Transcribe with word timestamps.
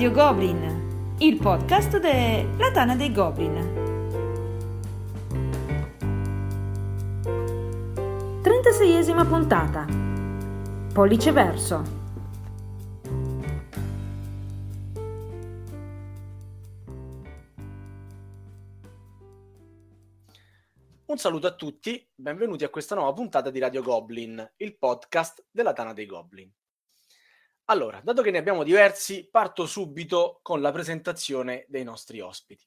Radio 0.00 0.16
Goblin, 0.16 1.16
il 1.18 1.36
podcast 1.36 1.98
della 1.98 2.70
Tana 2.72 2.96
dei 2.96 3.12
Goblin. 3.12 3.52
36esima 8.40 9.28
puntata. 9.28 9.84
Pollice 10.94 11.32
verso. 11.32 11.82
Un 21.04 21.18
saluto 21.18 21.46
a 21.46 21.54
tutti, 21.54 22.10
benvenuti 22.14 22.64
a 22.64 22.70
questa 22.70 22.94
nuova 22.94 23.12
puntata 23.12 23.50
di 23.50 23.58
Radio 23.58 23.82
Goblin, 23.82 24.52
il 24.56 24.78
podcast 24.78 25.44
della 25.50 25.74
Tana 25.74 25.92
dei 25.92 26.06
Goblin. 26.06 26.50
Allora, 27.70 28.00
dato 28.02 28.22
che 28.22 28.32
ne 28.32 28.38
abbiamo 28.38 28.64
diversi, 28.64 29.28
parto 29.30 29.64
subito 29.64 30.40
con 30.42 30.60
la 30.60 30.72
presentazione 30.72 31.66
dei 31.68 31.84
nostri 31.84 32.18
ospiti. 32.18 32.66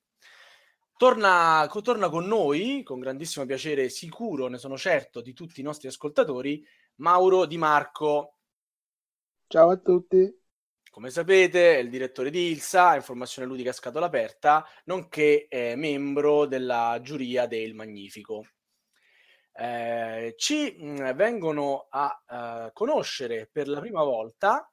Torna, 0.95 1.69
torna 1.81 2.07
con 2.07 2.25
noi, 2.25 2.83
con 2.83 3.01
grandissimo 3.01 3.45
piacere, 3.45 3.89
sicuro, 3.89 4.47
ne 4.47 4.57
sono 4.57 4.77
certo, 4.77 5.19
di 5.19 5.33
tutti 5.33 5.59
i 5.59 5.63
nostri 5.63 5.89
ascoltatori, 5.89 6.65
Mauro 6.95 7.45
Di 7.45 7.57
Marco. 7.57 8.37
Ciao 9.47 9.71
a 9.71 9.75
tutti. 9.75 10.41
Come 10.89 11.09
sapete, 11.09 11.75
è 11.75 11.79
il 11.79 11.89
direttore 11.89 12.29
di 12.29 12.51
ILSA, 12.51 12.95
Informazione 12.95 13.45
Ludica 13.45 13.71
a 13.71 13.73
Scatola 13.73 14.05
Aperta, 14.05 14.65
nonché 14.85 15.49
eh, 15.49 15.75
membro 15.75 16.45
della 16.45 16.97
giuria 17.01 17.45
del 17.45 17.73
Magnifico. 17.73 18.45
Eh, 19.51 20.33
ci 20.37 20.77
mh, 20.79 21.13
vengono 21.13 21.87
a 21.89 22.23
uh, 22.65 22.71
conoscere 22.71 23.49
per 23.51 23.67
la 23.67 23.81
prima 23.81 24.01
volta 24.01 24.65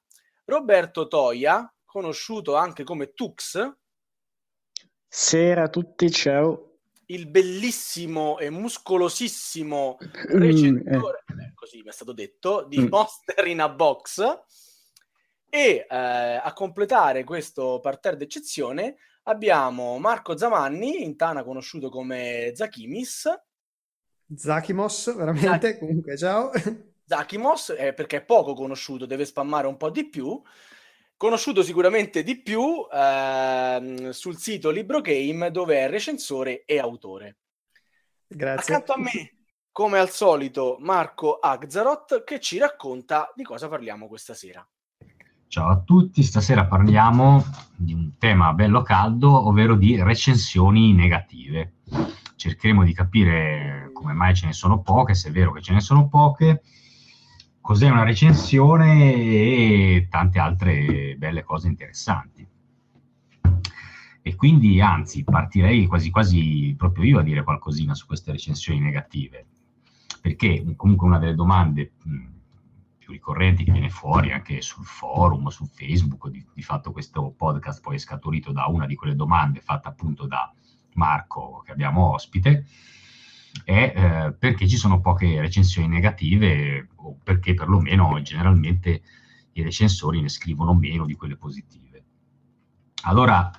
Roberto 0.51 1.07
Toia, 1.07 1.73
conosciuto 1.85 2.55
anche 2.55 2.83
come 2.83 3.13
Tux. 3.13 3.57
Sera 5.07 5.63
a 5.63 5.69
tutti, 5.69 6.11
ciao. 6.11 6.79
Il 7.05 7.29
bellissimo 7.29 8.37
e 8.37 8.49
muscolosissimo 8.49 9.97
recensore, 10.27 11.23
mm, 11.33 11.39
eh. 11.39 11.51
così 11.55 11.81
mi 11.81 11.87
è 11.87 11.93
stato 11.93 12.11
detto, 12.11 12.65
di 12.67 12.79
mm. 12.79 12.87
Monster 12.87 13.47
in 13.47 13.61
a 13.61 13.69
Box 13.69 14.21
e 15.49 15.85
eh, 15.89 15.95
a 16.43 16.51
completare 16.53 17.23
questo 17.23 17.79
parterre 17.81 18.17
d'eccezione 18.17 18.97
abbiamo 19.23 19.99
Marco 19.99 20.35
Zamanni, 20.35 21.01
in 21.05 21.15
Tana 21.15 21.45
conosciuto 21.45 21.89
come 21.89 22.51
Zakimis. 22.53 23.29
Zakimos, 24.35 25.15
veramente, 25.15 25.71
Zach... 25.71 25.79
comunque 25.79 26.17
ciao. 26.17 26.51
Zakimos, 27.11 27.75
eh, 27.77 27.91
perché 27.91 28.17
è 28.17 28.23
poco 28.23 28.53
conosciuto, 28.53 29.05
deve 29.05 29.25
spammare 29.25 29.67
un 29.67 29.75
po' 29.75 29.89
di 29.89 30.07
più. 30.07 30.41
Conosciuto 31.17 31.61
sicuramente 31.61 32.23
di 32.23 32.41
più 32.41 32.87
eh, 32.89 34.09
sul 34.11 34.37
sito 34.37 34.69
Libro 34.69 35.01
Game, 35.01 35.51
dove 35.51 35.79
è 35.79 35.89
recensore 35.89 36.63
e 36.63 36.79
autore. 36.79 37.35
Grazie. 38.25 38.75
Accanto 38.75 38.93
a 38.93 38.97
me, 38.97 39.39
come 39.73 39.99
al 39.99 40.09
solito, 40.09 40.77
Marco 40.79 41.37
Agzarot, 41.37 42.23
che 42.23 42.39
ci 42.39 42.57
racconta 42.57 43.29
di 43.35 43.43
cosa 43.43 43.67
parliamo 43.67 44.07
questa 44.07 44.33
sera. 44.33 44.65
Ciao 45.47 45.69
a 45.69 45.81
tutti, 45.81 46.23
stasera 46.23 46.65
parliamo 46.65 47.43
di 47.75 47.91
un 47.93 48.17
tema 48.17 48.53
bello 48.53 48.83
caldo, 48.83 49.49
ovvero 49.49 49.75
di 49.75 50.01
recensioni 50.01 50.93
negative. 50.93 51.73
Cercheremo 52.37 52.85
di 52.85 52.93
capire 52.93 53.89
come 53.91 54.13
mai 54.13 54.33
ce 54.33 54.45
ne 54.45 54.53
sono 54.53 54.81
poche, 54.81 55.13
se 55.13 55.27
è 55.27 55.31
vero 55.33 55.51
che 55.51 55.61
ce 55.61 55.73
ne 55.73 55.81
sono 55.81 56.07
poche, 56.07 56.61
cos'è 57.61 57.89
una 57.89 58.03
recensione 58.03 59.13
e 59.13 60.07
tante 60.09 60.39
altre 60.39 61.15
belle 61.17 61.43
cose 61.43 61.67
interessanti. 61.67 62.45
E 64.23 64.35
quindi, 64.35 64.81
anzi, 64.81 65.23
partirei 65.23 65.85
quasi 65.85 66.09
quasi 66.09 66.75
proprio 66.77 67.05
io 67.05 67.19
a 67.19 67.23
dire 67.23 67.43
qualcosina 67.43 67.95
su 67.95 68.05
queste 68.05 68.31
recensioni 68.31 68.79
negative, 68.79 69.45
perché 70.19 70.63
comunque 70.75 71.07
una 71.07 71.17
delle 71.17 71.33
domande 71.33 71.91
più 72.97 73.11
ricorrenti 73.11 73.63
che 73.63 73.71
viene 73.71 73.89
fuori 73.89 74.31
anche 74.31 74.61
sul 74.61 74.85
forum, 74.85 75.47
su 75.47 75.65
Facebook, 75.65 76.29
di, 76.29 76.45
di 76.53 76.61
fatto 76.61 76.91
questo 76.91 77.33
podcast 77.35 77.81
poi 77.81 77.95
è 77.95 77.99
scaturito 77.99 78.51
da 78.51 78.65
una 78.65 78.85
di 78.85 78.95
quelle 78.95 79.15
domande 79.15 79.59
fatta 79.59 79.89
appunto 79.89 80.27
da 80.27 80.53
Marco 80.93 81.63
che 81.65 81.71
abbiamo 81.71 82.11
ospite, 82.13 82.65
è 83.63 83.93
eh, 83.95 84.33
perché 84.33 84.67
ci 84.67 84.77
sono 84.77 85.01
poche 85.01 85.39
recensioni 85.39 85.87
negative 85.87 86.87
o 86.95 87.17
perché 87.23 87.53
perlomeno 87.53 88.21
generalmente 88.21 89.01
i 89.53 89.63
recensori 89.63 90.21
ne 90.21 90.29
scrivono 90.29 90.73
meno 90.73 91.05
di 91.05 91.15
quelle 91.15 91.35
positive. 91.35 92.03
Allora, 93.03 93.51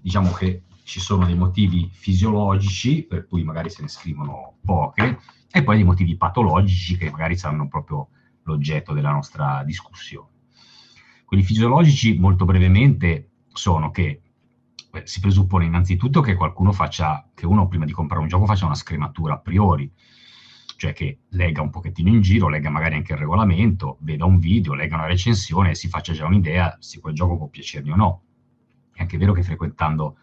diciamo 0.00 0.32
che 0.32 0.62
ci 0.84 1.00
sono 1.00 1.24
dei 1.24 1.36
motivi 1.36 1.88
fisiologici 1.92 3.02
per 3.02 3.26
cui 3.26 3.44
magari 3.44 3.70
se 3.70 3.82
ne 3.82 3.88
scrivono 3.88 4.56
poche 4.64 5.18
e 5.50 5.62
poi 5.62 5.76
dei 5.76 5.84
motivi 5.84 6.16
patologici 6.16 6.96
che 6.96 7.10
magari 7.10 7.36
saranno 7.36 7.68
proprio 7.68 8.08
l'oggetto 8.44 8.92
della 8.92 9.12
nostra 9.12 9.62
discussione. 9.64 10.28
Quelli 11.24 11.42
fisiologici, 11.44 12.18
molto 12.18 12.44
brevemente, 12.44 13.30
sono 13.52 13.90
che 13.90 14.20
si 15.04 15.20
presuppone 15.20 15.64
innanzitutto 15.64 16.20
che 16.20 16.34
qualcuno 16.34 16.72
faccia, 16.72 17.28
che 17.34 17.46
uno 17.46 17.68
prima 17.68 17.84
di 17.84 17.92
comprare 17.92 18.22
un 18.22 18.28
gioco 18.28 18.46
faccia 18.46 18.66
una 18.66 18.74
scrematura 18.74 19.34
a 19.34 19.38
priori, 19.38 19.90
cioè 20.76 20.92
che 20.92 21.20
legga 21.30 21.62
un 21.62 21.70
pochettino 21.70 22.08
in 22.08 22.20
giro, 22.20 22.48
legga 22.48 22.70
magari 22.70 22.94
anche 22.94 23.12
il 23.12 23.18
regolamento, 23.18 23.98
veda 24.00 24.24
un 24.24 24.38
video, 24.38 24.74
legga 24.74 24.96
una 24.96 25.06
recensione 25.06 25.70
e 25.70 25.74
si 25.74 25.88
faccia 25.88 26.12
già 26.12 26.26
un'idea 26.26 26.76
se 26.80 27.00
quel 27.00 27.14
gioco 27.14 27.36
può 27.36 27.48
piacergli 27.48 27.90
o 27.90 27.96
no. 27.96 28.22
È 28.92 29.02
anche 29.02 29.18
vero 29.18 29.32
che 29.32 29.42
frequentando 29.42 30.16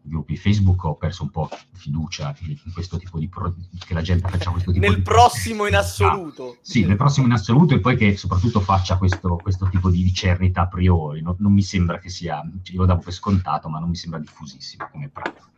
gruppi 0.00 0.36
Facebook 0.36 0.84
ho 0.84 0.96
perso 0.96 1.22
un 1.22 1.30
po' 1.30 1.48
fiducia 1.72 2.34
in 2.40 2.72
questo 2.72 2.98
tipo 2.98 3.18
di 3.18 3.28
pro- 3.28 3.54
che 3.78 3.94
la 3.94 4.02
gente 4.02 4.28
faccia 4.28 4.50
questo 4.50 4.72
tipo 4.72 4.84
nel 4.84 4.96
di 4.96 5.02
nel 5.02 5.04
prossimo 5.04 5.66
in 5.66 5.74
assoluto. 5.74 6.50
ah, 6.50 6.56
sì 6.60 6.84
nel 6.84 6.96
prossimo 6.96 7.26
in 7.26 7.32
assoluto 7.32 7.74
e 7.74 7.80
poi 7.80 7.96
che 7.96 8.16
soprattutto 8.16 8.60
faccia 8.60 8.96
questo, 8.96 9.36
questo 9.36 9.68
tipo 9.68 9.90
di 9.90 10.02
vicernita 10.02 10.62
a 10.62 10.68
priori. 10.68 11.22
No, 11.22 11.36
non 11.38 11.52
mi 11.52 11.62
sembra 11.62 11.98
che 11.98 12.08
sia 12.08 12.42
io 12.42 12.80
lo 12.80 12.86
davo 12.86 13.00
per 13.00 13.12
scontato 13.12 13.68
ma 13.68 13.78
non 13.78 13.88
mi 13.88 13.96
sembra 13.96 14.18
diffusissimo 14.18 14.88
come 14.90 15.08
pratica. 15.08 15.50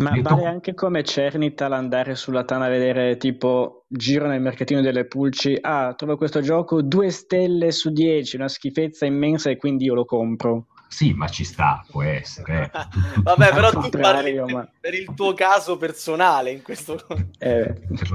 Ma 0.00 0.12
Detto... 0.12 0.34
vale 0.34 0.46
anche 0.46 0.72
come 0.72 1.04
Cernital 1.04 1.72
andare 1.72 2.14
sulla 2.14 2.44
Tana 2.44 2.66
a 2.66 2.68
vedere 2.70 3.18
tipo 3.18 3.84
giro 3.86 4.26
nel 4.26 4.40
mercatino 4.40 4.80
delle 4.80 5.04
pulci, 5.04 5.58
ah, 5.60 5.92
trovo 5.94 6.16
questo 6.16 6.40
gioco 6.40 6.80
due 6.80 7.10
stelle 7.10 7.70
su 7.70 7.90
dieci, 7.90 8.36
una 8.36 8.48
schifezza 8.48 9.04
immensa 9.04 9.50
e 9.50 9.58
quindi 9.58 9.84
io 9.84 9.94
lo 9.94 10.06
compro. 10.06 10.68
Sì, 10.92 11.12
ma 11.12 11.28
ci 11.28 11.44
sta, 11.44 11.84
può 11.88 12.02
essere. 12.02 12.64
Eh. 12.64 13.22
Vabbè, 13.22 13.54
però 13.54 13.70
tu 13.70 13.88
parli 13.90 14.34
ma... 14.52 14.68
per 14.78 14.92
il 14.92 15.14
tuo 15.14 15.34
caso 15.34 15.76
personale 15.76 16.50
in 16.50 16.62
questo... 16.62 17.00
Eh, 17.38 17.62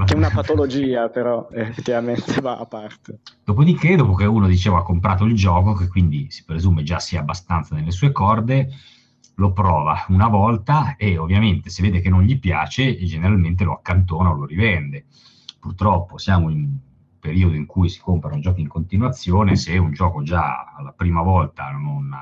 è 0.06 0.12
una 0.14 0.30
patologia, 0.30 1.08
però 1.08 1.48
effettivamente 1.50 2.38
va 2.42 2.58
a 2.58 2.66
parte. 2.66 3.20
Dopodiché, 3.42 3.96
dopo 3.96 4.14
che 4.14 4.26
uno 4.26 4.46
diceva 4.46 4.80
ha 4.80 4.82
comprato 4.82 5.24
il 5.24 5.34
gioco, 5.34 5.72
che 5.72 5.88
quindi 5.88 6.30
si 6.30 6.44
presume 6.44 6.82
già 6.82 7.00
sia 7.00 7.20
abbastanza 7.20 7.74
nelle 7.74 7.90
sue 7.90 8.12
corde, 8.12 8.68
lo 9.36 9.52
prova 9.52 10.04
una 10.08 10.28
volta 10.28 10.96
e 10.96 11.16
ovviamente 11.16 11.70
se 11.70 11.80
vede 11.82 12.00
che 12.00 12.10
non 12.10 12.22
gli 12.22 12.38
piace, 12.38 13.02
generalmente 13.04 13.64
lo 13.64 13.72
accantona 13.72 14.30
o 14.30 14.34
lo 14.34 14.44
rivende. 14.44 15.06
Purtroppo 15.58 16.18
siamo 16.18 16.50
in 16.50 16.58
un 16.58 16.76
periodo 17.18 17.54
in 17.54 17.64
cui 17.64 17.88
si 17.88 18.00
comprano 18.00 18.38
giochi 18.38 18.60
in 18.60 18.68
continuazione, 18.68 19.56
se 19.56 19.78
un 19.78 19.92
gioco 19.92 20.22
già 20.22 20.74
alla 20.76 20.92
prima 20.92 21.22
volta 21.22 21.70
non 21.70 22.14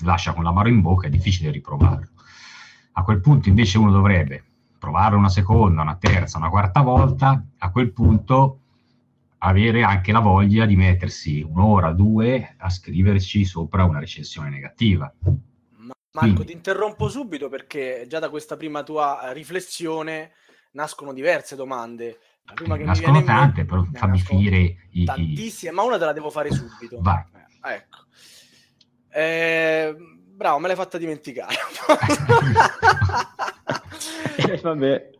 lascia 0.00 0.32
con 0.32 0.44
l'amaro 0.44 0.68
in 0.68 0.80
bocca, 0.80 1.06
è 1.06 1.10
difficile 1.10 1.50
riprovarlo. 1.50 2.08
A 2.92 3.02
quel 3.02 3.20
punto 3.20 3.48
invece 3.48 3.78
uno 3.78 3.90
dovrebbe 3.90 4.42
provarlo 4.78 5.18
una 5.18 5.28
seconda, 5.28 5.82
una 5.82 5.96
terza, 5.96 6.38
una 6.38 6.48
quarta 6.48 6.80
volta, 6.82 7.44
a 7.58 7.70
quel 7.70 7.92
punto 7.92 8.60
avere 9.38 9.82
anche 9.82 10.12
la 10.12 10.20
voglia 10.20 10.66
di 10.66 10.76
mettersi 10.76 11.46
un'ora, 11.48 11.92
due 11.92 12.54
a 12.56 12.70
scriverci 12.70 13.44
sopra 13.44 13.84
una 13.84 13.98
recensione 14.00 14.50
negativa. 14.50 15.12
Marco, 16.10 16.34
Quindi. 16.34 16.44
ti 16.46 16.52
interrompo 16.52 17.08
subito 17.08 17.48
perché 17.48 18.06
già 18.08 18.18
da 18.18 18.30
questa 18.30 18.56
prima 18.56 18.82
tua 18.82 19.30
riflessione 19.32 20.32
nascono 20.72 21.12
diverse 21.12 21.54
domande. 21.54 22.18
La 22.44 22.54
prima 22.54 22.76
che 22.76 22.84
nascono 22.84 23.12
mi 23.12 23.22
viene 23.22 23.38
tante, 23.38 23.64
però 23.64 23.86
fammi 23.92 24.18
finire 24.20 24.88
i... 24.92 25.04
Tantissime, 25.04 25.72
ma 25.72 25.82
una 25.82 25.98
te 25.98 26.04
la 26.06 26.12
devo 26.12 26.30
fare 26.30 26.50
subito. 26.50 26.98
Vai. 27.00 27.22
Eh, 29.18 29.96
bravo, 29.98 30.60
me 30.60 30.68
l'hai 30.68 30.76
fatta 30.76 30.96
dimenticare. 30.96 31.56
eh, 34.36 34.56
vabbè. 34.62 35.10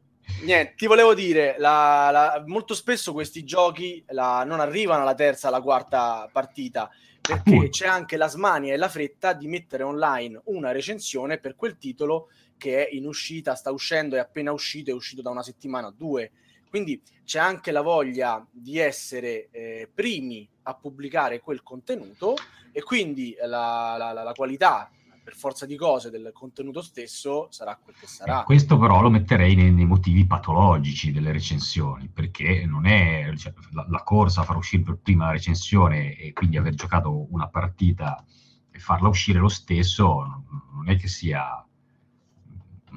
Niente, 0.45 0.75
ti 0.77 0.87
volevo 0.87 1.15
dire, 1.15 1.57
la, 1.59 2.11
la, 2.13 2.45
molto 2.47 2.75
spesso 2.75 3.13
questi 3.13 3.43
giochi 3.43 4.05
la, 4.11 4.45
non 4.45 4.61
arrivano 4.61 5.03
alla 5.03 5.17
terza, 5.17 5.49
alla 5.49 5.61
quarta 5.61 6.29
partita, 6.31 6.89
perché 7.21 7.71
c'è 7.71 7.89
anche 7.89 8.17
la 8.17 8.29
smania 8.29 8.73
e 8.73 8.77
la 8.77 8.89
fretta 8.89 9.33
di 9.33 9.49
mettere 9.49 9.83
online 9.83 10.43
una 10.45 10.71
recensione 10.71 11.39
per 11.39 11.57
quel 11.57 11.77
titolo 11.77 12.29
che 12.57 12.87
è 12.87 12.95
in 12.95 13.05
uscita, 13.05 13.57
sta 13.57 13.73
uscendo, 13.73 14.15
è 14.15 14.21
appena 14.21 14.53
uscito, 14.53 14.93
è 14.93 14.95
uscito 14.95 15.23
da 15.23 15.31
una 15.31 15.43
settimana 15.43 15.89
o 15.89 15.95
due. 15.97 16.31
Quindi 16.71 17.03
c'è 17.25 17.41
anche 17.41 17.73
la 17.73 17.81
voglia 17.81 18.47
di 18.49 18.79
essere 18.79 19.49
eh, 19.51 19.91
primi 19.93 20.49
a 20.69 20.75
pubblicare 20.75 21.41
quel 21.41 21.63
contenuto 21.63 22.35
e 22.73 22.83
quindi 22.83 23.35
la, 23.41 23.97
la, 23.99 24.13
la, 24.13 24.23
la 24.23 24.33
qualità 24.33 24.91
per 25.25 25.35
forza 25.35 25.67
di 25.67 25.77
cose 25.77 26.11
del 26.11 26.31
contenuto 26.33 26.81
stesso 26.81 27.49
sarà 27.51 27.77
quel 27.77 27.95
che 27.99 28.07
sarà. 28.07 28.41
Eh, 28.41 28.45
questo 28.45 28.79
però 28.79 29.03
lo 29.03 29.11
metterei 29.11 29.55
nei, 29.55 29.71
nei, 29.73 29.85
motivi 29.85 30.27
patologici 30.27 31.13
delle 31.13 31.33
recensioni, 31.33 32.09
perché 32.09 32.65
non 32.65 32.87
è 32.87 33.31
cioè, 33.37 33.53
la, 33.73 33.87
la, 33.89 34.03
corsa 34.03 34.41
a 34.41 34.45
far 34.45 34.57
uscire 34.57 34.83
per 34.83 34.99
prima 35.03 35.27
la 35.27 35.33
recensione 35.33 36.17
e 36.17 36.33
quindi 36.33 36.57
aver 36.57 36.75
giocato 36.75 37.27
una 37.31 37.49
partita 37.49 38.25
e 38.71 38.79
farla 38.79 39.09
uscire 39.09 39.39
lo 39.39 39.49
stesso, 39.49 40.45
non 40.73 40.89
è 40.89 40.97
che 40.97 41.09
sia 41.09 41.63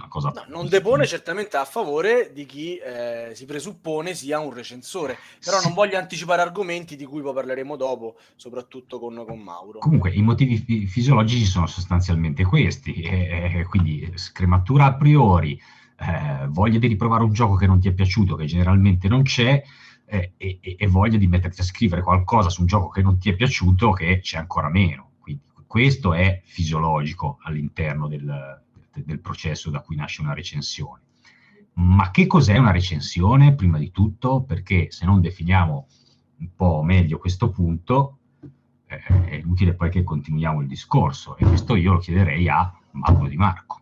una 0.01 0.07
cosa... 0.09 0.31
No, 0.33 0.43
non 0.47 0.67
depone 0.67 1.05
certamente 1.05 1.57
a 1.57 1.65
favore 1.65 2.31
di 2.33 2.45
chi 2.45 2.77
eh, 2.77 3.31
si 3.33 3.45
presuppone 3.45 4.13
sia 4.13 4.39
un 4.39 4.53
recensore, 4.53 5.17
però 5.43 5.59
sì. 5.59 5.65
non 5.65 5.75
voglio 5.75 5.97
anticipare 5.97 6.41
argomenti 6.41 6.95
di 6.95 7.05
cui 7.05 7.21
poi 7.21 7.33
parleremo 7.33 7.75
dopo, 7.75 8.17
soprattutto 8.35 8.99
con, 8.99 9.23
con 9.25 9.39
Mauro. 9.39 9.79
Comunque 9.79 10.11
i 10.11 10.21
motivi 10.21 10.57
fi- 10.57 10.87
fisiologici 10.87 11.45
sono 11.45 11.67
sostanzialmente 11.67 12.43
questi, 12.43 13.01
e, 13.01 13.65
quindi 13.69 14.11
scrematura 14.15 14.85
a 14.85 14.93
priori, 14.95 15.59
eh, 15.99 16.47
voglia 16.47 16.79
di 16.79 16.87
riprovare 16.87 17.23
un 17.23 17.33
gioco 17.33 17.55
che 17.55 17.67
non 17.67 17.79
ti 17.79 17.87
è 17.87 17.93
piaciuto, 17.93 18.35
che 18.35 18.45
generalmente 18.45 19.07
non 19.07 19.21
c'è, 19.23 19.61
eh, 20.05 20.33
e, 20.35 20.59
e, 20.61 20.87
voglia 20.87 21.17
di 21.17 21.27
metterti 21.27 21.61
a 21.61 21.63
scrivere 21.63 22.01
qualcosa 22.01 22.49
su 22.49 22.61
un 22.61 22.67
gioco 22.67 22.89
che 22.89 23.01
non 23.01 23.17
ti 23.17 23.29
è 23.29 23.35
piaciuto, 23.35 23.91
che 23.91 24.19
c'è 24.19 24.37
ancora 24.37 24.69
meno. 24.69 25.11
Quindi 25.21 25.43
questo 25.65 26.13
è 26.13 26.41
fisiologico 26.43 27.37
all'interno 27.43 28.09
del, 28.09 28.61
del 28.93 29.19
processo 29.19 29.69
da 29.69 29.81
cui 29.81 29.95
nasce 29.95 30.21
una 30.21 30.33
recensione. 30.33 31.01
Ma 31.73 32.11
che 32.11 32.27
cos'è 32.27 32.57
una 32.57 32.71
recensione, 32.71 33.55
prima 33.55 33.77
di 33.77 33.91
tutto? 33.91 34.43
Perché 34.43 34.91
se 34.91 35.05
non 35.05 35.21
definiamo 35.21 35.87
un 36.39 36.49
po' 36.55 36.81
meglio 36.83 37.17
questo 37.17 37.49
punto, 37.49 38.17
eh, 38.87 39.29
è 39.29 39.35
inutile 39.35 39.73
poi 39.73 39.89
che 39.89 40.03
continuiamo 40.03 40.61
il 40.61 40.67
discorso. 40.67 41.37
E 41.37 41.45
questo 41.45 41.75
io 41.75 41.93
lo 41.93 41.99
chiederei 41.99 42.47
a 42.49 42.71
Mauro 42.91 43.27
Di 43.27 43.37
Marco. 43.37 43.81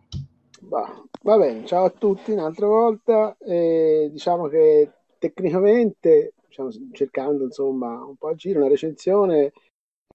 Bah, 0.60 1.02
va 1.22 1.36
bene, 1.36 1.66
ciao 1.66 1.84
a 1.84 1.90
tutti 1.90 2.30
un'altra 2.30 2.66
volta. 2.66 3.36
Eh, 3.38 4.08
diciamo 4.12 4.46
che 4.46 4.92
tecnicamente, 5.18 6.34
diciamo, 6.46 6.70
cercando 6.92 7.44
insomma 7.44 8.04
un 8.04 8.16
po' 8.16 8.28
a 8.28 8.34
giro, 8.34 8.60
una 8.60 8.68
recensione 8.68 9.52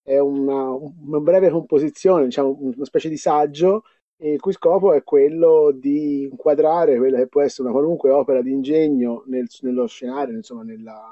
è 0.02 0.20
una, 0.20 0.70
una 0.72 1.20
breve 1.20 1.50
composizione, 1.50 2.26
diciamo 2.26 2.56
una 2.60 2.86
specie 2.86 3.10
di 3.10 3.18
saggio 3.18 3.84
il 4.18 4.40
cui 4.40 4.54
scopo 4.54 4.94
è 4.94 5.04
quello 5.04 5.72
di 5.72 6.24
inquadrare 6.24 6.98
quella 6.98 7.18
che 7.18 7.28
può 7.28 7.42
essere 7.42 7.64
una 7.64 7.78
qualunque 7.78 8.12
opera 8.12 8.42
di 8.42 8.52
ingegno 8.52 9.24
nel, 9.28 9.48
nello 9.62 9.88
scenario, 9.88 10.36
insomma, 10.36 10.64
nella 10.64 11.12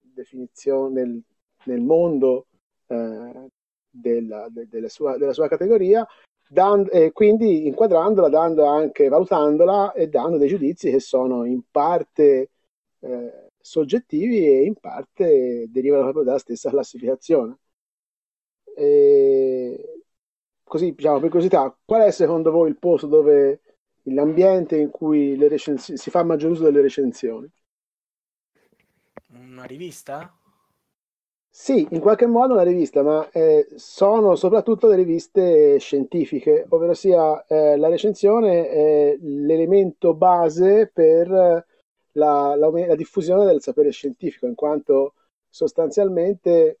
definizione, 0.00 1.02
nel, 1.02 1.22
nel 1.64 1.80
mondo 1.80 2.46
eh, 2.86 3.48
della, 3.90 4.48
de, 4.50 4.68
della, 4.68 4.88
sua, 4.88 5.16
della, 5.16 5.32
sua, 5.32 5.48
categoria, 5.48 6.06
dando, 6.48 6.90
e 6.90 7.12
quindi 7.12 7.66
inquadrandola, 7.66 8.28
dando 8.28 8.64
anche, 8.66 9.08
valutandola 9.08 9.92
e 9.92 10.08
dando 10.08 10.36
dei 10.36 10.48
giudizi 10.48 10.90
che 10.90 11.00
sono 11.00 11.44
in 11.44 11.62
parte 11.70 12.50
eh, 13.00 13.48
soggettivi 13.60 14.46
e 14.46 14.64
in 14.64 14.74
parte 14.74 15.66
derivano 15.70 16.02
proprio 16.02 16.24
dalla 16.24 16.38
stessa 16.38 16.68
classificazione. 16.70 17.58
E 18.76 19.97
così 20.68 20.92
diciamo 20.94 21.18
per 21.18 21.30
curiosità, 21.30 21.76
qual 21.84 22.02
è 22.02 22.10
secondo 22.12 22.50
voi 22.52 22.68
il 22.68 22.78
posto 22.78 23.06
dove 23.08 23.60
l'ambiente 24.04 24.76
in 24.76 24.90
cui 24.90 25.36
recensi- 25.48 25.96
si 25.96 26.10
fa 26.10 26.22
maggior 26.22 26.52
uso 26.52 26.64
delle 26.64 26.80
recensioni? 26.80 27.50
Una 29.32 29.64
rivista? 29.64 30.32
Sì, 31.50 31.86
in 31.90 32.00
qualche 32.00 32.26
modo 32.26 32.52
una 32.54 32.62
rivista, 32.62 33.02
ma 33.02 33.28
eh, 33.30 33.66
sono 33.74 34.36
soprattutto 34.36 34.86
le 34.86 34.94
riviste 34.94 35.78
scientifiche, 35.78 36.64
ovvero 36.68 36.94
sia 36.94 37.44
eh, 37.46 37.76
la 37.76 37.88
recensione 37.88 38.68
è 38.68 39.16
l'elemento 39.20 40.14
base 40.14 40.88
per 40.92 41.28
la, 41.28 41.64
la, 42.12 42.54
la 42.56 42.94
diffusione 42.94 43.44
del 43.44 43.60
sapere 43.60 43.90
scientifico, 43.90 44.46
in 44.46 44.54
quanto 44.54 45.14
sostanzialmente 45.48 46.78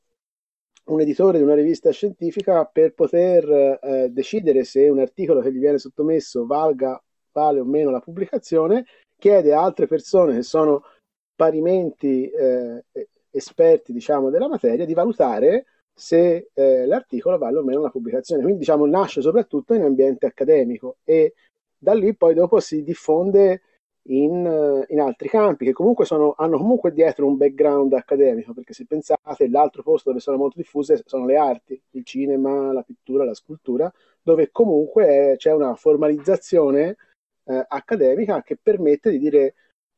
un 0.88 1.00
editore 1.00 1.38
di 1.38 1.44
una 1.44 1.54
rivista 1.54 1.90
scientifica 1.90 2.64
per 2.64 2.94
poter 2.94 3.78
eh, 3.82 4.08
decidere 4.10 4.64
se 4.64 4.88
un 4.88 4.98
articolo 4.98 5.40
che 5.40 5.52
gli 5.52 5.58
viene 5.58 5.78
sottomesso 5.78 6.46
valga, 6.46 7.00
vale 7.32 7.60
o 7.60 7.64
meno 7.64 7.90
la 7.90 8.00
pubblicazione, 8.00 8.84
chiede 9.16 9.52
a 9.52 9.62
altre 9.62 9.86
persone 9.86 10.34
che 10.34 10.42
sono 10.42 10.82
parimenti 11.34 12.28
eh, 12.28 12.84
esperti 13.30 13.92
diciamo, 13.92 14.30
della 14.30 14.48
materia 14.48 14.84
di 14.84 14.94
valutare 14.94 15.66
se 15.94 16.50
eh, 16.52 16.86
l'articolo 16.86 17.38
vale 17.38 17.58
o 17.58 17.62
meno 17.62 17.80
la 17.80 17.90
pubblicazione. 17.90 18.42
Quindi 18.42 18.60
diciamo, 18.60 18.86
nasce 18.86 19.20
soprattutto 19.20 19.74
in 19.74 19.82
ambiente 19.82 20.26
accademico 20.26 20.98
e 21.04 21.34
da 21.76 21.92
lì 21.92 22.14
poi 22.16 22.34
dopo 22.34 22.60
si 22.60 22.82
diffonde 22.82 23.62
in, 24.08 24.46
eh, 24.46 24.92
in, 24.92 25.00
altri 25.00 25.28
campi 25.28 25.64
che 25.64 25.72
comunque 25.72 26.04
sono, 26.04 26.34
hanno 26.36 26.58
comunque 26.58 26.92
dietro 26.92 27.26
un 27.26 27.36
background 27.36 27.92
accademico, 27.92 28.52
perché 28.52 28.72
se 28.72 28.86
pensate 28.86 29.48
l'altro 29.48 29.82
posto 29.82 30.10
dove 30.10 30.20
sono 30.20 30.36
molto 30.36 30.58
diffuse 30.58 31.02
sono 31.04 31.26
le 31.26 31.36
arti, 31.36 31.80
il 31.90 32.04
cinema, 32.04 32.72
la 32.72 32.82
pittura, 32.82 33.24
la 33.24 33.34
scultura, 33.34 33.92
dove 34.22 34.50
comunque 34.50 35.34
c'è 35.36 35.52
una 35.52 35.74
formalizzazione 35.74 36.96
eh, 37.44 37.64
accademica 37.68 38.42
che 38.42 38.58
permette 38.60 39.10
di 39.10 39.18
dire 39.18 39.54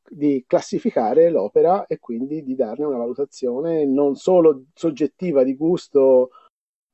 di 0.09 0.43
classificare 0.45 1.29
l'opera 1.29 1.85
e 1.87 1.99
quindi 1.99 2.43
di 2.43 2.55
darne 2.55 2.85
una 2.85 2.97
valutazione 2.97 3.85
non 3.85 4.15
solo 4.15 4.63
soggettiva 4.73 5.43
di 5.43 5.55
gusto 5.55 6.31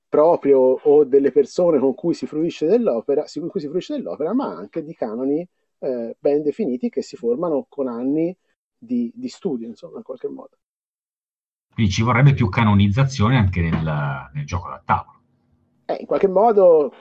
proprio 0.10 0.60
o 0.60 1.04
delle 1.04 1.31
persone 1.31 1.80
con 1.80 1.96
cui 1.96 2.13
si 2.13 2.28
fruisce 2.28 2.68
dell'opera, 2.68 3.25
con 3.40 3.50
cui 3.50 3.60
si 3.60 3.68
fruisce 3.68 3.96
dell'opera, 3.96 4.34
ma 4.34 4.56
anche 4.56 4.84
di 4.84 4.94
canoni 4.94 5.48
eh, 5.79 6.15
ben 6.19 6.41
definiti 6.41 6.89
che 6.89 7.01
si 7.01 7.15
formano 7.15 7.65
con 7.68 7.88
anni 7.88 8.35
di, 8.77 9.12
di 9.13 9.27
studio, 9.27 9.68
insomma, 9.68 9.97
in 9.97 10.03
qualche 10.03 10.27
modo. 10.27 10.57
Quindi 11.74 11.91
ci 11.91 12.01
vorrebbe 12.01 12.33
più 12.33 12.50
canonizzazione 12.50 13.38
anche 13.38 13.62
nel, 13.62 14.29
nel 14.34 14.46
gioco 14.46 14.69
da 14.69 14.81
tavolo. 14.84 15.19
Eh, 15.86 15.98
in 16.00 16.05
qualche 16.05 16.27
modo, 16.27 16.91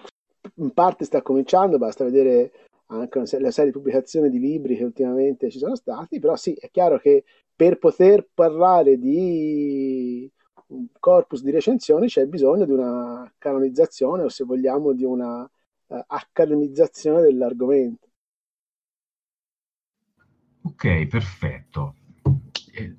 in 0.56 0.72
parte 0.72 1.04
sta 1.04 1.22
cominciando, 1.22 1.78
basta 1.78 2.04
vedere 2.04 2.52
anche 2.86 3.18
una, 3.18 3.26
la 3.40 3.50
serie 3.50 3.70
di 3.70 3.76
pubblicazioni 3.76 4.30
di 4.30 4.38
libri 4.38 4.76
che 4.76 4.84
ultimamente 4.84 5.50
ci 5.50 5.58
sono 5.58 5.74
stati, 5.74 6.18
però 6.18 6.36
sì, 6.36 6.52
è 6.52 6.70
chiaro 6.70 6.98
che 6.98 7.24
per 7.54 7.78
poter 7.78 8.28
parlare 8.32 8.98
di 8.98 10.30
un 10.68 10.86
corpus 10.98 11.42
di 11.42 11.50
recensioni 11.50 12.08
c'è 12.08 12.26
bisogno 12.26 12.64
di 12.64 12.72
una 12.72 13.32
canonizzazione 13.38 14.24
o 14.24 14.28
se 14.28 14.44
vogliamo 14.44 14.92
di 14.92 15.04
una 15.04 15.40
uh, 15.40 16.04
accademizzazione 16.06 17.22
dell'argomento. 17.22 18.08
Ok, 20.66 21.06
perfetto. 21.06 21.94
Eh, 22.72 22.96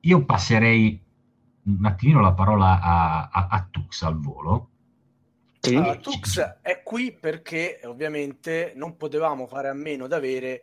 io 0.00 0.24
passerei 0.24 1.02
un 1.64 1.84
attimino 1.84 2.20
la 2.20 2.32
parola 2.32 2.80
a, 2.80 3.28
a, 3.32 3.48
a 3.50 3.68
Tux 3.68 4.02
al 4.02 4.20
volo. 4.20 4.70
Sì. 5.60 5.74
Allora, 5.74 5.96
Tux 5.96 6.38
è 6.62 6.82
qui 6.84 7.12
perché 7.12 7.80
ovviamente 7.84 8.74
non 8.76 8.96
potevamo 8.96 9.48
fare 9.48 9.68
a 9.68 9.72
meno 9.72 10.06
di 10.06 10.14
avere 10.14 10.62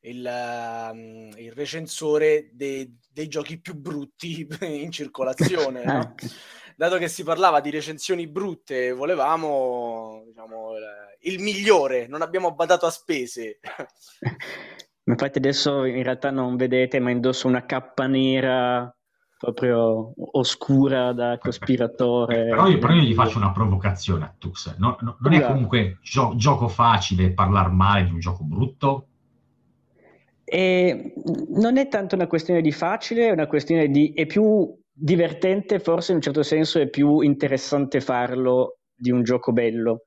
il, 0.00 0.28
um, 0.92 1.30
il 1.36 1.52
recensore 1.52 2.50
dei, 2.52 2.98
dei, 3.12 3.28
giochi 3.28 3.60
più 3.60 3.76
brutti 3.76 4.46
in 4.62 4.90
circolazione. 4.90 5.84
no? 5.84 6.00
Ecco. 6.18 6.26
Dato 6.74 6.96
che 6.96 7.06
si 7.06 7.22
parlava 7.22 7.60
di 7.60 7.70
recensioni 7.70 8.26
brutte, 8.26 8.92
volevamo 8.92 10.24
diciamo, 10.26 10.72
il 11.20 11.38
migliore, 11.38 12.08
non 12.08 12.22
abbiamo 12.22 12.54
badato 12.54 12.86
a 12.86 12.90
spese. 12.90 13.60
Infatti 15.04 15.38
adesso 15.38 15.84
in 15.84 16.02
realtà 16.02 16.30
non 16.30 16.56
vedete, 16.56 17.00
ma 17.00 17.10
indosso 17.10 17.48
una 17.48 17.64
cappa 17.64 18.06
nera 18.06 18.94
proprio 19.36 20.12
oscura 20.38 21.12
da 21.12 21.36
cospiratore. 21.38 22.46
Però 22.50 22.68
io, 22.68 22.78
però 22.78 22.92
io 22.92 23.02
gli 23.02 23.14
faccio 23.14 23.38
una 23.38 23.50
provocazione 23.50 24.24
a 24.24 24.34
Tux. 24.38 24.76
No, 24.78 24.96
no, 25.00 25.16
non 25.18 25.32
è 25.32 25.44
comunque 25.44 25.98
gio- 26.00 26.34
gioco 26.36 26.68
facile 26.68 27.32
parlare 27.32 27.70
male 27.70 28.04
di 28.04 28.12
un 28.12 28.20
gioco 28.20 28.44
brutto? 28.44 29.06
E 30.44 31.12
non 31.48 31.76
è 31.76 31.88
tanto 31.88 32.14
una 32.14 32.28
questione 32.28 32.60
di 32.60 32.70
facile, 32.70 33.28
è 33.28 33.32
una 33.32 33.48
questione 33.48 33.88
di... 33.88 34.12
è 34.12 34.26
più 34.26 34.72
divertente, 34.92 35.80
forse 35.80 36.12
in 36.12 36.18
un 36.18 36.22
certo 36.22 36.44
senso 36.44 36.78
è 36.78 36.88
più 36.88 37.20
interessante 37.20 38.00
farlo 38.00 38.78
di 38.94 39.10
un 39.10 39.24
gioco 39.24 39.50
bello. 39.50 40.04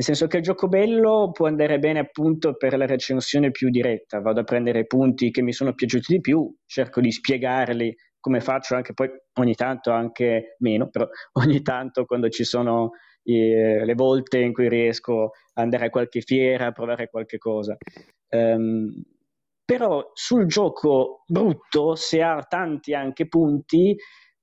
Nel 0.00 0.08
senso 0.08 0.28
che 0.28 0.38
il 0.38 0.42
gioco 0.42 0.66
bello 0.66 1.30
può 1.30 1.46
andare 1.46 1.78
bene 1.78 1.98
appunto 1.98 2.56
per 2.56 2.74
la 2.74 2.86
recensione 2.86 3.50
più 3.50 3.68
diretta, 3.68 4.22
vado 4.22 4.40
a 4.40 4.44
prendere 4.44 4.78
i 4.78 4.86
punti 4.86 5.30
che 5.30 5.42
mi 5.42 5.52
sono 5.52 5.74
piaciuti 5.74 6.14
di 6.14 6.20
più, 6.22 6.50
cerco 6.64 7.02
di 7.02 7.12
spiegarli 7.12 7.94
come 8.18 8.40
faccio 8.40 8.76
anche 8.76 8.94
poi 8.94 9.10
ogni 9.40 9.54
tanto 9.54 9.90
anche 9.90 10.56
meno, 10.60 10.88
però 10.88 11.06
ogni 11.44 11.60
tanto 11.60 12.06
quando 12.06 12.30
ci 12.30 12.44
sono 12.44 12.92
eh, 13.24 13.84
le 13.84 13.92
volte 13.92 14.38
in 14.38 14.54
cui 14.54 14.70
riesco 14.70 15.24
ad 15.24 15.64
andare 15.64 15.88
a 15.88 15.90
qualche 15.90 16.22
fiera, 16.22 16.68
a 16.68 16.72
provare 16.72 17.10
qualche 17.10 17.36
cosa. 17.36 17.76
Um, 18.30 19.02
però 19.62 20.12
sul 20.14 20.46
gioco 20.46 21.24
brutto, 21.26 21.94
se 21.94 22.22
ha 22.22 22.42
tanti 22.48 22.94
anche 22.94 23.28
punti, 23.28 23.94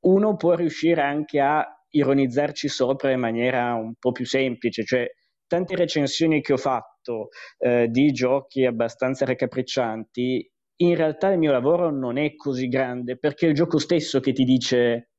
uno 0.02 0.36
può 0.36 0.54
riuscire 0.54 1.02
anche 1.02 1.40
a 1.40 1.66
ironizzarci 1.90 2.68
sopra 2.68 3.10
in 3.10 3.20
maniera 3.20 3.74
un 3.74 3.96
po' 3.98 4.12
più 4.12 4.26
semplice, 4.26 4.84
cioè 4.84 5.08
tante 5.48 5.75
recensioni 5.75 6.42
che 6.42 6.54
ho 6.54 6.58
fatto 6.58 7.30
eh, 7.58 7.88
di 7.89 8.12
giochi 8.12 8.66
abbastanza 8.66 9.25
raccapriccianti, 9.25 10.51
in 10.80 10.96
realtà 10.96 11.30
il 11.30 11.39
mio 11.39 11.51
lavoro 11.51 11.89
non 11.89 12.18
è 12.18 12.36
così 12.36 12.68
grande 12.68 13.18
perché 13.18 13.48
è 13.48 13.50
il 13.50 13.56
gioco 13.56 13.80
stesso 13.80 14.20
che 14.20 14.34
ti 14.34 14.44
dice 14.44 15.10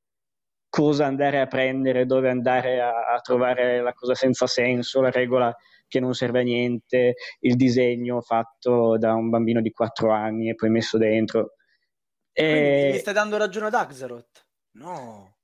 cosa 0.69 1.05
andare 1.05 1.39
a 1.39 1.47
prendere, 1.47 2.05
dove 2.05 2.29
andare 2.29 2.79
a, 2.79 3.13
a 3.13 3.19
trovare 3.19 3.81
la 3.81 3.93
cosa 3.93 4.13
senza 4.13 4.45
senso, 4.45 5.01
la 5.01 5.09
regola 5.09 5.53
che 5.87 5.99
non 5.99 6.13
serve 6.13 6.41
a 6.41 6.43
niente, 6.43 7.15
il 7.39 7.55
disegno 7.55 8.21
fatto 8.21 8.97
da 8.97 9.15
un 9.15 9.29
bambino 9.29 9.59
di 9.59 9.71
4 9.71 10.11
anni 10.11 10.49
e 10.49 10.55
poi 10.55 10.69
messo 10.69 10.97
dentro. 10.97 11.55
E... 12.31 12.89
Mi 12.91 12.99
stai 12.99 13.15
dando 13.15 13.37
ragione 13.37 13.65
ad 13.65 13.73
Axeroth? 13.73 14.45
No. 14.73 15.38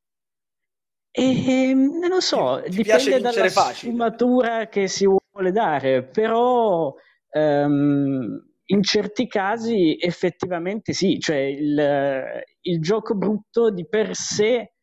E, 1.18 1.74
non 1.74 2.10
lo 2.10 2.20
so, 2.20 2.62
Ti 2.64 2.70
dipende 2.72 3.20
dalla 3.22 3.48
facile. 3.50 3.92
sfumatura 3.92 4.68
che 4.68 4.88
si 4.88 5.06
vuole 5.06 5.52
dare, 5.52 6.04
però 6.04 6.94
um, 7.32 8.46
in 8.66 8.84
certi 8.84 9.28
casi 9.28 9.98
effettivamente 9.98 10.92
sì, 10.92 11.18
cioè 11.20 11.38
il, 11.38 12.44
il 12.62 12.82
gioco 12.82 13.16
brutto 13.16 13.72
di 13.72 13.88
per 13.88 14.14
sé 14.16 14.74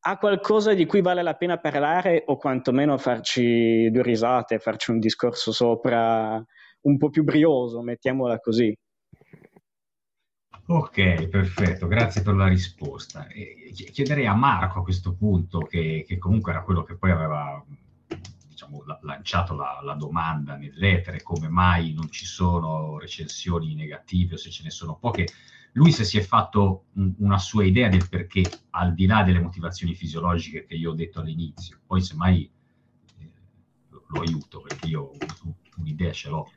ha 0.00 0.16
qualcosa 0.16 0.74
di 0.74 0.86
cui 0.86 1.00
vale 1.00 1.22
la 1.22 1.34
pena 1.34 1.58
parlare 1.58 2.22
o 2.26 2.36
quantomeno 2.36 2.96
farci 2.96 3.90
due 3.90 4.02
risate, 4.02 4.60
farci 4.60 4.92
un 4.92 5.00
discorso 5.00 5.50
sopra 5.50 6.40
un 6.82 6.96
po' 6.98 7.10
più 7.10 7.24
brioso, 7.24 7.82
mettiamola 7.82 8.38
così. 8.38 8.72
Ok, 10.70 11.28
perfetto, 11.28 11.86
grazie 11.86 12.20
per 12.20 12.34
la 12.34 12.46
risposta. 12.46 13.26
Chiederei 13.90 14.26
a 14.26 14.34
Marco 14.34 14.80
a 14.80 14.82
questo 14.82 15.14
punto, 15.14 15.60
che, 15.60 16.04
che 16.06 16.18
comunque 16.18 16.52
era 16.52 16.62
quello 16.62 16.82
che 16.82 16.94
poi 16.94 17.10
aveva 17.10 17.64
diciamo, 18.46 18.84
lanciato 19.00 19.54
la, 19.54 19.80
la, 19.82 19.94
domanda 19.94 20.56
nell'etere, 20.56 21.22
come 21.22 21.48
mai 21.48 21.94
non 21.94 22.10
ci 22.10 22.26
sono 22.26 22.98
recensioni 22.98 23.74
negative 23.74 24.34
o 24.34 24.36
se 24.36 24.50
ce 24.50 24.62
ne 24.62 24.68
sono 24.68 24.98
poche, 24.98 25.28
lui 25.72 25.90
se 25.90 26.04
si 26.04 26.18
è 26.18 26.22
fatto 26.22 26.84
un, 26.96 27.14
una 27.20 27.38
sua 27.38 27.64
idea 27.64 27.88
del 27.88 28.06
perché, 28.06 28.42
al 28.70 28.92
di 28.92 29.06
là 29.06 29.22
delle 29.22 29.40
motivazioni 29.40 29.94
fisiologiche 29.94 30.66
che 30.66 30.74
io 30.74 30.90
ho 30.90 30.94
detto 30.94 31.20
all'inizio, 31.20 31.78
poi 31.86 32.02
semmai 32.02 32.50
eh, 33.20 33.32
lo 33.86 34.20
aiuto 34.20 34.60
perché 34.60 34.86
io 34.86 35.12
un'idea 35.76 36.12
ce 36.12 36.28
l'ho. 36.28 36.50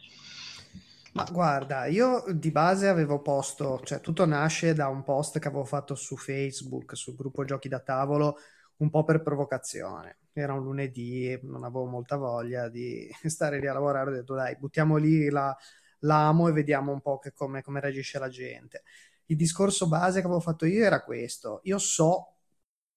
Ma 1.13 1.25
guarda, 1.29 1.87
io 1.87 2.23
di 2.33 2.51
base 2.51 2.87
avevo 2.87 3.21
posto, 3.21 3.81
cioè 3.83 3.99
tutto 3.99 4.25
nasce 4.25 4.73
da 4.73 4.87
un 4.87 5.03
post 5.03 5.39
che 5.39 5.49
avevo 5.49 5.65
fatto 5.65 5.93
su 5.93 6.15
Facebook, 6.15 6.95
sul 6.95 7.15
gruppo 7.15 7.43
Giochi 7.43 7.67
da 7.67 7.81
tavolo, 7.81 8.37
un 8.77 8.89
po' 8.89 9.03
per 9.03 9.21
provocazione. 9.21 10.19
Era 10.31 10.53
un 10.53 10.63
lunedì, 10.63 11.37
non 11.43 11.65
avevo 11.65 11.85
molta 11.85 12.15
voglia 12.15 12.69
di 12.69 13.09
stare 13.27 13.59
lì 13.59 13.67
a 13.67 13.73
lavorare, 13.73 14.09
ho 14.09 14.13
detto 14.13 14.35
dai, 14.35 14.55
buttiamo 14.57 14.95
lì 14.95 15.29
la, 15.29 15.55
l'amo 15.99 16.47
e 16.47 16.53
vediamo 16.53 16.93
un 16.93 17.01
po' 17.01 17.19
che 17.19 17.33
come, 17.33 17.61
come 17.61 17.81
reagisce 17.81 18.17
la 18.17 18.29
gente. 18.29 18.83
Il 19.25 19.35
discorso 19.35 19.87
base 19.89 20.21
che 20.21 20.25
avevo 20.25 20.39
fatto 20.41 20.65
io 20.65 20.85
era 20.85 21.03
questo. 21.03 21.59
Io 21.63 21.77
so, 21.77 22.35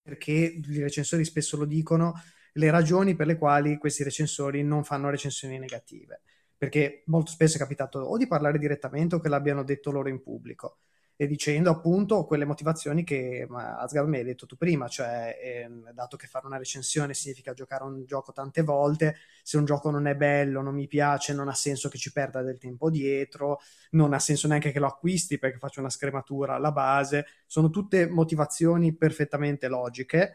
perché 0.03 0.31
i 0.33 0.63
recensori 0.81 1.25
spesso 1.25 1.57
lo 1.57 1.65
dicono, 1.65 2.15
le 2.53 2.71
ragioni 2.71 3.17
per 3.17 3.27
le 3.27 3.37
quali 3.37 3.77
questi 3.77 4.05
recensori 4.05 4.63
non 4.63 4.85
fanno 4.85 5.11
recensioni 5.11 5.59
negative 5.59 6.23
perché 6.57 7.03
molto 7.07 7.31
spesso 7.31 7.57
è 7.57 7.59
capitato 7.59 7.99
o 7.99 8.17
di 8.17 8.27
parlare 8.27 8.59
direttamente 8.59 9.17
o 9.17 9.21
che 9.21 9.29
l'abbiano 9.29 9.63
detto 9.65 9.91
loro 9.91 10.09
in 10.09 10.23
pubblico. 10.23 10.79
E 11.17 11.29
dicendo 11.29 11.71
appunto 11.71 12.25
quelle 12.25 12.45
motivazioni 12.45 13.05
che 13.05 13.47
Asgard 13.49 14.09
mi 14.09 14.17
hai 14.17 14.25
detto 14.25 14.47
tu 14.47 14.57
prima, 14.57 14.89
cioè 14.89 15.39
eh, 15.41 15.93
dato 15.93 16.17
che 16.17 16.27
fare 16.27 16.47
una 16.47 16.57
recensione 16.57 17.15
significa 17.15 17.53
giocare 17.53 17.85
un 17.85 18.05
gioco 18.05 18.33
tante 18.33 18.63
volte, 18.63 19.19
se 19.45 19.57
un 19.57 19.65
gioco 19.65 19.91
non 19.91 20.09
è 20.09 20.17
bello, 20.17 20.61
non 20.61 20.75
mi 20.75 20.89
piace, 20.89 21.33
non 21.33 21.49
ha 21.49 21.55
senso 21.55 21.89
che 21.89 21.99
ci 21.99 22.11
perda 22.11 22.43
del 22.43 22.59
tempo 22.59 22.91
dietro, 22.91 23.61
non 23.91 24.13
ha 24.13 24.19
senso 24.19 24.49
neanche 24.49 24.73
che 24.73 24.81
lo 24.81 24.89
acquisti 24.89 25.39
perché 25.39 25.59
faccio 25.59 25.79
una 25.79 25.89
scrematura 25.89 26.55
alla 26.55 26.73
base, 26.73 27.27
sono 27.47 27.71
tutte 27.71 28.09
motivazioni 28.09 28.93
perfettamente 28.93 29.69
logiche 29.69 30.35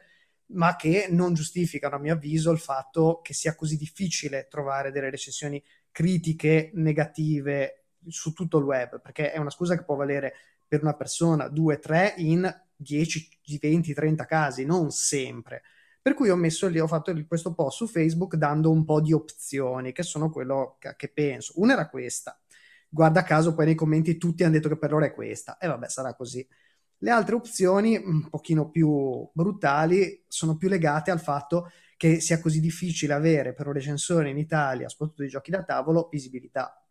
ma 0.52 0.76
che 0.76 1.08
non 1.10 1.34
giustificano 1.34 1.96
a 1.96 2.00
mio 2.00 2.14
avviso 2.14 2.52
il 2.52 2.60
fatto 2.60 3.20
che 3.22 3.34
sia 3.34 3.56
così 3.56 3.78
difficile 3.78 4.48
trovare 4.50 4.92
delle 4.92 5.10
recensioni 5.10 5.64
critiche 5.92 6.72
negative 6.74 7.86
su 8.08 8.34
tutto 8.34 8.58
il 8.58 8.64
web, 8.64 9.02
perché 9.02 9.32
è 9.32 9.38
una 9.38 9.50
scusa 9.50 9.76
che 9.76 9.84
può 9.84 9.96
valere 9.96 10.34
per 10.68 10.82
una 10.82 10.96
persona, 10.96 11.48
due, 11.48 11.80
tre, 11.80 12.14
in 12.18 12.48
10, 12.76 13.30
20, 13.60 13.94
30 13.94 14.26
casi, 14.26 14.66
non 14.66 14.92
sempre. 14.92 15.64
Per 16.02 16.14
cui 16.14 16.30
ho 16.30 16.36
messo 16.36 16.68
lì, 16.68 16.80
ho 16.80 16.88
fatto 16.88 17.14
questo 17.28 17.54
post 17.54 17.78
su 17.78 17.88
Facebook 17.88 18.36
dando 18.36 18.72
un 18.72 18.86
po' 18.86 19.02
di 19.02 19.12
opzioni, 19.12 19.92
che 19.92 20.04
sono 20.04 20.30
quello 20.30 20.78
che, 20.80 21.10
penso. 21.10 21.54
Una 21.56 21.74
era 21.74 21.90
questa. 21.90 22.40
Guarda 22.88 23.24
caso, 23.24 23.54
poi 23.54 23.66
nei 23.66 23.76
commenti 23.76 24.18
tutti 24.18 24.44
hanno 24.44 24.54
detto 24.54 24.70
che 24.70 24.78
per 24.78 24.92
loro 24.92 25.06
è 25.06 25.14
questa. 25.14 25.58
E 25.58 25.68
vabbè, 25.68 25.90
sarà 25.90 26.16
così. 26.16 26.48
Le 27.02 27.12
altre 27.12 27.36
opzioni, 27.36 27.96
un 27.96 28.30
pochino 28.30 28.70
più 28.70 29.28
brutali, 29.32 30.24
sono 30.28 30.58
più 30.58 30.68
legate 30.68 31.12
al 31.12 31.22
fatto 31.22 31.72
che 31.96 32.20
sia 32.20 32.40
così 32.40 32.60
difficile 32.60 33.14
avere 33.14 33.54
per 33.54 33.68
un 33.68 33.74
recensore 33.74 34.30
in 34.30 34.38
Italia, 34.38 34.90
soprattutto 34.90 35.24
di 35.24 35.30
giochi 35.30 35.52
da 35.52 35.64
tavolo, 35.64 36.10
visibilità. 36.12 36.82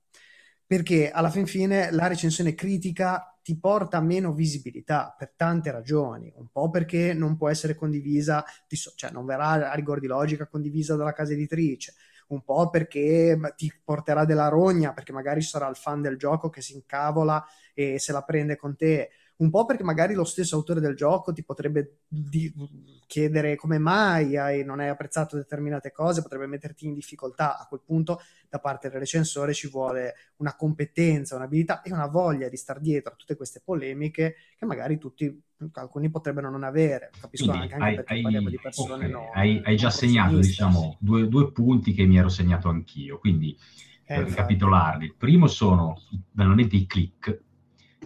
Perché 0.67 1.11
alla 1.11 1.31
fin 1.31 1.47
fine 1.47 1.91
la 1.93 2.07
recensione 2.07 2.55
critica 2.55 3.39
ti 3.43 3.59
porta 3.59 4.01
meno 4.01 4.33
visibilità 4.33 5.15
per 5.17 5.33
tante 5.35 5.71
ragioni, 5.71 6.31
un 6.37 6.49
po' 6.51 6.71
perché 6.71 7.15
non 7.15 7.37
può 7.37 7.49
essere 7.49 7.75
condivisa, 7.75 8.45
cioè 8.95 9.11
non 9.11 9.25
verrà 9.25 9.71
a 9.71 9.75
rigor 9.75 10.01
di 10.01 10.07
logica 10.07 10.47
condivisa 10.47 10.95
dalla 10.97 11.15
casa 11.15 11.33
editrice, 11.33 11.95
un 12.29 12.43
po' 12.43 12.69
perché 12.69 13.39
ti 13.57 13.73
porterà 13.83 14.27
della 14.27 14.49
rogna, 14.49 14.93
perché 14.93 15.13
magari 15.13 15.41
sarà 15.41 15.69
il 15.69 15.77
fan 15.77 16.03
del 16.03 16.19
gioco 16.19 16.51
che 16.51 16.61
si 16.61 16.75
incavola 16.75 17.43
e 17.73 17.99
se 17.99 18.13
la 18.13 18.23
prende 18.23 18.57
con 18.57 18.77
te, 18.77 19.11
un 19.39 19.51
po' 19.51 19.65
perché 19.65 19.85
magari 19.85 20.15
lo 20.15 20.25
stesso 20.25 20.57
autore 20.57 20.81
del 20.81 20.97
gioco 20.97 21.33
ti 21.33 21.45
potrebbe 21.45 22.01
di- 22.09 22.53
chiedere 23.07 23.57
come 23.57 23.79
mai 23.79 24.37
hai, 24.37 24.65
non 24.65 24.81
hai 24.81 24.89
apprezzato 24.89 25.37
determinate 25.37 25.93
cose, 25.93 26.23
potrebbe 26.23 26.47
metterti 26.47 26.87
in 26.87 26.95
difficoltà. 26.95 27.59
A 27.59 27.67
quel 27.67 27.81
punto, 27.85 28.21
da 28.49 28.59
parte 28.59 28.91
del 28.91 28.99
recensore, 28.99 29.55
ci 29.55 29.69
vuole 29.69 30.15
una 30.37 30.57
competenza, 30.57 31.37
un'abilità 31.37 31.83
e 31.83 31.93
una 31.93 32.07
voglia 32.07 32.49
di 32.49 32.57
star 32.57 32.81
dietro 32.81 33.13
a 33.13 33.17
tutte 33.17 33.37
queste 33.37 33.63
polemiche 33.65 34.37
che 34.57 34.67
magari 34.67 34.99
tutti, 34.99 35.41
alcuni 35.75 36.11
potrebbero 36.11 36.51
non 36.51 36.65
avere. 36.65 37.11
Capisco 37.19 37.47
Quindi 37.47 37.63
anche, 37.63 37.75
anche 37.75 37.87
hai, 37.87 37.95
perché 37.95 38.15
hai, 38.15 38.23
parliamo 38.23 38.49
di 38.49 38.59
persone 38.61 39.07
okay, 39.07 39.11
no, 39.11 39.31
hai, 39.33 39.63
hai 39.65 39.77
già 39.77 39.91
segnato 39.91 40.37
diciamo, 40.37 40.97
due, 40.99 41.29
due, 41.29 41.53
punti 41.53 41.95
che 41.95 42.05
mi 42.05 42.19
ero 42.19 42.29
segnato 42.29 42.69
anch'io. 42.69 43.19
Quindi, 43.19 43.57
eh, 44.05 44.17
per 44.17 44.25
ricapitolarli, 44.25 45.05
il 45.05 45.15
primo 45.15 45.47
sono 45.47 46.03
banalmente 46.33 46.75
i 46.75 46.87
click 46.87 47.47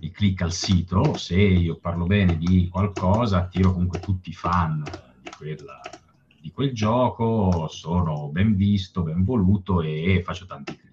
il 0.00 0.11
click 0.11 0.42
al 0.42 0.52
sito, 0.52 1.16
se 1.16 1.40
io 1.40 1.76
parlo 1.76 2.04
bene 2.04 2.37
di 2.37 2.68
qualcosa, 2.68 3.38
attiro 3.38 3.72
comunque 3.72 4.00
tutti 4.00 4.30
i 4.30 4.34
fan 4.34 4.82
di, 5.20 5.30
quella, 5.37 5.80
di 6.40 6.50
quel 6.50 6.72
gioco, 6.72 7.68
sono 7.68 8.28
ben 8.28 8.56
visto, 8.56 9.02
ben 9.02 9.25
voluto 9.25 9.82
e 9.82 10.22
faccio 10.25 10.46
tanti 10.46 10.76
click 10.76 10.91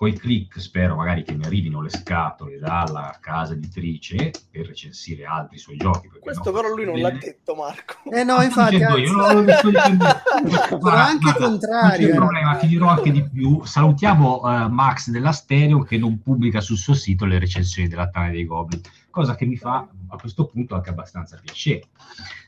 con 0.00 0.08
i 0.08 0.18
click 0.18 0.58
spero 0.58 0.96
magari 0.96 1.22
che 1.22 1.34
mi 1.34 1.44
arrivino 1.44 1.82
le 1.82 1.90
scatole 1.90 2.58
dalla 2.58 3.18
casa 3.20 3.52
editrice 3.52 4.30
per 4.50 4.66
recensire 4.66 5.26
altri 5.26 5.58
suoi 5.58 5.76
giochi. 5.76 6.08
Questo 6.18 6.50
no, 6.50 6.56
però 6.56 6.74
lui 6.74 6.86
non 6.86 6.94
bene. 6.94 7.12
l'ha 7.12 7.18
detto 7.18 7.54
Marco. 7.54 7.96
Eh 8.10 8.24
no, 8.24 8.40
infatti... 8.40 8.76
Io, 8.76 9.12
non 9.12 9.44
lo 9.44 9.52
sto 9.52 9.68
dicendo. 9.68 10.06
Però 10.80 10.96
anche 10.96 11.34
contrario. 11.34 11.98
Non 11.98 12.10
c'è 12.12 12.16
problema, 12.16 12.56
ti 12.56 12.66
dirò 12.66 12.88
anche 12.88 13.10
di 13.10 13.28
più. 13.28 13.62
Salutiamo 13.62 14.40
uh, 14.40 14.68
Max 14.70 15.10
della 15.10 15.32
Stereo 15.32 15.82
che 15.82 15.98
non 15.98 16.22
pubblica 16.22 16.62
sul 16.62 16.78
suo 16.78 16.94
sito 16.94 17.26
le 17.26 17.38
recensioni 17.38 17.86
della 17.86 18.08
Tana 18.08 18.30
dei 18.30 18.46
Goblin, 18.46 18.80
cosa 19.10 19.34
che 19.34 19.44
mi 19.44 19.58
fa 19.58 19.86
a 20.08 20.16
questo 20.16 20.46
punto 20.46 20.76
anche 20.76 20.88
abbastanza 20.88 21.38
piacere, 21.44 21.88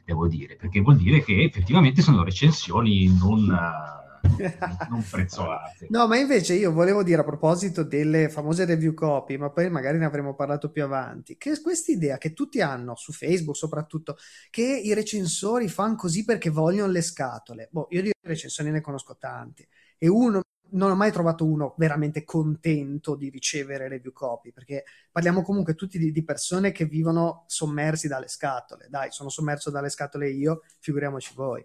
devo 0.06 0.26
dire, 0.26 0.56
perché 0.56 0.80
vuol 0.80 0.97
dire 0.97 1.23
che 1.23 1.42
effettivamente 1.42 2.00
sono 2.00 2.25
recensioni 2.25 3.14
non... 3.14 3.47
Uh, 3.47 4.01
non 4.88 5.04
prezzolate. 5.08 5.86
No, 5.90 6.06
ma 6.06 6.16
invece 6.16 6.54
io 6.54 6.72
volevo 6.72 7.02
dire 7.02 7.20
a 7.20 7.24
proposito 7.24 7.82
delle 7.82 8.28
famose 8.28 8.64
review 8.64 8.94
copy, 8.94 9.36
ma 9.36 9.50
poi 9.50 9.70
magari 9.70 9.98
ne 9.98 10.04
avremo 10.04 10.34
parlato 10.34 10.70
più 10.70 10.82
avanti, 10.82 11.36
che 11.36 11.60
questa 11.60 11.92
idea 11.92 12.18
che 12.18 12.32
tutti 12.32 12.60
hanno 12.60 12.94
su 12.94 13.12
Facebook 13.12 13.56
soprattutto, 13.56 14.16
che 14.50 14.62
i 14.62 14.94
recensori 14.94 15.68
fanno 15.68 15.96
così 15.96 16.24
perché 16.24 16.50
vogliono 16.50 16.90
le 16.90 17.02
scatole. 17.02 17.68
Boh, 17.70 17.88
io 17.90 18.02
di 18.02 18.10
recensori 18.20 18.70
ne 18.70 18.80
conosco 18.80 19.16
tanti 19.18 19.66
e 19.98 20.08
uno 20.08 20.42
non 20.72 20.90
ho 20.90 20.94
mai 20.94 21.12
trovato 21.12 21.44
uno 21.44 21.74
veramente 21.76 22.24
contento 22.24 23.14
di 23.14 23.28
ricevere 23.28 23.88
review 23.88 24.12
copy, 24.12 24.52
perché 24.52 24.84
parliamo 25.10 25.42
comunque 25.42 25.74
tutti 25.74 25.98
di, 25.98 26.12
di, 26.12 26.24
persone 26.24 26.72
che 26.72 26.84
vivono 26.84 27.44
sommersi 27.46 28.08
dalle 28.08 28.28
scatole. 28.28 28.86
Dai, 28.88 29.10
sono 29.10 29.28
sommerso 29.28 29.70
dalle 29.70 29.90
scatole 29.90 30.30
io, 30.30 30.62
figuriamoci 30.80 31.32
voi. 31.34 31.64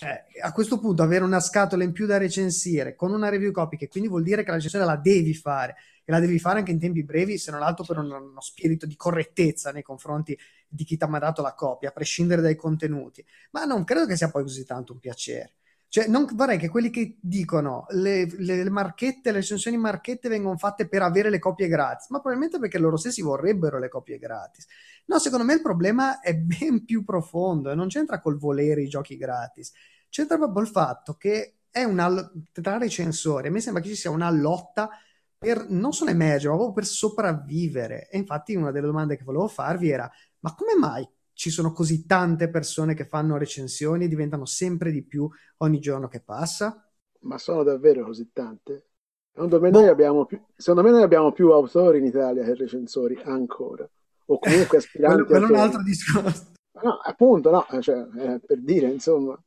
Eh, 0.00 0.40
a 0.40 0.52
questo 0.52 0.78
punto 0.78 1.02
avere 1.02 1.24
una 1.24 1.40
scatola 1.40 1.82
in 1.82 1.90
più 1.90 2.06
da 2.06 2.18
recensire 2.18 2.94
con 2.94 3.12
una 3.12 3.28
review 3.28 3.50
copy, 3.50 3.76
che 3.76 3.88
quindi 3.88 4.08
vuol 4.08 4.22
dire 4.22 4.42
che 4.44 4.50
la 4.50 4.54
recensione 4.54 4.84
la 4.84 4.96
devi 4.96 5.34
fare 5.34 5.74
e 6.04 6.12
la 6.12 6.20
devi 6.20 6.38
fare 6.38 6.60
anche 6.60 6.70
in 6.70 6.78
tempi 6.78 7.02
brevi, 7.02 7.36
se 7.36 7.50
non 7.50 7.62
altro 7.62 7.84
per 7.84 7.98
uno, 7.98 8.16
uno 8.16 8.40
spirito 8.40 8.86
di 8.86 8.94
correttezza 8.94 9.72
nei 9.72 9.82
confronti 9.82 10.38
di 10.68 10.84
chi 10.84 10.96
ti 10.96 11.02
ha 11.02 11.08
mandato 11.08 11.42
la 11.42 11.54
copia, 11.54 11.88
a 11.88 11.92
prescindere 11.92 12.40
dai 12.42 12.54
contenuti. 12.54 13.24
Ma 13.50 13.64
non 13.64 13.82
credo 13.84 14.06
che 14.06 14.16
sia 14.16 14.30
poi 14.30 14.42
così 14.44 14.64
tanto 14.64 14.92
un 14.92 15.00
piacere. 15.00 15.54
Cioè, 15.90 16.06
non 16.06 16.28
vorrei 16.34 16.58
che 16.58 16.68
quelli 16.68 16.90
che 16.90 17.16
dicono 17.18 17.86
le, 17.90 18.26
le, 18.36 18.68
marchette, 18.68 19.30
le 19.30 19.38
recensioni 19.38 19.78
marchette 19.78 20.28
vengono 20.28 20.58
fatte 20.58 20.86
per 20.86 21.00
avere 21.00 21.30
le 21.30 21.38
copie 21.38 21.66
gratis, 21.66 22.10
ma 22.10 22.20
probabilmente 22.20 22.58
perché 22.58 22.78
loro 22.78 22.98
stessi 22.98 23.22
vorrebbero 23.22 23.78
le 23.78 23.88
copie 23.88 24.18
gratis. 24.18 24.66
No, 25.06 25.18
secondo 25.18 25.46
me 25.46 25.54
il 25.54 25.62
problema 25.62 26.20
è 26.20 26.34
ben 26.34 26.84
più 26.84 27.04
profondo 27.04 27.70
e 27.70 27.74
non 27.74 27.88
c'entra 27.88 28.20
col 28.20 28.36
volere 28.36 28.82
i 28.82 28.88
giochi 28.88 29.16
gratis, 29.16 29.72
c'entra 30.10 30.36
proprio 30.36 30.62
il 30.62 30.68
fatto 30.68 31.14
che 31.14 31.54
è 31.70 31.84
una, 31.84 32.30
tra 32.52 32.76
recensori, 32.76 33.48
a 33.48 33.50
me 33.50 33.60
sembra 33.60 33.82
che 33.82 33.88
ci 33.88 33.96
sia 33.96 34.10
una 34.10 34.30
lotta 34.30 34.90
per 35.38 35.70
non 35.70 35.92
solo 35.92 36.10
emergere, 36.10 36.50
ma 36.50 36.56
proprio 36.56 36.74
per 36.74 36.84
sopravvivere. 36.84 38.08
E 38.10 38.18
infatti 38.18 38.54
una 38.56 38.72
delle 38.72 38.86
domande 38.86 39.16
che 39.16 39.24
volevo 39.24 39.48
farvi 39.48 39.88
era, 39.88 40.10
ma 40.40 40.54
come 40.54 40.74
mai 40.78 41.08
ci 41.38 41.50
sono 41.50 41.70
così 41.70 42.04
tante 42.04 42.50
persone 42.50 42.94
che 42.94 43.04
fanno 43.04 43.36
recensioni 43.36 44.04
e 44.04 44.08
diventano 44.08 44.44
sempre 44.44 44.90
di 44.90 45.04
più 45.04 45.30
ogni 45.58 45.78
giorno 45.78 46.08
che 46.08 46.20
passa? 46.20 46.84
Ma 47.20 47.38
sono 47.38 47.62
davvero 47.62 48.04
così 48.04 48.32
tante? 48.32 48.88
Secondo 49.32 49.60
me, 49.60 49.70
boh. 49.70 49.78
noi 49.78 49.88
abbiamo 49.88 50.26
più, 50.26 50.42
secondo 50.56 50.82
me 50.82 50.90
noi 50.90 51.04
abbiamo 51.04 51.30
più 51.30 51.52
autori 51.52 51.98
in 51.98 52.06
Italia 52.06 52.42
che 52.42 52.56
recensori 52.56 53.20
ancora, 53.22 53.88
o 54.26 54.38
comunque 54.40 54.78
aspiranti. 54.78 55.22
quello, 55.26 55.46
quello 55.46 55.46
è 55.46 55.56
un 55.56 55.64
altro 55.64 55.82
discorso. 55.84 56.52
No, 56.82 56.98
appunto, 57.04 57.50
no, 57.50 57.82
cioè, 57.82 58.04
eh, 58.16 58.40
per 58.44 58.60
dire, 58.60 58.88
insomma. 58.88 59.40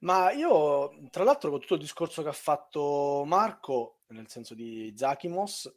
Ma 0.00 0.32
io, 0.32 0.90
tra 1.10 1.22
l'altro, 1.22 1.50
con 1.50 1.60
tutto 1.60 1.74
il 1.74 1.80
discorso 1.80 2.24
che 2.24 2.30
ha 2.30 2.32
fatto 2.32 3.22
Marco, 3.24 3.98
nel 4.08 4.28
senso 4.28 4.54
di 4.54 4.92
Zakimos, 4.96 5.72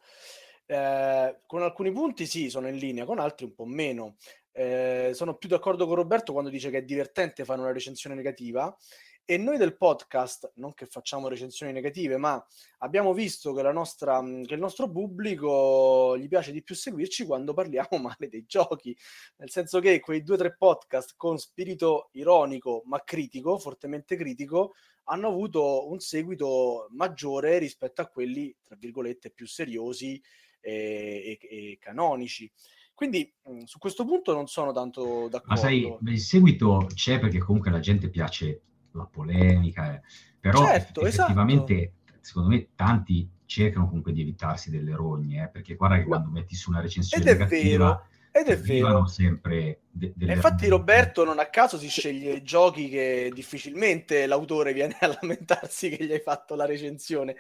eh, 0.66 1.42
con 1.46 1.62
alcuni 1.62 1.92
punti 1.92 2.26
sì, 2.26 2.50
sono 2.50 2.70
in 2.70 2.78
linea, 2.78 3.06
con 3.06 3.20
altri 3.20 3.46
un 3.46 3.54
po' 3.54 3.66
meno. 3.66 4.16
Eh, 4.54 5.12
sono 5.14 5.36
più 5.36 5.48
d'accordo 5.48 5.86
con 5.88 5.96
Roberto 5.96 6.34
quando 6.34 6.50
dice 6.50 6.70
che 6.70 6.80
è 6.80 6.84
divertente 6.84 7.46
fare 7.46 7.62
una 7.62 7.72
recensione 7.72 8.16
negativa 8.16 8.76
e 9.24 9.38
noi 9.38 9.58
del 9.58 9.78
podcast, 9.78 10.52
non 10.56 10.74
che 10.74 10.86
facciamo 10.88 11.28
recensioni 11.28 11.72
negative, 11.72 12.18
ma 12.18 12.44
abbiamo 12.80 13.14
visto 13.14 13.54
che, 13.54 13.62
nostra, 13.72 14.22
che, 14.22 14.54
il 14.54 14.60
nostro 14.60 14.90
pubblico 14.90 16.18
gli 16.18 16.28
piace 16.28 16.52
di 16.52 16.64
più 16.64 16.76
seguirci 16.76 17.26
quando 17.26 17.54
parliamo 17.54 17.98
male 18.02 18.28
dei 18.28 18.46
giochi, 18.46 18.96
nel 19.38 19.50
senso 19.50 19.80
che 19.80 20.00
quei 20.00 20.24
due 20.24 20.36
o 20.36 20.38
tre 20.38 20.56
podcast 20.58 21.14
con 21.16 21.38
spirito 21.38 22.10
ironico 22.14 22.82
ma 22.86 23.02
critico, 23.04 23.58
fortemente 23.58 24.16
critico, 24.16 24.74
hanno 25.06 25.28
avuto 25.28 25.90
un 25.90 26.00
seguito 26.00 26.88
maggiore 26.92 27.58
rispetto 27.58 28.02
a 28.02 28.08
quelli, 28.08 28.54
tra 28.62 28.76
virgolette, 28.76 29.32
più 29.32 29.48
seriosi 29.48 30.22
e, 30.60 31.40
e, 31.42 31.48
e 31.48 31.78
canonici. 31.80 32.52
Quindi 32.94 33.34
mh, 33.44 33.64
su 33.64 33.78
questo 33.78 34.06
punto 34.06 34.34
non 34.34 34.48
sono 34.48 34.72
tanto 34.72 35.28
d'accordo. 35.30 35.54
Ma 35.54 35.56
sai, 35.56 35.98
il 36.02 36.20
seguito 36.20 36.88
c'è 36.94 37.20
perché 37.20 37.40
comunque 37.40 37.72
la 37.72 37.80
gente 37.80 38.10
piace 38.10 38.62
la 38.92 39.06
polemica, 39.06 39.96
eh. 39.96 40.02
però 40.40 40.66
certo, 40.66 41.06
effettivamente 41.06 41.74
esatto. 41.74 42.18
secondo 42.22 42.50
me 42.50 42.70
tanti 42.76 43.30
cercano 43.46 43.88
comunque 43.88 44.12
di 44.12 44.22
evitarsi 44.22 44.70
delle 44.70 44.96
rogne, 44.96 45.44
eh, 45.44 45.50
perché 45.50 45.76
guarda 45.76 45.98
che 45.98 46.06
quando 46.06 46.30
metti 46.30 46.56
su 46.56 46.70
una 46.70 46.82
recensione 46.82 47.24
Ed 47.24 47.30
negativa... 47.32 48.06
Ed 48.32 48.48
è 48.48 48.58
vero. 48.58 49.06
sempre 49.08 49.82
de- 49.92 50.14
delle 50.16 50.34
infatti 50.34 50.68
Roberto 50.70 51.26
non 51.26 51.40
a 51.40 51.48
caso 51.48 51.78
si 51.78 51.90
sceglie 51.90 52.42
giochi 52.44 52.88
che 52.88 53.30
difficilmente 53.34 54.26
l'autore 54.26 54.72
viene 54.72 54.96
a 55.02 55.18
lamentarsi 55.22 55.90
che 55.90 56.06
gli 56.06 56.14
hai 56.14 56.22
fatto 56.22 56.56
la 56.56 56.66
recensione. 56.66 57.36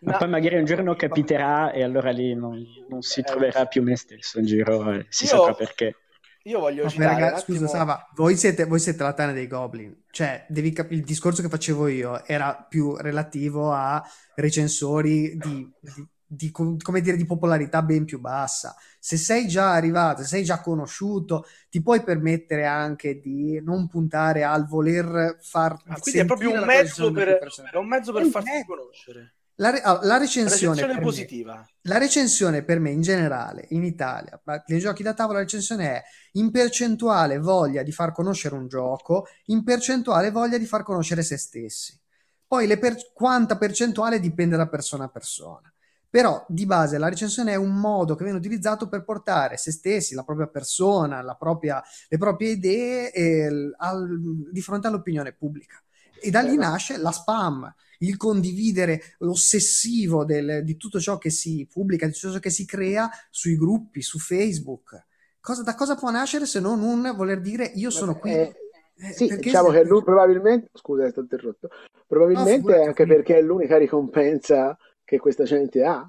Ma, 0.00 0.12
Ma 0.12 0.18
poi 0.18 0.28
magari 0.28 0.56
un 0.56 0.64
giorno 0.64 0.94
capiterà 0.94 1.72
e 1.72 1.82
allora 1.82 2.10
lì 2.10 2.34
non, 2.34 2.64
non 2.88 3.02
si 3.02 3.20
eh, 3.20 3.22
troverà 3.22 3.66
più 3.66 3.82
me 3.82 3.96
stesso 3.96 4.38
in 4.38 4.46
giro, 4.46 4.90
eh, 4.92 5.06
si 5.10 5.24
io, 5.24 5.30
saprà 5.30 5.54
perché. 5.54 5.96
Io 6.44 6.58
voglio 6.58 6.84
Vabbè, 6.84 6.94
citare 6.94 7.20
ragazzi, 7.20 7.52
Scusa 7.52 7.66
Sava, 7.66 8.10
voi 8.14 8.34
siete, 8.36 8.64
voi 8.64 8.80
siete 8.80 9.02
la 9.02 9.12
tana 9.12 9.32
dei 9.32 9.46
Goblin, 9.46 10.04
cioè 10.10 10.46
devi 10.48 10.72
cap- 10.72 10.90
il 10.90 11.02
discorso 11.02 11.42
che 11.42 11.50
facevo 11.50 11.86
io 11.88 12.24
era 12.24 12.54
più 12.66 12.96
relativo 12.96 13.72
a 13.72 14.02
recensori 14.36 15.36
di, 15.36 15.70
di 15.78 16.08
di, 16.32 16.52
come 16.52 17.00
dire, 17.00 17.16
di 17.16 17.26
popolarità 17.26 17.82
ben 17.82 18.04
più 18.04 18.20
bassa. 18.20 18.76
Se 19.00 19.16
sei 19.16 19.48
già 19.48 19.72
arrivato, 19.72 20.22
se 20.22 20.28
sei 20.28 20.44
già 20.44 20.60
conosciuto, 20.60 21.44
ti 21.68 21.82
puoi 21.82 22.04
permettere 22.04 22.66
anche 22.66 23.18
di 23.18 23.60
non 23.60 23.88
puntare 23.88 24.44
al 24.44 24.64
voler 24.68 25.38
far 25.40 25.72
ah, 25.86 25.98
quindi 25.98 26.20
è 26.20 26.24
proprio 26.24 26.52
un 26.52 26.64
mezzo 26.64 27.10
per, 27.10 27.28
è 27.72 27.76
un 27.76 27.88
mezzo 27.88 28.12
per 28.12 28.26
farti 28.26 28.50
me... 28.50 28.64
conoscere. 28.64 29.34
La, 29.56 29.70
re- 29.70 29.82
la, 29.82 30.16
recensione, 30.16 30.86
la 30.86 30.98
positiva. 31.00 31.54
Me, 31.56 31.68
la 31.82 31.98
recensione 31.98 32.62
per 32.62 32.78
me 32.78 32.90
in 32.90 33.02
generale 33.02 33.66
in 33.70 33.84
Italia, 33.84 34.40
nei 34.66 34.78
giochi 34.78 35.02
da 35.02 35.12
tavola 35.12 35.38
la 35.38 35.44
recensione 35.44 35.96
è 35.96 36.02
in 36.32 36.50
percentuale 36.50 37.38
voglia 37.38 37.82
di 37.82 37.92
far 37.92 38.12
conoscere 38.12 38.54
un 38.54 38.68
gioco, 38.68 39.26
in 39.46 39.62
percentuale 39.64 40.30
voglia 40.30 40.56
di 40.56 40.64
far 40.64 40.82
conoscere 40.82 41.22
se 41.22 41.36
stessi. 41.36 41.98
Poi 42.46 42.78
per- 42.78 43.10
quanta 43.12 43.58
percentuale 43.58 44.18
dipende 44.20 44.56
da 44.56 44.66
persona 44.66 45.04
a 45.04 45.08
persona. 45.08 45.70
Però 46.10 46.44
di 46.48 46.66
base 46.66 46.98
la 46.98 47.08
recensione 47.08 47.52
è 47.52 47.54
un 47.54 47.72
modo 47.76 48.16
che 48.16 48.24
viene 48.24 48.38
utilizzato 48.38 48.88
per 48.88 49.04
portare 49.04 49.56
se 49.56 49.70
stessi, 49.70 50.16
la 50.16 50.24
propria 50.24 50.48
persona, 50.48 51.22
la 51.22 51.36
propria, 51.36 51.80
le 52.08 52.18
proprie 52.18 52.50
idee 52.50 53.12
eh, 53.12 53.72
al, 53.76 54.18
di 54.50 54.60
fronte 54.60 54.88
all'opinione 54.88 55.32
pubblica. 55.32 55.80
E 56.20 56.30
da 56.30 56.40
lì 56.40 56.56
nasce 56.56 56.98
la 56.98 57.12
spam, 57.12 57.72
il 57.98 58.16
condividere 58.16 59.14
ossessivo 59.18 60.24
del, 60.24 60.64
di 60.64 60.76
tutto 60.76 60.98
ciò 60.98 61.16
che 61.16 61.30
si 61.30 61.66
pubblica, 61.70 62.06
di 62.06 62.12
tutto 62.12 62.32
ciò 62.32 62.38
che 62.40 62.50
si 62.50 62.66
crea 62.66 63.08
sui 63.30 63.56
gruppi, 63.56 64.02
su 64.02 64.18
Facebook. 64.18 65.06
Cosa, 65.40 65.62
da 65.62 65.76
cosa 65.76 65.94
può 65.94 66.10
nascere 66.10 66.44
se 66.44 66.58
non 66.58 66.82
un 66.82 67.12
voler 67.14 67.40
dire 67.40 67.70
io 67.76 67.90
sono 67.90 68.18
qui? 68.18 68.32
Eh, 68.32 68.54
eh, 68.96 69.12
sì, 69.12 69.34
diciamo 69.36 69.70
che 69.70 69.84
lui 69.84 70.02
probabilmente, 70.02 70.68
scusa, 70.74 71.04
è 71.04 71.10
stato 71.10 71.20
interrotto, 71.20 71.68
probabilmente 72.06 72.76
no, 72.76 72.82
anche 72.82 73.06
perché 73.06 73.38
è 73.38 73.42
l'unica 73.42 73.78
ricompensa 73.78 74.76
che 75.10 75.18
questa 75.18 75.42
gente 75.42 75.84
ha. 75.84 76.08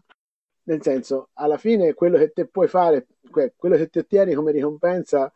Nel 0.64 0.84
senso, 0.84 1.30
alla 1.34 1.58
fine 1.58 1.96
quello 1.96 2.20
che 2.20 2.32
te 2.32 2.46
puoi 2.46 2.68
fare, 2.68 3.08
quello 3.56 3.76
che 3.76 3.90
ti 3.90 3.98
ottieni 3.98 4.36
come 4.36 4.52
ricompensa 4.52 5.34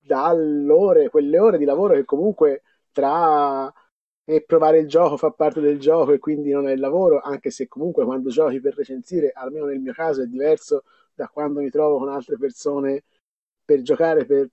dall'ore, 0.00 1.10
quelle 1.10 1.38
ore 1.38 1.58
di 1.58 1.64
lavoro 1.64 1.94
che 1.94 2.04
comunque 2.04 2.62
tra 2.90 3.72
e 4.26 4.42
provare 4.42 4.78
il 4.78 4.88
gioco 4.88 5.18
fa 5.18 5.30
parte 5.30 5.60
del 5.60 5.78
gioco 5.78 6.12
e 6.12 6.18
quindi 6.18 6.50
non 6.50 6.66
è 6.66 6.72
il 6.72 6.80
lavoro, 6.80 7.20
anche 7.20 7.50
se 7.50 7.68
comunque 7.68 8.04
quando 8.04 8.30
giochi 8.30 8.58
per 8.60 8.74
recensire, 8.74 9.30
almeno 9.32 9.66
nel 9.66 9.80
mio 9.80 9.92
caso, 9.92 10.22
è 10.22 10.26
diverso 10.26 10.84
da 11.14 11.28
quando 11.28 11.60
mi 11.60 11.70
trovo 11.70 11.98
con 11.98 12.08
altre 12.08 12.36
persone 12.38 13.04
per 13.64 13.82
giocare, 13.82 14.24
per, 14.24 14.48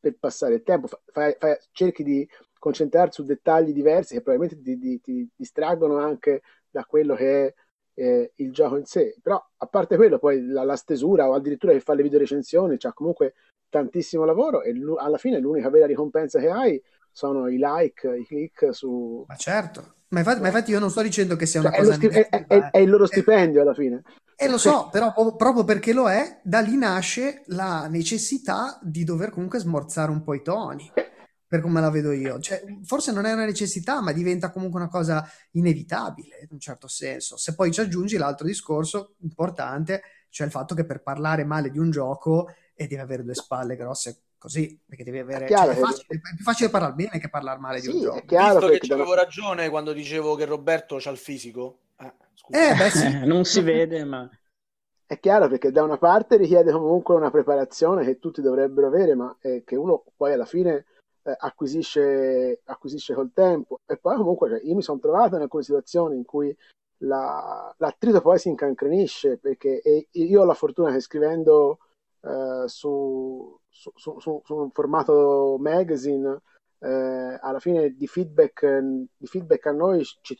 per 0.00 0.16
passare 0.18 0.54
il 0.54 0.62
tempo. 0.62 0.88
Fai, 1.06 1.36
fai, 1.38 1.56
cerchi 1.72 2.02
di 2.02 2.28
concentrarti 2.58 3.14
su 3.14 3.24
dettagli 3.24 3.72
diversi 3.72 4.14
che 4.14 4.22
probabilmente 4.22 4.62
ti, 4.64 4.78
ti, 4.78 5.00
ti 5.00 5.28
distraggono 5.36 5.98
anche 5.98 6.42
da 6.70 6.84
quello 6.84 7.14
che 7.14 7.46
è 7.46 7.54
eh, 7.94 8.32
il 8.36 8.52
gioco 8.52 8.76
in 8.76 8.84
sé. 8.84 9.16
Però 9.22 9.42
a 9.56 9.66
parte 9.66 9.96
quello, 9.96 10.18
poi 10.18 10.46
la, 10.46 10.64
la 10.64 10.76
stesura 10.76 11.28
o 11.28 11.34
addirittura 11.34 11.72
che 11.72 11.80
fa 11.80 11.94
le 11.94 12.02
video 12.02 12.18
recensioni, 12.18 12.76
c'ha 12.78 12.92
comunque 12.92 13.34
tantissimo 13.68 14.24
lavoro 14.24 14.62
e 14.62 14.74
alla 14.98 15.16
fine 15.16 15.38
l'unica 15.38 15.70
vera 15.70 15.86
ricompensa 15.86 16.38
che 16.38 16.50
hai 16.50 16.82
sono 17.10 17.48
i 17.48 17.58
like, 17.58 18.08
i 18.16 18.24
click 18.24 18.74
su... 18.74 19.24
Ma 19.26 19.34
certo, 19.36 19.94
ma 20.08 20.20
infatti, 20.20 20.40
ma 20.40 20.46
infatti 20.48 20.70
io 20.70 20.78
non 20.78 20.90
sto 20.90 21.02
dicendo 21.02 21.36
che 21.36 21.46
sia 21.46 21.60
una 21.60 21.70
cioè, 21.70 21.78
cosa... 21.80 21.92
Sti- 21.94 22.06
è, 22.06 22.28
è, 22.28 22.70
è, 22.70 22.78
il 22.78 22.90
loro 22.90 23.06
stipendio 23.06 23.60
alla 23.60 23.74
fine. 23.74 24.02
E 24.34 24.48
lo 24.48 24.58
so, 24.58 24.88
però 24.90 25.12
proprio 25.36 25.64
perché 25.64 25.92
lo 25.92 26.08
è, 26.10 26.40
da 26.42 26.60
lì 26.60 26.76
nasce 26.76 27.42
la 27.46 27.86
necessità 27.86 28.78
di 28.82 29.04
dover 29.04 29.30
comunque 29.30 29.58
smorzare 29.58 30.10
un 30.10 30.22
po' 30.22 30.34
i 30.34 30.42
toni 30.42 30.90
per 31.52 31.60
come 31.60 31.82
la 31.82 31.90
vedo 31.90 32.12
io. 32.12 32.40
Cioè, 32.40 32.64
forse 32.82 33.12
non 33.12 33.26
è 33.26 33.32
una 33.34 33.44
necessità, 33.44 34.00
ma 34.00 34.12
diventa 34.12 34.50
comunque 34.50 34.80
una 34.80 34.88
cosa 34.88 35.30
inevitabile 35.50 36.38
in 36.40 36.48
un 36.52 36.58
certo 36.58 36.88
senso. 36.88 37.36
Se 37.36 37.54
poi 37.54 37.70
ci 37.70 37.82
aggiungi 37.82 38.16
l'altro 38.16 38.46
discorso 38.46 39.16
importante, 39.18 40.02
cioè 40.30 40.46
il 40.46 40.52
fatto 40.52 40.74
che 40.74 40.86
per 40.86 41.02
parlare 41.02 41.44
male 41.44 41.70
di 41.70 41.78
un 41.78 41.90
gioco 41.90 42.48
e 42.72 42.86
devi 42.86 43.02
avere 43.02 43.22
due 43.22 43.34
spalle 43.34 43.76
grosse 43.76 44.22
così, 44.38 44.80
perché 44.82 45.04
devi 45.04 45.18
avere... 45.18 45.46
Cioè, 45.46 45.68
è, 45.68 45.74
facile, 45.74 46.06
è, 46.08 46.34
più 46.34 46.42
facile 46.42 46.70
parlare 46.70 46.94
bene 46.94 47.18
che 47.20 47.28
parlare 47.28 47.58
male 47.58 47.80
sì, 47.80 47.90
di 47.90 47.96
un 47.96 48.02
gioco. 48.02 48.16
È 48.16 48.24
chiaro 48.24 48.68
Visto 48.68 48.86
che 48.86 48.92
avevo 48.94 49.14
ragione 49.14 49.68
quando 49.68 49.92
dicevo 49.92 50.34
che 50.34 50.46
Roberto 50.46 50.96
c'ha 50.98 51.10
il 51.10 51.18
fisico. 51.18 51.80
Eh, 51.98 52.12
eh 52.48 52.74
beh, 52.74 52.90
sì. 52.90 53.20
non 53.28 53.44
si 53.44 53.60
vede, 53.60 54.04
ma... 54.04 54.26
È 55.04 55.20
chiaro 55.20 55.48
perché 55.48 55.70
da 55.70 55.82
una 55.82 55.98
parte 55.98 56.38
richiede 56.38 56.72
comunque 56.72 57.14
una 57.14 57.30
preparazione 57.30 58.06
che 58.06 58.18
tutti 58.18 58.40
dovrebbero 58.40 58.86
avere, 58.86 59.14
ma 59.14 59.36
eh, 59.42 59.64
che 59.66 59.76
uno 59.76 60.02
poi 60.16 60.32
alla 60.32 60.46
fine 60.46 60.86
eh, 61.22 61.36
acquisisce, 61.38 62.60
acquisisce 62.64 63.14
col 63.14 63.32
tempo. 63.32 63.80
E 63.86 63.96
poi 63.96 64.16
comunque 64.16 64.48
cioè, 64.48 64.60
io 64.62 64.74
mi 64.74 64.82
sono 64.82 64.98
trovato 64.98 65.36
in 65.36 65.42
alcune 65.42 65.62
situazioni 65.62 66.16
in 66.16 66.24
cui 66.24 66.54
la, 66.98 67.74
l'attrito 67.78 68.20
poi 68.20 68.38
si 68.38 68.48
incancrenisce 68.48 69.38
perché 69.38 69.82
io 70.10 70.40
ho 70.40 70.44
la 70.44 70.54
fortuna 70.54 70.92
che 70.92 71.00
scrivendo 71.00 71.78
eh, 72.20 72.64
su, 72.66 73.58
su, 73.68 73.92
su, 73.96 74.18
su, 74.44 74.54
un 74.54 74.70
formato 74.70 75.56
magazine 75.58 76.40
eh, 76.78 77.38
alla 77.40 77.58
fine 77.58 77.94
di 77.94 78.06
feedback, 78.06 78.78
di 79.16 79.26
feedback 79.26 79.66
a 79.66 79.72
noi 79.72 80.04
ci, 80.20 80.36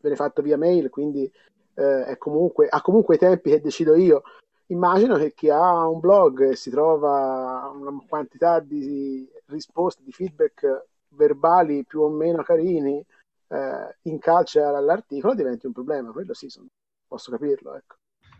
viene 0.00 0.16
fatto 0.16 0.42
via 0.42 0.56
mail, 0.56 0.90
quindi 0.90 1.30
eh, 1.74 2.16
comunque, 2.18 2.68
ha 2.68 2.80
comunque 2.82 3.16
i 3.16 3.18
tempi 3.18 3.50
che 3.50 3.60
decido 3.60 3.94
io. 3.94 4.22
Immagino 4.68 5.16
che 5.16 5.34
chi 5.34 5.50
ha 5.50 5.86
un 5.86 6.00
blog 6.00 6.50
e 6.50 6.56
si 6.56 6.70
trova 6.70 7.70
una 7.74 8.02
quantità 8.08 8.60
di 8.60 9.28
risposte, 9.54 10.02
di 10.04 10.12
feedback 10.12 10.86
verbali 11.08 11.84
più 11.84 12.00
o 12.00 12.10
meno 12.10 12.42
carini 12.42 13.04
eh, 13.48 13.96
in 14.02 14.18
calce 14.18 14.60
all'articolo 14.60 15.34
diventi 15.34 15.66
un 15.66 15.72
problema. 15.72 16.10
Quello 16.10 16.34
sì, 16.34 16.48
sono, 16.48 16.66
posso 17.06 17.30
capirlo. 17.30 17.76
Ecco. 17.76 17.96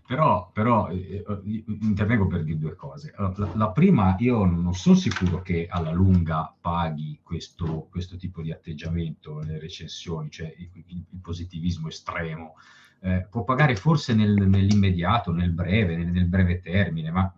Però, 0.06 0.50
però 0.52 0.90
eh, 0.90 1.24
eh 1.26 1.64
intervengo 1.80 2.26
per 2.26 2.44
dire 2.44 2.58
due 2.58 2.74
cose. 2.74 3.14
La, 3.16 3.52
la, 3.54 3.70
prima, 3.70 4.16
io 4.18 4.44
non 4.44 4.74
sono 4.74 4.96
sicuro 4.96 5.40
che 5.40 5.66
alla 5.70 5.92
lunga 5.92 6.54
paghi 6.60 7.20
questo, 7.22 7.86
questo 7.90 8.16
tipo 8.16 8.42
di 8.42 8.52
atteggiamento 8.52 9.38
nelle 9.38 9.58
recensioni, 9.58 10.30
cioè 10.30 10.52
il, 10.58 10.70
il 10.86 11.20
positivismo 11.22 11.88
estremo. 11.88 12.56
Eh, 13.00 13.26
può 13.30 13.44
pagare 13.44 13.76
forse 13.76 14.14
nel, 14.14 14.32
nell'immediato, 14.32 15.32
nel 15.32 15.52
breve, 15.52 15.96
nel, 15.96 16.08
nel 16.08 16.26
breve 16.26 16.60
termine, 16.60 17.10
ma 17.10 17.34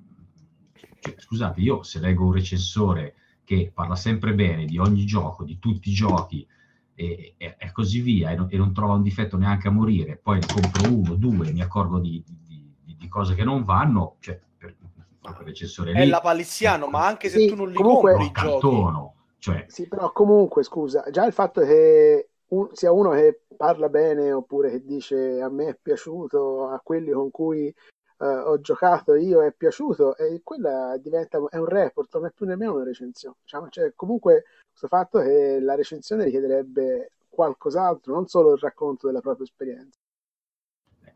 cioè, 0.99 1.15
scusate, 1.17 1.61
io 1.61 1.83
se 1.85 2.01
leggo 2.01 2.25
un 2.25 2.33
recensore 2.33 3.15
che 3.47 3.71
parla 3.73 3.95
sempre 3.95 4.35
bene 4.35 4.67
di 4.67 4.77
ogni 4.77 5.07
gioco, 5.07 5.45
di 5.45 5.59
tutti 5.59 5.89
i 5.89 5.95
giochi, 5.95 6.47
e, 6.95 7.35
e, 7.37 7.57
e 7.57 7.73
così 7.73 8.01
via, 8.01 8.31
e 8.31 8.35
non, 8.35 8.49
e 8.51 8.57
non, 8.57 8.75
trova 8.75 8.95
un 8.95 9.03
difetto 9.03 9.37
neanche 9.37 9.69
a 9.69 9.71
morire, 9.71 10.19
poi 10.21 10.41
ne 10.41 10.47
compro 10.47 10.93
uno, 10.93 11.15
due, 11.15 11.53
mi 11.53 11.63
accorgo 11.63 12.01
di, 12.01 12.23
di 13.07 13.09
cose 13.09 13.35
che 13.35 13.45
non 13.45 13.63
vanno, 13.63 14.17
cioè 14.19 14.39
per, 14.59 14.75
per 15.21 15.43
recensore 15.45 15.93
è 15.93 16.05
la 16.05 16.21
paliziano, 16.21 16.89
ma 16.89 17.07
anche 17.07 17.29
se 17.29 17.39
sì, 17.39 17.47
tu 17.47 17.55
non 17.55 17.69
li 17.69 17.75
comunque, 17.75 18.13
compri 18.13 18.29
i 18.29 18.33
cantono, 18.33 19.15
cioè... 19.39 19.65
Sì, 19.69 19.87
però 19.89 20.13
comunque, 20.13 20.63
scusa, 20.63 21.05
già 21.11 21.25
il 21.25 21.33
fatto 21.33 21.61
che 21.61 22.29
un, 22.49 22.69
sia 22.73 22.93
uno 22.93 23.11
che 23.11 23.43
parla 23.57 23.89
bene 23.89 24.33
oppure 24.33 24.71
che 24.71 24.85
dice 24.85 25.41
a 25.41 25.49
me 25.49 25.69
è 25.69 25.79
piaciuto, 25.81 26.69
a 26.69 26.81
quelli 26.83 27.13
con 27.13 27.31
cui 27.31 27.73
uh, 28.19 28.25
ho 28.25 28.61
giocato 28.61 29.15
io 29.15 29.43
è 29.43 29.53
piaciuto, 29.53 30.17
e 30.17 30.41
quella 30.43 30.97
diventa 30.99 31.39
è 31.49 31.57
un 31.57 31.67
report, 31.67 32.15
non 32.15 32.27
è 32.27 32.33
più 32.33 32.47
nemmeno 32.47 32.75
una 32.75 32.85
recensione. 32.85 33.37
Diciamo, 33.43 33.69
cioè, 33.69 33.93
comunque 33.95 34.45
questo 34.69 34.89
fatto 34.89 35.21
che 35.21 35.59
la 35.61 35.75
recensione 35.75 36.25
richiederebbe 36.25 37.13
qualcos'altro, 37.29 38.15
non 38.15 38.27
solo 38.27 38.53
il 38.53 38.59
racconto 38.59 39.07
della 39.07 39.21
propria 39.21 39.45
esperienza. 39.45 39.99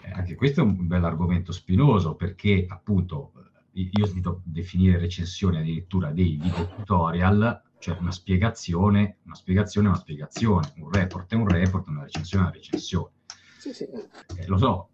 Eh, 0.02 0.10
anche 0.12 0.34
questo 0.34 0.60
è 0.60 0.62
un 0.62 0.86
bel 0.86 1.04
argomento 1.04 1.52
spinoso 1.52 2.14
perché 2.14 2.64
appunto 2.68 3.32
io 3.72 4.02
ho 4.02 4.06
sentito 4.06 4.40
definire 4.44 4.98
recensioni 4.98 5.58
addirittura 5.58 6.10
dei 6.10 6.36
video 6.36 6.68
tutorial, 6.68 7.62
cioè 7.78 7.96
una 7.98 8.10
spiegazione, 8.10 9.18
una 9.24 9.34
spiegazione 9.34 9.86
è 9.86 9.90
una 9.90 9.98
spiegazione, 9.98 10.72
un 10.76 10.90
report 10.90 11.32
è 11.32 11.36
un 11.36 11.48
report, 11.48 11.88
una 11.88 12.02
recensione 12.02 12.44
è 12.44 12.48
una 12.48 12.56
recensione. 12.56 13.12
Sì, 13.58 13.72
sì. 13.72 13.84
Eh, 13.84 14.46
lo 14.46 14.58
so, 14.58 14.88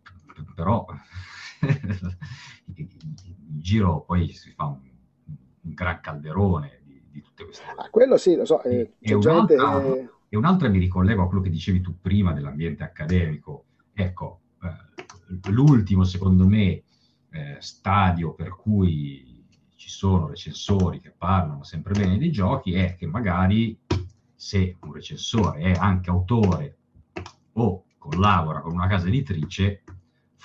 però 0.54 0.84
in 2.74 2.88
giro 3.60 4.02
poi 4.02 4.28
si 4.32 4.50
fa 4.52 4.66
un, 4.66 4.80
un 5.60 5.74
gran 5.74 6.00
calderone 6.00 6.80
di, 6.84 7.02
di, 7.10 7.22
tutte 7.22 7.44
queste 7.44 7.64
cose. 7.64 7.86
Ah, 7.86 7.90
quello 7.90 8.16
sì, 8.16 8.34
lo 8.34 8.44
so. 8.44 8.62
Eh, 8.62 8.94
e, 8.98 9.14
un'altra, 9.14 9.80
che... 9.82 10.08
e 10.28 10.36
un'altra 10.36 10.68
mi 10.68 10.78
ricollego 10.78 11.22
a 11.22 11.26
quello 11.26 11.42
che 11.42 11.50
dicevi 11.50 11.80
tu 11.80 12.00
prima 12.00 12.32
dell'ambiente 12.32 12.84
accademico. 12.84 13.64
Ecco, 13.92 14.40
l'ultimo, 15.48 16.04
secondo 16.04 16.46
me, 16.46 16.82
eh, 17.30 17.56
stadio 17.58 18.34
per 18.34 18.50
cui 18.56 19.44
ci 19.74 19.88
sono 19.90 20.28
recensori 20.28 21.00
che 21.00 21.12
parlano 21.16 21.62
sempre 21.62 21.92
bene 21.92 22.18
dei 22.18 22.30
giochi 22.30 22.74
è 22.74 22.96
che 22.96 23.06
magari 23.06 23.78
se 24.34 24.76
un 24.80 24.92
recensore 24.92 25.60
è 25.60 25.72
anche 25.72 26.10
autore 26.10 26.76
o 27.52 27.84
collabora 27.98 28.60
con 28.60 28.72
una 28.72 28.86
casa 28.86 29.08
editrice, 29.08 29.82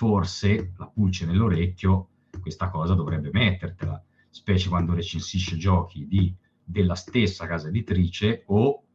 forse 0.02 0.72
la 0.78 0.88
pulce 0.88 1.26
nell'orecchio 1.26 2.08
questa 2.40 2.70
cosa 2.70 2.94
dovrebbe 2.94 3.30
mettertela, 3.32 4.02
specie 4.30 4.68
quando 4.68 4.94
recensisce 4.94 5.56
giochi 5.56 6.08
di, 6.08 6.34
della 6.64 6.96
stessa 6.96 7.46
casa 7.46 7.68
editrice 7.68 8.42
o 8.46 8.86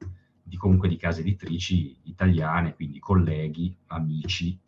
di 0.44 0.58
comunque 0.58 0.90
di 0.90 0.98
case 0.98 1.22
editrici 1.22 1.98
italiane, 2.04 2.76
quindi 2.76 3.00
colleghi, 3.00 3.74
amici 3.88 4.60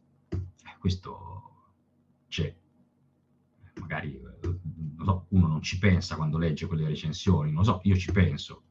questo 0.80 1.74
c'è. 2.30 2.56
Magari 3.82 4.18
non 4.96 5.06
so, 5.06 5.26
uno 5.30 5.48
non 5.48 5.62
ci 5.62 5.78
pensa 5.78 6.16
quando 6.16 6.38
legge 6.38 6.68
quelle 6.68 6.88
recensioni, 6.88 7.52
non 7.52 7.66
so, 7.66 7.82
io 7.84 7.98
ci 7.98 8.14
penso. 8.14 8.64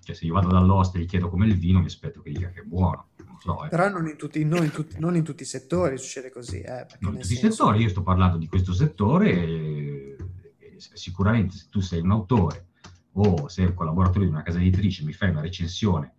Cioè, 0.00 0.14
se 0.14 0.24
io 0.24 0.32
vado 0.32 0.48
dall'oste 0.48 0.96
e 0.96 1.02
gli 1.02 1.06
chiedo 1.06 1.28
come 1.28 1.44
il 1.44 1.58
vino, 1.58 1.78
mi 1.80 1.86
aspetto 1.86 2.22
che 2.22 2.30
dica 2.30 2.48
che 2.48 2.60
è 2.60 2.64
buono. 2.64 3.08
So, 3.42 3.64
eh. 3.64 3.68
Però 3.68 3.88
non 3.88 4.06
in, 4.06 4.16
tutti, 4.16 4.44
non, 4.44 4.62
in 4.62 4.70
tutti, 4.70 5.00
non 5.00 5.16
in, 5.16 5.24
tutti, 5.24 5.42
i 5.42 5.46
settori 5.46 5.98
succede 5.98 6.30
così. 6.30 6.60
Eh, 6.60 6.86
non 7.00 7.14
in 7.14 7.20
tutti 7.22 7.34
senso... 7.34 7.46
i 7.46 7.50
settori, 7.50 7.82
io 7.82 7.88
sto 7.88 8.02
parlando 8.02 8.38
di 8.38 8.46
questo 8.46 8.72
settore 8.72 9.32
e, 9.32 10.16
e 10.58 10.76
sicuramente 10.78 11.56
se 11.56 11.66
tu 11.68 11.80
sei 11.80 12.00
un 12.00 12.12
autore 12.12 12.68
o 13.14 13.48
sei 13.48 13.66
un 13.66 13.74
collaboratore 13.74 14.26
di 14.26 14.30
una 14.30 14.42
casa 14.42 14.60
editrice 14.60 15.02
mi 15.02 15.12
fai 15.12 15.30
una 15.30 15.40
recensione 15.40 16.14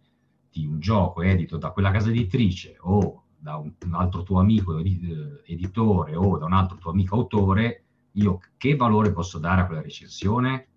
di 0.51 0.65
un 0.65 0.81
gioco 0.81 1.21
edito 1.21 1.57
da 1.57 1.71
quella 1.71 1.91
casa 1.91 2.09
editrice 2.09 2.75
o 2.81 3.23
da 3.37 3.55
un, 3.55 3.73
un 3.85 3.93
altro 3.93 4.23
tuo 4.23 4.41
amico 4.41 4.77
editore 4.77 6.15
o 6.17 6.37
da 6.37 6.45
un 6.45 6.53
altro 6.53 6.77
tuo 6.77 6.91
amico 6.91 7.15
autore, 7.15 7.85
io 8.11 8.39
che 8.57 8.75
valore 8.75 9.13
posso 9.13 9.39
dare 9.39 9.61
a 9.61 9.65
quella 9.65 9.81
recensione? 9.81 10.67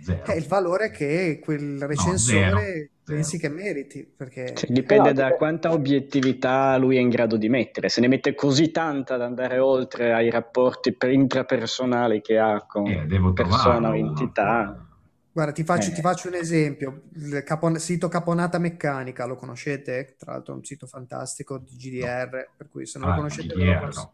Zero. 0.00 0.24
È 0.24 0.34
il 0.34 0.46
valore 0.46 0.90
che 0.90 1.40
quel 1.42 1.80
recensore 1.86 2.50
no, 2.50 2.58
zero, 2.58 2.88
pensi 3.04 3.38
zero. 3.38 3.54
che 3.54 3.62
meriti. 3.62 4.12
Perché... 4.16 4.54
Cioè, 4.54 4.70
dipende 4.70 5.08
no, 5.08 5.14
da 5.14 5.24
tipo... 5.26 5.36
quanta 5.36 5.72
obiettività 5.72 6.76
lui 6.76 6.96
è 6.96 7.00
in 7.00 7.08
grado 7.08 7.36
di 7.36 7.48
mettere. 7.48 7.88
Se 7.88 8.00
ne 8.00 8.08
mette 8.08 8.34
così 8.34 8.70
tanta 8.70 9.16
da 9.16 9.24
andare 9.24 9.58
oltre 9.58 10.12
ai 10.12 10.30
rapporti 10.30 10.96
intrapersonali 11.00 12.20
che 12.20 12.38
ha 12.38 12.64
con 12.66 12.86
eh, 12.86 13.32
persona 13.32 13.90
o 13.90 13.94
entità. 13.94 14.88
Guarda, 15.32 15.52
ti 15.52 15.64
faccio, 15.64 15.90
eh. 15.90 15.94
ti 15.94 16.00
faccio 16.00 16.28
un 16.28 16.34
esempio. 16.34 17.02
Il 17.14 17.42
capo, 17.44 17.76
sito 17.78 18.08
Caponata 18.08 18.58
Meccanica, 18.58 19.26
lo 19.26 19.34
conoscete? 19.34 20.14
Tra 20.16 20.32
l'altro 20.32 20.54
è 20.54 20.56
un 20.56 20.64
sito 20.64 20.86
fantastico 20.86 21.58
di 21.58 21.74
GDR, 21.74 22.30
no. 22.30 22.52
per 22.56 22.68
cui 22.68 22.86
se 22.86 22.98
non 22.98 23.08
ah, 23.08 23.10
lo 23.10 23.16
conoscete... 23.16 23.52
GDR, 23.52 23.80
lo 23.80 23.92
no. 23.94 24.12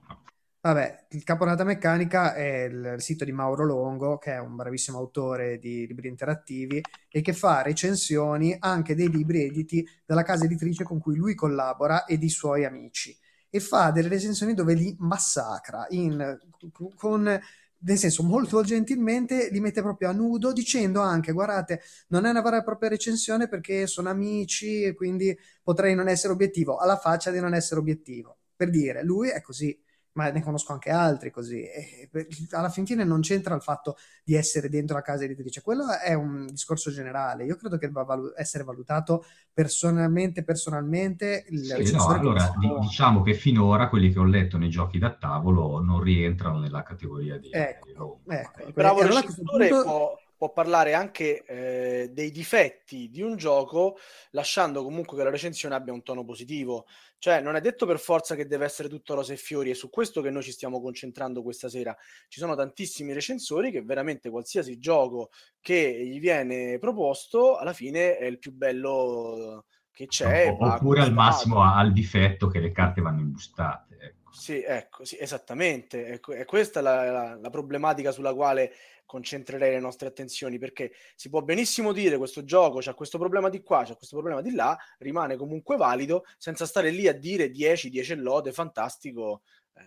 Vabbè, 0.62 1.06
il 1.12 1.24
Caponata 1.24 1.64
Meccanica 1.64 2.34
è 2.34 2.64
il 2.64 2.96
sito 2.98 3.24
di 3.24 3.32
Mauro 3.32 3.64
Longo, 3.64 4.18
che 4.18 4.32
è 4.32 4.38
un 4.38 4.56
bravissimo 4.56 4.98
autore 4.98 5.58
di 5.58 5.86
libri 5.86 6.08
interattivi 6.08 6.82
e 7.08 7.22
che 7.22 7.32
fa 7.32 7.62
recensioni 7.62 8.54
anche 8.58 8.94
dei 8.94 9.08
libri 9.08 9.44
editi 9.44 9.86
dalla 10.04 10.22
casa 10.22 10.44
editrice 10.44 10.84
con 10.84 10.98
cui 10.98 11.16
lui 11.16 11.34
collabora 11.34 12.04
e 12.04 12.18
di 12.18 12.28
suoi 12.28 12.66
amici. 12.66 13.16
E 13.48 13.58
fa 13.58 13.90
delle 13.90 14.08
recensioni 14.08 14.52
dove 14.52 14.74
li 14.74 14.94
massacra 14.98 15.86
in, 15.90 16.38
con 16.94 17.40
nel 17.82 17.96
senso 17.96 18.22
molto 18.22 18.62
gentilmente 18.62 19.48
li 19.50 19.60
mette 19.60 19.80
proprio 19.80 20.10
a 20.10 20.12
nudo 20.12 20.52
dicendo 20.52 21.00
anche 21.00 21.32
guardate 21.32 21.80
non 22.08 22.26
è 22.26 22.30
una 22.30 22.42
vera 22.42 22.58
e 22.58 22.62
propria 22.62 22.90
recensione 22.90 23.48
perché 23.48 23.86
sono 23.86 24.10
amici 24.10 24.82
e 24.82 24.92
quindi 24.92 25.34
potrei 25.62 25.94
non 25.94 26.06
essere 26.06 26.34
obiettivo 26.34 26.76
alla 26.76 26.98
faccia 26.98 27.30
di 27.30 27.40
non 27.40 27.54
essere 27.54 27.80
obiettivo 27.80 28.36
per 28.54 28.68
dire 28.68 29.02
lui 29.02 29.30
è 29.30 29.40
così 29.40 29.74
ma 30.12 30.30
ne 30.30 30.42
conosco 30.42 30.72
anche 30.72 30.90
altri 30.90 31.30
così. 31.30 31.62
E 31.62 32.08
alla 32.50 32.68
fin 32.68 32.86
fine 32.86 33.04
non 33.04 33.20
c'entra 33.20 33.54
il 33.54 33.62
fatto 33.62 33.96
di 34.24 34.34
essere 34.34 34.68
dentro 34.68 34.96
la 34.96 35.02
casa 35.02 35.24
editrice, 35.24 35.62
quello 35.62 35.84
è 35.92 36.14
un 36.14 36.46
discorso 36.46 36.90
generale. 36.90 37.44
Io 37.44 37.56
credo 37.56 37.76
che 37.78 37.86
debba 37.86 38.04
valu- 38.04 38.32
essere 38.36 38.64
valutato 38.64 39.24
personalmente, 39.52 40.42
personalmente. 40.42 41.44
Il 41.48 41.64
sì, 41.84 41.92
no, 41.94 42.06
allora 42.06 42.52
di- 42.58 42.78
diciamo 42.80 43.22
che 43.22 43.34
finora 43.34 43.88
quelli 43.88 44.12
che 44.12 44.18
ho 44.18 44.24
letto 44.24 44.58
nei 44.58 44.70
giochi 44.70 44.98
da 44.98 45.14
tavolo 45.14 45.80
non 45.80 46.00
rientrano 46.02 46.58
nella 46.58 46.82
categoria 46.82 47.38
di... 47.38 47.50
Ecco, 47.50 48.20
ecco. 48.26 48.66
Il 48.66 48.72
bravo 48.72 49.00
allora 49.00 49.20
recensore 49.20 49.68
punto... 49.68 49.82
può 49.84 50.18
può 50.40 50.52
parlare 50.52 50.94
anche 50.94 51.44
eh, 51.44 52.08
dei 52.12 52.30
difetti 52.30 53.10
di 53.10 53.20
un 53.20 53.36
gioco, 53.36 53.98
lasciando 54.30 54.82
comunque 54.82 55.14
che 55.18 55.22
la 55.22 55.28
recensione 55.28 55.74
abbia 55.74 55.92
un 55.92 56.02
tono 56.02 56.24
positivo. 56.24 56.86
Cioè, 57.18 57.42
non 57.42 57.56
è 57.56 57.60
detto 57.60 57.84
per 57.84 57.98
forza 57.98 58.34
che 58.34 58.46
deve 58.46 58.64
essere 58.64 58.88
tutto 58.88 59.12
rose 59.12 59.34
e 59.34 59.36
fiori, 59.36 59.68
è 59.68 59.74
su 59.74 59.90
questo 59.90 60.22
che 60.22 60.30
noi 60.30 60.42
ci 60.42 60.52
stiamo 60.52 60.80
concentrando 60.80 61.42
questa 61.42 61.68
sera. 61.68 61.94
Ci 62.26 62.38
sono 62.40 62.54
tantissimi 62.56 63.12
recensori 63.12 63.70
che 63.70 63.82
veramente 63.82 64.30
qualsiasi 64.30 64.78
gioco 64.78 65.28
che 65.60 66.06
gli 66.06 66.18
viene 66.18 66.78
proposto, 66.78 67.56
alla 67.58 67.74
fine 67.74 68.16
è 68.16 68.24
il 68.24 68.38
più 68.38 68.52
bello 68.52 69.66
che 70.00 70.06
c'è. 70.06 70.56
Oppure 70.58 71.02
al 71.02 71.12
massimo 71.12 71.62
ha 71.62 71.82
il 71.82 71.92
difetto 71.92 72.46
che 72.46 72.60
le 72.60 72.72
carte 72.72 73.02
vanno 73.02 73.20
imbustate. 73.20 73.98
Ecco. 74.00 74.32
Sì, 74.32 74.62
ecco, 74.62 75.04
sì, 75.04 75.18
esattamente. 75.20 76.06
Ecco, 76.06 76.32
è 76.32 76.46
questa 76.46 76.80
la, 76.80 77.10
la, 77.10 77.38
la 77.40 77.50
problematica 77.50 78.10
sulla 78.10 78.32
quale 78.32 78.72
concentrerei 79.04 79.72
le 79.72 79.80
nostre 79.80 80.06
attenzioni 80.06 80.56
perché 80.58 80.92
si 81.16 81.28
può 81.28 81.42
benissimo 81.42 81.92
dire 81.92 82.16
questo 82.16 82.44
gioco 82.44 82.78
c'ha 82.78 82.94
questo 82.94 83.18
problema 83.18 83.48
di 83.48 83.60
qua, 83.60 83.82
c'ha 83.84 83.96
questo 83.96 84.16
problema 84.16 84.40
di 84.40 84.52
là, 84.52 84.78
rimane 84.98 85.36
comunque 85.36 85.76
valido 85.76 86.24
senza 86.38 86.64
stare 86.64 86.90
lì 86.90 87.08
a 87.08 87.12
dire 87.12 87.50
10, 87.50 87.90
10 87.90 88.14
lode, 88.14 88.52
fantastico, 88.52 89.42
eh, 89.74 89.82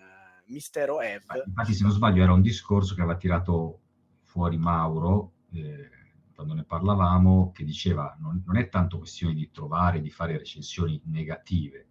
mistero 0.47 0.99
Eve. 0.99 1.23
Infatti 1.45 1.73
se 1.73 1.83
non 1.83 1.93
sbaglio 1.93 2.21
era 2.21 2.33
un 2.33 2.41
discorso 2.41 2.93
che 2.95 3.01
aveva 3.01 3.17
tirato 3.17 3.79
fuori 4.23 4.57
Mauro 4.57 5.31
eh, 5.53 6.02
quando 6.33 6.53
ne 6.53 6.63
parlavamo 6.63 7.51
che 7.53 7.63
diceva 7.63 8.15
non, 8.19 8.43
non 8.45 8.57
è 8.57 8.69
tanto 8.69 8.97
questione 8.97 9.33
di 9.33 9.51
trovare, 9.51 10.01
di 10.01 10.09
fare 10.09 10.37
recensioni 10.37 11.01
negative, 11.05 11.87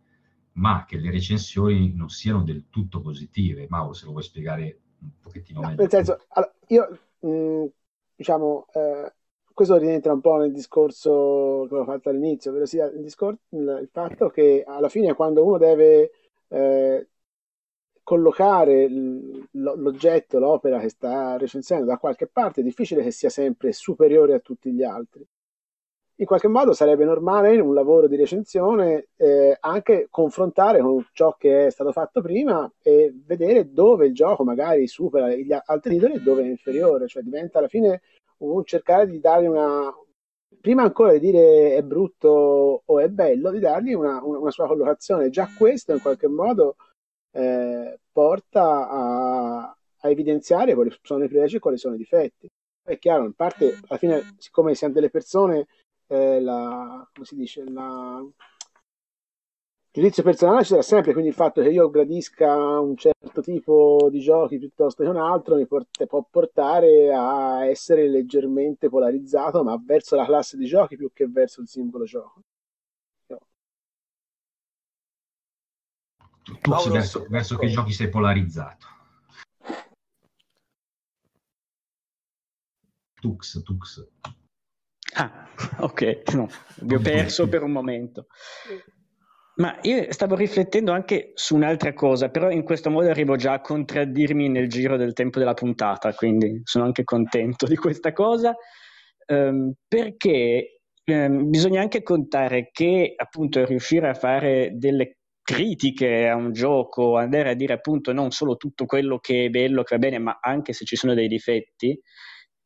ma 0.53 0.85
che 0.85 0.99
le 0.99 1.11
recensioni 1.11 1.93
non 1.95 2.09
siano 2.09 2.43
del 2.43 2.69
tutto 2.69 3.01
positive. 3.01 3.67
Mauro, 3.69 3.93
se 3.93 4.05
lo 4.05 4.13
vuoi 4.13 4.23
spiegare 4.23 4.81
un 5.01 5.11
pochettino 5.21 5.61
no, 5.61 5.69
meglio. 5.69 5.81
Nel 5.81 5.91
senso, 5.91 6.19
allora, 6.29 6.55
io 6.69 6.99
mh, 7.21 7.67
diciamo, 8.17 8.67
eh, 8.73 9.13
questo 9.53 9.77
rientra 9.77 10.13
un 10.13 10.21
po' 10.21 10.37
nel 10.37 10.53
discorso 10.53 11.67
che 11.69 11.75
ho 11.75 11.85
fatto 11.85 12.09
all'inizio, 12.09 12.51
ovvero 12.51 12.67
sia 12.67 12.87
il, 12.87 13.03
discor- 13.03 13.39
il, 13.51 13.79
il, 13.83 13.89
fatto 13.91 14.29
che 14.29 14.65
alla 14.67 14.89
fine 14.89 15.15
quando 15.15 15.45
uno 15.45 15.59
deve 15.59 16.11
eh, 16.49 17.09
collocare 18.03 18.89
l'oggetto, 19.53 20.39
l'opera 20.39 20.79
che 20.81 20.89
sta 20.89 21.37
recensendo 21.37 21.85
da 21.85 21.99
qualche 21.99 22.27
parte, 22.27 22.61
è 22.61 22.65
difficile 22.65 23.03
che 23.03 23.11
sia 23.11 23.29
sempre 23.29 23.73
superiore 23.73 24.35
a 24.35 24.41
tutti 24.41 24.73
gli 24.73 24.83
altri. 24.83 25.27
In 26.17 26.27
qualche 26.27 26.49
modo 26.49 26.73
sarebbe 26.73 27.05
normale 27.05 27.55
in 27.55 27.63
un 27.63 27.75
lavoro 27.75 28.07
di 28.07 28.17
recensione 28.17 29.09
eh, 29.17 29.57
anche 29.59 30.07
confrontare 30.11 30.81
con 30.81 31.05
ciò 31.13 31.35
che 31.37 31.67
è 31.67 31.71
stato 31.71 31.91
fatto 31.91 32.21
prima 32.21 32.71
e 32.83 33.13
vedere 33.25 33.73
dove 33.73 34.07
il 34.07 34.15
gioco 34.15 34.45
magari 34.45 34.87
supera 34.87 35.35
gli 35.35 35.53
altri 35.53 35.95
titoli 35.95 36.15
e 36.15 36.21
dove 36.21 36.43
è 36.43 36.47
inferiore, 36.47 37.09
cioè 37.09 37.23
diventa 37.23 37.59
alla 37.59 37.69
fine 37.69 38.03
un 38.39 38.65
cercare 38.65 39.07
di 39.07 39.21
dargli 39.21 39.47
una, 39.47 39.93
prima 40.61 40.83
ancora 40.83 41.13
di 41.13 41.19
dire 41.19 41.75
è 41.75 41.83
brutto 41.83 42.83
o 42.85 43.01
è 43.01 43.09
bello, 43.09 43.51
di 43.51 43.59
dargli 43.59 43.95
una, 43.95 44.23
una, 44.23 44.51
sua 44.51 44.67
collocazione. 44.67 45.31
Già 45.31 45.49
questo 45.57 45.93
in 45.93 46.01
qualche 46.01 46.29
modo 46.29 46.77
porta 48.53 48.89
a, 48.89 49.77
a, 50.01 50.11
evidenziare 50.11 50.75
quali 50.75 50.95
sono 51.03 51.25
i 51.25 51.29
pregi 51.29 51.57
e 51.57 51.59
quali 51.59 51.79
sono 51.79 51.95
i 51.95 51.99
difetti. 51.99 52.49
È 52.83 52.99
chiaro, 52.99 53.25
in 53.25 53.35
parte, 53.35 53.79
alla 53.87 53.99
fine, 53.99 54.35
siccome 54.39 54.75
siamo 54.75 54.93
delle 54.93 55.11
persone, 55.11 55.67
eh, 56.09 56.41
la, 56.41 57.09
come 57.13 57.27
si 57.27 57.37
dice, 57.37 57.65
la, 57.69 58.23
giudizio 59.91 60.23
personale 60.23 60.63
ci 60.63 60.71
sarà 60.71 60.83
sempre, 60.83 61.13
quindi 61.13 61.31
il 61.31 61.37
fatto 61.37 61.63
che 61.63 61.69
io 61.71 61.89
gradisca 61.91 62.81
un 62.81 62.97
certo 62.97 63.41
tipo 63.41 64.09
di 64.11 64.21
giochi 64.21 64.59
piuttosto 64.59 65.03
che 65.03 65.09
un 65.09 65.17
altro 65.17 65.57
mi 65.57 65.67
port- 65.67 66.05
può 66.07 66.27
portare 66.29 67.13
a 67.13 67.65
essere 67.67 68.09
leggermente 68.09 68.89
polarizzato, 68.89 69.63
ma 69.63 69.81
verso 69.83 70.17
la 70.17 70.25
classe 70.25 70.57
di 70.57 70.67
giochi 70.67 70.97
più 70.97 71.11
che 71.13 71.29
verso 71.29 71.61
il 71.61 71.69
singolo 71.69 72.05
gioco. 72.05 72.43
Tu, 76.43 76.59
tu 76.59 76.71
Paolo, 76.71 76.93
verso, 76.93 77.27
verso 77.29 77.57
che 77.57 77.69
giochi 77.69 77.93
sei 77.93 78.09
polarizzato? 78.09 78.87
Tux, 83.21 83.63
Tux. 83.63 84.09
Ah, 85.15 85.49
ok, 85.79 86.33
no, 86.35 86.49
vi 86.81 86.95
ho 86.95 87.01
perso 87.01 87.49
per 87.49 87.63
un 87.63 87.71
momento. 87.71 88.27
Ma 89.55 89.79
io 89.83 90.11
stavo 90.13 90.35
riflettendo 90.35 90.93
anche 90.93 91.33
su 91.35 91.55
un'altra 91.55 91.93
cosa, 91.93 92.31
però 92.31 92.51
in 92.51 92.65
questo 92.65 92.91
modo 92.91 93.11
arrivo 93.11 93.37
già 93.37 93.53
a 93.53 93.61
contraddirmi 93.61 94.49
nel 94.49 94.69
giro 94.69 94.97
del 94.97 95.13
tempo 95.13 95.39
della 95.39 95.55
puntata, 95.55 96.15
quindi 96.15 96.63
sono 96.65 96.85
anche 96.85 97.05
contento 97.05 97.67
di 97.67 97.77
questa 97.77 98.13
cosa, 98.13 98.55
ehm, 99.27 99.75
perché 99.87 100.81
ehm, 101.05 101.51
bisogna 101.51 101.83
anche 101.83 102.03
contare 102.03 102.71
che 102.73 103.13
appunto 103.15 103.65
riuscire 103.67 104.09
a 104.09 104.15
fare 104.15 104.71
delle 104.73 105.19
critiche 105.43 106.29
a 106.29 106.37
un 106.37 106.53
gioco, 106.53 107.17
andare 107.17 107.51
a 107.51 107.55
dire 107.55 107.75
appunto 107.75 108.13
non 108.13 108.31
solo 108.31 108.57
tutto 108.57 108.87
quello 108.87 109.19
che 109.19 109.47
è 109.47 109.49
bello, 109.49 109.83
che 109.83 109.97
va 109.97 110.01
bene, 110.01 110.19
ma 110.19 110.39
anche 110.41 110.73
se 110.73 110.85
ci 110.85 110.97
sono 110.97 111.15
dei 111.15 111.29
difetti, 111.29 112.01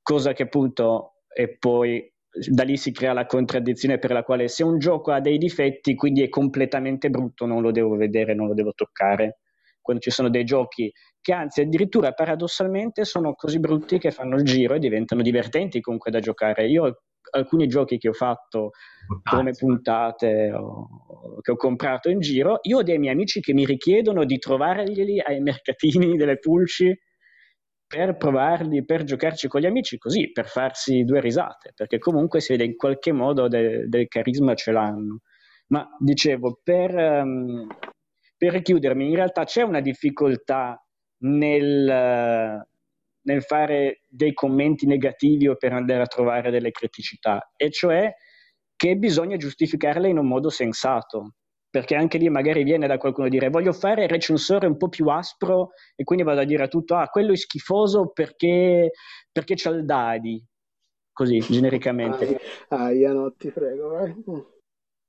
cosa 0.03 0.33
che 0.33 0.45
appunto 0.45 1.23
e 1.33 1.57
poi 1.59 2.11
da 2.49 2.65
lì 2.65 2.77
si 2.77 2.93
crea 2.93 3.13
la 3.13 3.27
contraddizione 3.27 3.99
per 3.99 4.13
la 4.13 4.23
quale 4.23 4.49
se 4.49 4.63
un 4.63 4.79
gioco 4.79 5.11
ha 5.11 5.21
dei 5.21 5.39
difetti, 5.39 5.95
quindi 5.95 6.23
è 6.23 6.29
completamente 6.29 7.09
brutto, 7.09 7.47
non 7.47 7.63
lo 7.63 7.71
devo 7.71 7.97
vedere, 7.97 8.35
non 8.35 8.47
lo 8.47 8.55
devo 8.55 8.73
toccare. 8.73 9.39
Quando 9.81 10.03
ci 10.03 10.11
sono 10.11 10.29
dei 10.29 10.45
giochi 10.45 10.93
che 11.21 11.33
anzi 11.33 11.61
addirittura 11.61 12.13
paradossalmente 12.13 13.05
sono 13.05 13.35
così 13.35 13.59
brutti 13.59 13.99
che 13.99 14.11
fanno 14.11 14.37
il 14.37 14.45
giro 14.45 14.75
e 14.75 14.79
diventano 14.79 15.23
divertenti 15.23 15.81
comunque 15.81 16.11
da 16.11 16.21
giocare. 16.21 16.69
Io 16.69 17.05
alcuni 17.31 17.67
giochi 17.67 17.99
che 17.99 18.09
ho 18.09 18.13
fatto 18.13 18.71
come 19.23 19.53
puntate 19.53 20.53
o, 20.53 21.41
che 21.41 21.53
ho 21.53 21.57
comprato 21.57 22.09
in 22.09 22.21
giro, 22.21 22.59
io 22.63 22.79
ho 22.79 22.83
dei 22.83 22.99
miei 22.99 23.15
amici 23.15 23.41
che 23.41 23.53
mi 23.53 23.65
richiedono 23.65 24.25
di 24.25 24.39
trovarglieli 24.39 25.21
ai 25.21 25.41
mercatini 25.41 26.17
delle 26.17 26.39
pulci 26.39 26.97
per 27.87 28.17
provarli, 28.17 28.85
per 28.85 29.05
giocarci 29.05 29.47
con 29.47 29.61
gli 29.61 29.67
amici 29.67 29.97
così, 29.97 30.33
per 30.33 30.49
farsi 30.49 31.05
due 31.05 31.21
risate, 31.21 31.73
perché 31.75 31.99
comunque 31.99 32.41
si 32.41 32.53
vede 32.53 32.65
in 32.65 32.77
qualche 32.77 33.13
modo 33.13 33.47
del, 33.47 33.89
del 33.89 34.09
carisma 34.09 34.55
ce 34.55 34.73
l'hanno. 34.73 35.21
Ma 35.69 35.87
dicevo, 35.99 36.61
per, 36.63 36.95
um, 36.95 37.67
per 38.37 38.61
chiudermi, 38.61 39.09
in 39.09 39.15
realtà 39.15 39.45
c'è 39.45 39.63
una 39.63 39.81
difficoltà 39.81 40.81
nel, 41.19 42.67
nel 43.27 43.43
fare 43.43 44.03
dei 44.09 44.33
commenti 44.33 44.87
negativi 44.87 45.49
o 45.49 45.57
per 45.57 45.73
andare 45.73 46.03
a 46.03 46.07
trovare 46.07 46.51
delle 46.51 46.71
criticità, 46.71 47.53
e 47.57 47.71
cioè 47.71 48.13
che 48.75 48.97
bisogna 48.97 49.37
giustificarle 49.37 50.09
in 50.09 50.19
un 50.19 50.27
modo 50.27 50.51
sensato 50.51 51.35
perché 51.69 51.95
anche 51.95 52.19
lì 52.19 52.29
magari 52.29 52.63
viene 52.63 52.87
da 52.87 52.97
qualcuno 52.97 53.29
dire 53.29 53.51
voglio 53.51 53.73
fare 53.73 54.05
il 54.05 54.09
recensore 54.09 54.67
un 54.67 54.77
po' 54.77 54.89
più 54.89 55.09
aspro 55.09 55.71
e 55.95 56.05
quindi 56.05 56.25
vado 56.25 56.41
a 56.41 56.45
dire 56.45 56.65
a 56.65 56.69
tutto 56.69 56.95
ah 56.95 57.09
quello 57.09 57.33
è 57.33 57.37
schifoso 57.37 58.11
perché, 58.13 58.93
perché 59.33 59.55
c'ha 59.57 59.71
il 59.71 59.85
dadi 59.85 60.43
così 61.13 61.39
genericamente 61.39 62.39
ah, 62.69 62.87
ah 62.87 63.13
no 63.13 63.35
ti 63.37 63.51
prego 63.51 63.89
vai. 63.89 64.15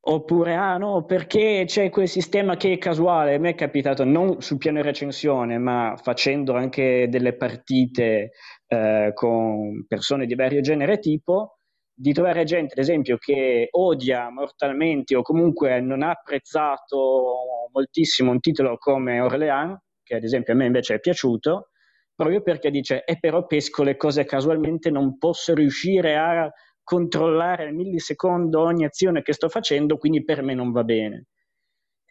Oppure, 0.10 0.56
ah 0.56 0.78
no, 0.78 1.04
perché 1.04 1.64
c'è 1.66 1.90
quel 1.90 2.08
sistema 2.08 2.56
che 2.56 2.72
è 2.72 2.78
casuale. 2.78 3.36
A 3.36 3.40
me 3.40 3.50
è 3.50 3.56
capitato 3.56 4.06
non 4.06 4.40
sul 4.42 4.58
piano 4.58 4.82
recensione, 4.82 5.58
ma 5.58 6.00
facendo 6.02 6.54
anche 6.54 7.08
delle 7.10 7.36
partite 7.36 8.32
eh, 8.68 9.12
con 9.14 9.86
persone 9.86 10.26
di 10.26 10.34
vario 10.36 10.62
genere 10.62 10.94
e 10.94 11.00
tipo, 11.00 11.58
di 11.94 12.14
trovare 12.14 12.46
gente, 12.46 12.74
ad 12.74 12.80
esempio, 12.80 13.18
che 13.18 13.68
odia 13.72 14.30
mortalmente 14.30 15.14
o 15.14 15.22
comunque 15.24 15.82
non 15.82 16.04
ha 16.04 16.12
apprezzato 16.12 17.34
moltissimo 17.74 18.32
un 18.32 18.40
titolo 18.40 18.78
come 18.78 19.20
Orléans, 19.20 19.78
che 20.04 20.16
ad 20.16 20.24
esempio 20.24 20.54
a 20.54 20.56
me 20.56 20.68
invece 20.68 20.96
è 20.96 21.00
piaciuto, 21.02 21.72
proprio 22.16 22.42
perché 22.42 22.72
dice, 22.72 23.04
e 23.04 23.14
eh, 23.14 23.18
però 23.20 23.46
pesco 23.46 23.84
le 23.84 23.98
cose 23.98 24.24
casualmente, 24.24 24.90
non 24.90 25.18
posso 25.18 25.54
riuscire 25.54 26.16
a 26.16 26.50
controllare 26.88 27.68
al 27.68 27.74
millisecondo 27.74 28.62
ogni 28.62 28.86
azione 28.86 29.22
che 29.22 29.34
sto 29.34 29.50
facendo, 29.50 29.98
quindi 29.98 30.24
per 30.24 30.42
me 30.42 30.54
non 30.54 30.72
va 30.72 30.86
bene. 30.86 31.26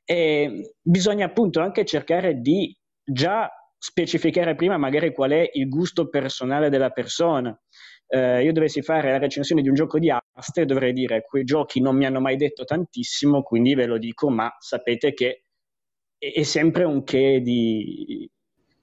E 0.05 0.75
bisogna 0.83 1.25
appunto 1.25 1.61
anche 1.61 1.87
cercare 1.87 2.41
di 2.41 2.77
già 3.03 3.51
specificare 3.79 4.55
prima 4.55 4.77
magari 4.77 5.12
qual 5.15 5.31
è 5.31 5.49
il 5.53 5.69
gusto 5.69 6.09
personale 6.09 6.69
della 6.69 6.91
persona 6.91 7.59
eh, 8.09 8.43
io 8.43 8.53
dovessi 8.53 8.83
fare 8.83 9.11
la 9.11 9.19
recensione 9.19 9.62
di 9.62 9.69
un 9.69 9.75
gioco 9.75 9.99
di 9.99 10.11
aste, 10.11 10.65
dovrei 10.65 10.93
dire 10.93 11.23
quei 11.23 11.45
giochi 11.45 11.81
non 11.81 11.97
mi 11.97 12.07
hanno 12.07 12.21
mai 12.21 12.37
detto 12.37 12.65
tantissimo, 12.65 13.43
quindi 13.43 13.75
ve 13.75 13.87
lo 13.87 13.99
dico, 13.99 14.31
ma 14.31 14.55
sapete 14.59 15.12
che 15.12 15.43
è, 16.19 16.33
è 16.33 16.43
sempre 16.43 16.85
un 16.85 17.03
che 17.03 17.41
di, 17.41 18.31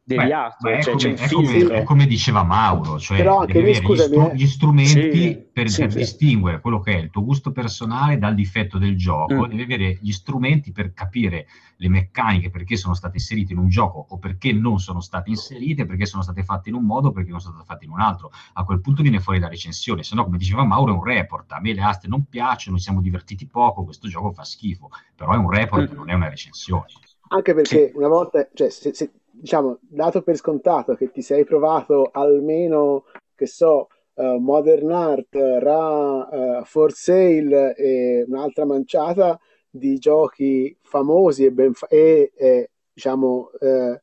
deviato. 0.04 0.58
Beh, 0.60 0.82
cioè, 0.82 0.94
come, 0.94 1.16
è, 1.16 1.30
come, 1.30 1.68
è, 1.70 1.84
come, 1.84 2.06
diceva 2.06 2.44
Mauro, 2.44 3.00
cioè 3.00 3.18
Però 3.18 3.40
anche 3.40 3.54
devi 3.54 3.72
lì, 3.72 3.78
avere 3.78 4.10
gli, 4.10 4.20
eh. 4.20 4.36
gli, 4.36 4.48
strumenti 4.48 4.92
sì, 5.12 5.48
per, 5.52 5.70
sì, 5.70 5.82
per 5.82 5.92
sì. 5.92 5.98
distinguere 6.00 6.60
quello 6.60 6.80
che 6.80 6.94
è 6.94 6.98
il 6.98 7.10
tuo 7.10 7.24
gusto 7.24 7.52
personale 7.52 8.18
dal 8.18 8.36
difetto 8.36 8.78
del 8.78 8.98
gioco, 8.98 9.46
Mm. 9.46 9.50
devi 9.50 9.62
avere 9.64 9.98
gli 10.02 10.12
strumenti 10.12 10.72
per 10.72 10.94
capire 10.94 11.48
le 11.78 11.90
meccaniche 11.90 12.50
perché 12.50 12.76
sono 12.76 12.94
state 12.94 13.18
inserite 13.18 13.54
in 13.54 13.60
un 13.60 13.68
gioco 13.70 14.06
o 14.10 14.18
perché 14.18 14.52
non 14.54 14.80
sono 14.80 15.00
state 15.02 15.30
inserite, 15.30 15.86
perché 15.86 16.06
sono 16.06 16.22
state 16.22 16.44
fatte 16.44 16.70
in 16.70 16.76
un 16.76 16.86
modo 16.86 17.10
o 17.10 17.12
perché 17.12 17.32
non 17.32 17.40
sono 17.40 17.56
state 17.56 17.68
fatte 17.68 17.86
in 17.86 17.92
un 17.92 18.00
altro. 18.00 18.32
A 18.54 18.64
quel 18.66 18.82
punto 18.82 19.02
viene 19.02 19.20
fuori 19.20 19.40
la 19.40 19.48
recensione, 19.48 20.04
se 20.04 20.16
no 20.16 20.24
come 20.26 20.38
diceva 20.38 20.64
Mauro 20.66 20.94
è 20.94 20.96
un 20.98 21.04
report, 21.04 21.52
a 21.54 21.60
me 21.60 21.74
le 21.74 21.82
aste 21.82 22.08
non 22.08 22.26
piacciono, 22.26 22.78
ci 22.78 22.84
siamo 22.84 23.02
divertiti 23.02 23.48
poco, 23.48 23.84
questo 23.84 24.08
gioco 24.08 24.32
fa 24.32 24.44
schifo, 24.44 24.90
però 25.16 25.32
è 25.34 25.38
un 25.38 25.50
report, 25.50 25.92
Mm. 25.92 25.96
non 25.96 26.10
è 26.10 26.14
una 26.14 26.30
recensione. 26.30 26.86
anche 27.30 27.54
perché 27.56 27.92
una 27.96 28.08
volta, 28.10 28.48
cioè, 28.54 28.70
se, 28.70 28.94
se- 28.94 29.12
diciamo, 29.44 29.80
dato 29.82 30.22
per 30.22 30.38
scontato 30.38 30.96
che 30.96 31.12
ti 31.12 31.22
sei 31.22 31.44
provato 31.44 32.10
almeno, 32.14 33.04
che 33.36 33.46
so, 33.46 33.90
eh, 34.14 34.38
Modern 34.40 34.90
Art, 34.90 35.36
Ra, 35.36 36.62
eh, 36.62 36.64
For 36.64 36.94
Sale 36.94 37.76
e 37.76 38.24
un'altra 38.26 38.64
manciata 38.66 39.38
di 39.70 39.98
giochi 39.98 40.74
famosi 40.82 41.44
e, 41.46 41.52
ben 41.52 41.74
fa- 41.74 41.88
e, 41.88 42.32
eh, 42.34 42.70
diciamo, 42.94 43.52
eh, 43.60 44.02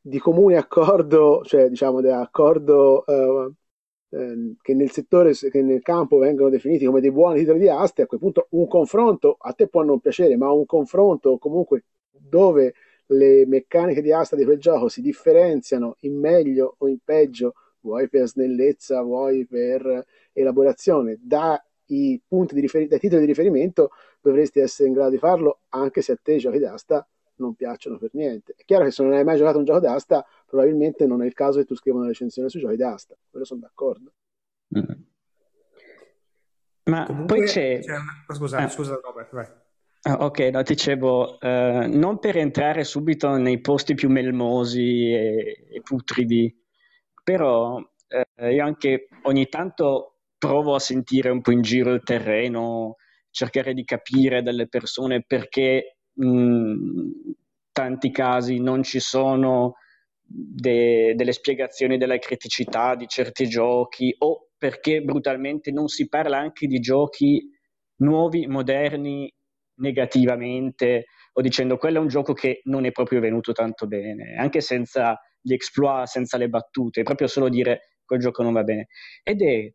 di 0.00 0.18
comune 0.18 0.56
accordo, 0.56 1.42
cioè 1.44 1.68
diciamo 1.68 2.00
di 2.00 2.08
accordo 2.08 3.04
eh, 3.06 3.52
ehm, 4.10 4.56
che 4.62 4.74
nel 4.74 4.90
settore, 4.90 5.32
che 5.34 5.62
nel 5.62 5.82
campo 5.82 6.16
vengono 6.18 6.48
definiti 6.48 6.86
come 6.86 7.00
dei 7.02 7.12
buoni 7.12 7.40
titoli 7.40 7.58
di 7.60 7.68
aste, 7.68 8.02
a 8.02 8.06
quel 8.06 8.20
punto 8.20 8.46
un 8.52 8.66
confronto, 8.66 9.36
a 9.38 9.52
te 9.52 9.68
può 9.68 9.82
non 9.82 10.00
piacere, 10.00 10.36
ma 10.38 10.50
un 10.50 10.64
confronto 10.66 11.36
comunque 11.38 11.84
dove 12.10 12.72
le 13.06 13.46
meccaniche 13.46 14.02
di 14.02 14.12
asta 14.12 14.36
di 14.36 14.44
quel 14.44 14.58
gioco 14.58 14.88
si 14.88 15.00
differenziano 15.00 15.96
in 16.00 16.18
meglio 16.18 16.76
o 16.78 16.88
in 16.88 16.98
peggio 17.04 17.54
vuoi 17.80 18.08
per 18.08 18.26
snellezza, 18.26 19.02
vuoi 19.02 19.46
per 19.46 20.06
elaborazione, 20.32 21.18
dai 21.20 22.20
punti 22.26 22.54
di 22.54 22.60
rifer- 22.60 22.88
dai 22.88 22.98
titoli 22.98 23.20
di 23.20 23.26
riferimento 23.26 23.90
dovresti 24.20 24.60
essere 24.60 24.88
in 24.88 24.94
grado 24.94 25.10
di 25.10 25.18
farlo 25.18 25.60
anche 25.68 26.00
se 26.00 26.12
a 26.12 26.18
te 26.20 26.34
i 26.34 26.38
giochi 26.38 26.58
d'asta 26.58 27.06
non 27.36 27.54
piacciono 27.54 27.98
per 27.98 28.10
niente. 28.14 28.54
È 28.56 28.64
chiaro 28.64 28.84
che 28.84 28.90
se 28.90 29.02
non 29.02 29.12
hai 29.12 29.24
mai 29.24 29.36
giocato 29.36 29.58
un 29.58 29.64
gioco 29.64 29.80
d'asta, 29.80 30.24
probabilmente 30.46 31.06
non 31.06 31.22
è 31.22 31.26
il 31.26 31.34
caso 31.34 31.58
che 31.58 31.64
tu 31.64 31.74
scriva 31.74 31.98
una 31.98 32.06
recensione 32.06 32.48
sui 32.48 32.60
giochi 32.60 32.76
d'asta, 32.76 33.16
quello 33.28 33.44
sono 33.44 33.60
d'accordo. 33.60 34.12
Mm. 34.78 35.02
Ma 36.84 37.06
Comunque, 37.06 37.36
poi 37.36 37.46
c'è... 37.46 37.80
c'è 37.80 37.96
una... 37.96 38.24
Scusa, 38.34 38.58
ah. 38.58 38.68
scusa 38.68 39.00
Robert, 39.02 39.32
vai. 39.32 39.46
Ah, 40.06 40.16
ok, 40.26 40.38
no, 40.52 40.62
dicevo, 40.62 41.40
eh, 41.40 41.86
non 41.90 42.18
per 42.18 42.36
entrare 42.36 42.84
subito 42.84 43.36
nei 43.36 43.60
posti 43.60 43.94
più 43.94 44.10
melmosi 44.10 45.10
e, 45.12 45.66
e 45.72 45.80
putridi, 45.82 46.54
però 47.22 47.80
eh, 48.36 48.52
io 48.54 48.64
anche 48.64 49.08
ogni 49.22 49.48
tanto 49.48 50.18
provo 50.36 50.74
a 50.74 50.78
sentire 50.78 51.30
un 51.30 51.40
po' 51.40 51.52
in 51.52 51.62
giro 51.62 51.92
il 51.94 52.02
terreno, 52.02 52.96
cercare 53.30 53.72
di 53.72 53.84
capire 53.84 54.42
dalle 54.42 54.68
persone 54.68 55.22
perché 55.26 55.96
in 56.16 57.10
tanti 57.72 58.10
casi 58.10 58.58
non 58.60 58.82
ci 58.82 59.00
sono 59.00 59.76
de- 60.26 61.14
delle 61.16 61.32
spiegazioni 61.32 61.96
della 61.96 62.18
criticità 62.18 62.94
di 62.94 63.06
certi 63.08 63.48
giochi 63.48 64.14
o 64.18 64.48
perché 64.56 65.00
brutalmente 65.02 65.70
non 65.70 65.88
si 65.88 66.08
parla 66.08 66.38
anche 66.38 66.66
di 66.66 66.78
giochi 66.78 67.48
nuovi, 67.96 68.46
moderni, 68.46 69.32
negativamente 69.76 71.06
o 71.32 71.40
dicendo 71.40 71.76
quello 71.76 71.98
è 71.98 72.00
un 72.00 72.08
gioco 72.08 72.32
che 72.32 72.60
non 72.64 72.84
è 72.84 72.92
proprio 72.92 73.20
venuto 73.20 73.52
tanto 73.52 73.86
bene, 73.86 74.36
anche 74.36 74.60
senza 74.60 75.18
gli 75.40 75.52
exploit, 75.52 76.06
senza 76.06 76.36
le 76.38 76.48
battute, 76.48 77.02
proprio 77.02 77.26
solo 77.26 77.48
dire 77.48 77.98
quel 78.04 78.20
gioco 78.20 78.42
non 78.42 78.52
va 78.52 78.62
bene. 78.62 78.88
Ed 79.22 79.42
è 79.42 79.72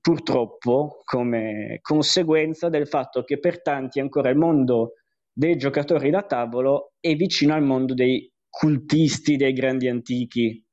purtroppo 0.00 1.00
come 1.04 1.78
conseguenza 1.80 2.68
del 2.68 2.86
fatto 2.86 3.24
che 3.24 3.38
per 3.38 3.62
tanti 3.62 4.00
ancora 4.00 4.28
il 4.30 4.36
mondo 4.36 4.92
dei 5.32 5.56
giocatori 5.56 6.10
da 6.10 6.22
tavolo 6.22 6.92
è 7.00 7.14
vicino 7.14 7.54
al 7.54 7.62
mondo 7.62 7.94
dei 7.94 8.30
cultisti 8.48 9.36
dei 9.36 9.52
grandi 9.52 9.88
antichi. 9.88 10.64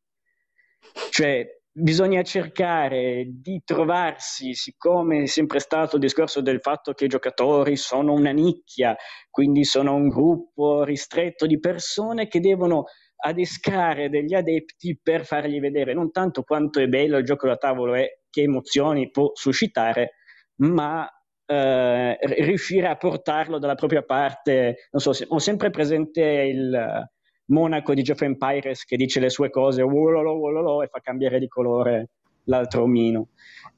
Cioè, 1.10 1.61
bisogna 1.74 2.22
cercare 2.22 3.26
di 3.28 3.62
trovarsi, 3.64 4.54
siccome 4.54 5.24
è 5.24 5.26
sempre 5.26 5.60
stato 5.60 5.96
il 5.96 6.02
discorso 6.02 6.42
del 6.42 6.60
fatto 6.60 6.94
che 6.94 7.06
i 7.06 7.10
giocatori 7.10 7.78
sono 7.78 8.14
una 8.14 8.32
nicchia, 8.32 8.96
quindi 9.30 9.64
sono 9.64 9.96
un 9.96 10.10
gruppo 10.10 10.84
ristretto 10.84 11.46
di 11.46 11.60
persone 11.60 12.28
che 12.28 12.40
devono 12.40 12.86
adescare 13.24 14.10
degli 14.10 14.34
adepti 14.34 15.00
per 15.02 15.26
fargli 15.26 15.60
vedere 15.60 15.94
non 15.94 16.12
tanto 16.12 16.42
quanto 16.44 16.80
è 16.80 16.88
bello 16.88 17.18
il 17.18 17.24
gioco 17.26 17.48
da 17.48 17.56
tavolo 17.56 17.94
e 17.94 18.22
che 18.30 18.42
emozioni 18.42 19.10
può 19.10 19.32
suscitare, 19.34 20.16
ma 20.58 21.08
eh, 21.46 22.18
riuscire 22.44 22.88
a 22.88 22.98
portarlo 22.98 23.60
dalla 23.60 23.76
propria 23.76 24.04
parte. 24.04 24.88
Non 24.92 25.02
so, 25.02 25.12
ho 25.28 25.40
sempre 25.40 25.70
presente 25.70 26.22
il 26.22 27.10
monaco 27.52 27.94
di 27.94 28.02
Geoff 28.02 28.22
Empires 28.22 28.86
che 28.86 28.98
dice 28.98 29.20
le 29.20 29.30
sue 29.30 29.50
cose 29.50 29.82
wololo, 29.82 30.34
wololo, 30.34 30.82
e 30.82 30.88
fa 30.88 31.00
cambiare 31.00 31.40
di 31.40 31.48
colore 31.48 32.10
l'altro 32.46 32.84
omino. 32.84 33.30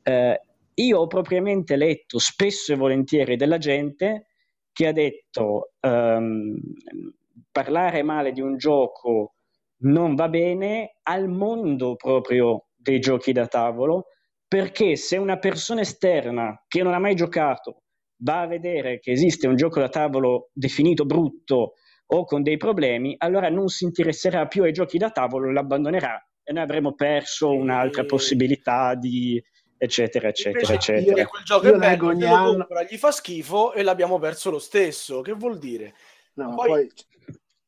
Eh, 0.01 0.39
io 0.75 0.99
ho 0.99 1.07
propriamente 1.07 1.75
letto 1.75 2.17
spesso 2.17 2.73
e 2.73 2.77
volentieri 2.77 3.35
della 3.35 3.57
gente 3.57 4.27
che 4.71 4.87
ha 4.87 4.91
detto 4.91 5.73
um, 5.81 6.57
parlare 7.51 8.01
male 8.01 8.31
di 8.31 8.41
un 8.41 8.57
gioco 8.57 9.35
non 9.83 10.15
va 10.15 10.29
bene 10.29 10.95
al 11.03 11.27
mondo 11.27 11.95
proprio 11.95 12.67
dei 12.75 12.99
giochi 12.99 13.33
da 13.33 13.47
tavolo, 13.47 14.07
perché 14.47 14.95
se 14.95 15.17
una 15.17 15.37
persona 15.37 15.81
esterna 15.81 16.63
che 16.67 16.81
non 16.81 16.93
ha 16.93 16.99
mai 16.99 17.15
giocato 17.15 17.83
va 18.17 18.41
a 18.41 18.47
vedere 18.47 18.99
che 18.99 19.11
esiste 19.11 19.47
un 19.47 19.55
gioco 19.55 19.79
da 19.79 19.89
tavolo 19.89 20.49
definito 20.53 21.05
brutto 21.05 21.73
o 22.05 22.25
con 22.25 22.43
dei 22.43 22.57
problemi, 22.57 23.15
allora 23.17 23.49
non 23.49 23.69
si 23.69 23.85
interesserà 23.85 24.47
più 24.47 24.63
ai 24.63 24.73
giochi 24.73 24.97
da 24.97 25.09
tavolo, 25.09 25.51
l'abbandonerà 25.51 26.23
e 26.43 26.51
noi 26.51 26.63
avremo 26.63 26.93
perso 26.93 27.51
un'altra 27.51 28.05
possibilità 28.05 28.95
di 28.95 29.41
eccetera 29.77 30.27
eccetera 30.27 30.73
Invece 30.73 30.93
eccetera. 30.93 31.21
Io, 31.21 31.27
quel 31.27 31.43
gioco 31.43 31.67
è 31.67 31.77
bello, 31.77 32.07
ogni 32.07 32.23
anno... 32.23 32.57
compra, 32.57 32.83
gli 32.83 32.97
fa 32.97 33.11
schifo 33.11 33.73
e 33.73 33.83
l'abbiamo 33.83 34.19
perso 34.19 34.49
lo 34.49 34.59
stesso, 34.59 35.21
che 35.21 35.33
vuol 35.33 35.57
dire? 35.57 35.95
No, 36.33 36.55
poi... 36.55 36.67
poi... 36.67 36.91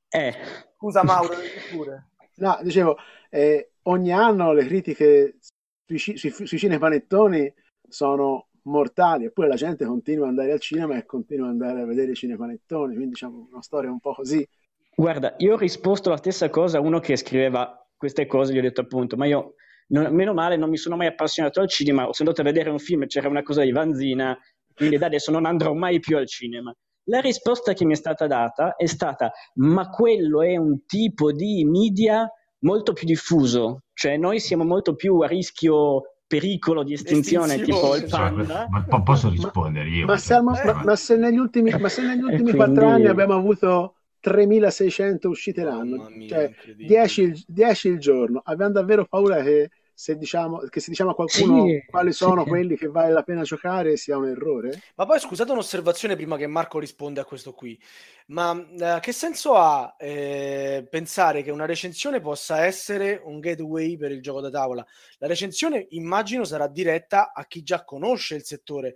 Eh. 0.09 0.35
Scusa 0.75 1.03
Mauro, 1.03 1.35
pure. 1.71 2.09
No, 2.37 2.59
dicevo, 2.63 2.97
eh, 3.29 3.71
ogni 3.83 4.11
anno 4.11 4.51
le 4.51 4.65
critiche 4.65 5.37
sui, 5.85 6.17
sui, 6.17 6.29
sui 6.31 6.57
cinepanettoni 6.57 7.53
sono 7.87 8.49
mortali, 8.65 9.25
eppure 9.25 9.47
la 9.47 9.55
gente 9.55 9.85
continua 9.85 10.25
ad 10.25 10.31
andare 10.31 10.51
al 10.51 10.59
cinema 10.59 10.97
e 10.97 11.05
continua 11.05 11.47
ad 11.47 11.53
andare 11.53 11.81
a 11.81 11.85
vedere 11.85 12.11
i 12.11 12.15
cinepanettoni, 12.15 12.93
quindi 12.93 13.13
diciamo 13.13 13.47
una 13.51 13.61
storia 13.61 13.89
un 13.89 13.99
po' 13.99 14.13
così. 14.13 14.47
Guarda, 14.95 15.35
io 15.37 15.53
ho 15.53 15.57
risposto 15.57 16.09
la 16.09 16.17
stessa 16.17 16.49
cosa 16.49 16.77
a 16.77 16.81
uno 16.81 16.99
che 16.99 17.17
scriveva 17.17 17.85
queste 17.95 18.25
cose, 18.25 18.53
gli 18.53 18.57
ho 18.57 18.61
detto 18.61 18.81
appunto, 18.81 19.17
ma 19.17 19.25
io 19.25 19.55
non, 19.87 20.13
meno 20.13 20.33
male 20.33 20.57
non 20.57 20.69
mi 20.69 20.77
sono 20.77 20.95
mai 20.95 21.07
appassionato 21.07 21.59
al 21.61 21.69
cinema, 21.69 22.07
sono 22.11 22.29
andato 22.29 22.41
a 22.41 22.51
vedere 22.51 22.69
un 22.69 22.79
film 22.79 23.05
c'era 23.05 23.27
una 23.27 23.43
cosa 23.43 23.61
di 23.61 23.71
Vanzina, 23.71 24.37
quindi 24.73 24.97
da 24.97 25.05
adesso 25.05 25.31
non 25.31 25.45
andrò 25.45 25.73
mai 25.73 25.99
più 25.99 26.17
al 26.17 26.27
cinema. 26.27 26.73
La 27.07 27.19
risposta 27.19 27.73
che 27.73 27.85
mi 27.85 27.93
è 27.93 27.95
stata 27.95 28.25
data 28.25 28.75
è 28.75 28.87
stata, 28.87 29.31
ma 29.55 29.89
quello 29.89 30.41
è 30.41 30.57
un 30.57 30.85
tipo 30.85 31.31
di 31.31 31.63
media 31.65 32.27
molto 32.59 32.93
più 32.93 33.05
diffuso, 33.05 33.83
cioè 33.93 34.17
noi 34.17 34.39
siamo 34.39 34.63
molto 34.63 34.95
più 34.95 35.19
a 35.19 35.27
rischio 35.27 36.14
pericolo 36.27 36.83
di 36.83 36.93
estinzione, 36.93 37.61
tipo 37.61 37.95
il 37.95 38.07
panda. 38.09 38.67
Ma 38.69 39.01
posso 39.01 39.29
rispondere 39.29 39.89
io? 39.89 40.05
Ma, 40.05 40.17
siamo, 40.17 40.51
ma, 40.51 40.81
ma, 40.83 40.95
se 40.95 41.15
negli 41.15 41.37
ultimi, 41.37 41.71
ma 41.77 41.89
se 41.89 42.01
negli 42.01 42.21
ultimi 42.21 42.51
quindi... 42.51 42.79
anni 42.79 43.07
abbiamo 43.07 43.35
avuto 43.35 43.95
3600 44.19 45.29
uscite 45.29 45.63
l'anno, 45.63 46.09
mia, 46.09 46.27
cioè 46.27 46.51
10 46.77 47.45
10 47.47 47.87
il 47.89 47.99
giorno, 47.99 48.41
abbiamo 48.43 48.71
davvero 48.71 49.05
paura 49.05 49.43
che 49.43 49.69
se 49.97 50.17
diciamo, 50.17 50.57
che 50.69 50.81
se 50.81 50.89
diciamo 50.89 51.11
a 51.11 51.15
qualcuno 51.15 51.65
sì, 51.65 51.81
quali 51.87 52.11
sono 52.11 52.43
sì. 52.43 52.49
quelli 52.49 52.75
che 52.75 52.87
vale 52.87 53.13
la 53.13 53.23
pena 53.23 53.43
giocare 53.43 53.95
sia 53.95 54.17
un 54.17 54.27
errore? 54.27 54.81
Ma 54.95 55.05
poi 55.05 55.21
scusate 55.21 55.53
un'osservazione 55.53 56.17
prima 56.17 56.35
che 56.35 56.47
Marco 56.47 56.79
risponde 56.79 57.21
a 57.21 57.25
questo 57.25 57.53
qui, 57.53 57.81
ma 58.27 58.53
eh, 58.77 58.99
che 58.99 59.13
senso 59.13 59.53
ha 59.53 59.95
eh, 59.97 60.85
pensare 60.89 61.43
che 61.43 61.51
una 61.51 61.65
recensione 61.65 62.19
possa 62.19 62.65
essere 62.65 63.21
un 63.23 63.39
gateway 63.39 63.95
per 63.95 64.11
il 64.11 64.21
gioco 64.21 64.41
da 64.41 64.49
tavola? 64.49 64.85
La 65.19 65.27
recensione 65.27 65.87
immagino 65.91 66.43
sarà 66.43 66.67
diretta 66.67 67.31
a 67.33 67.45
chi 67.45 67.63
già 67.63 67.85
conosce 67.85 68.35
il 68.35 68.43
settore, 68.43 68.95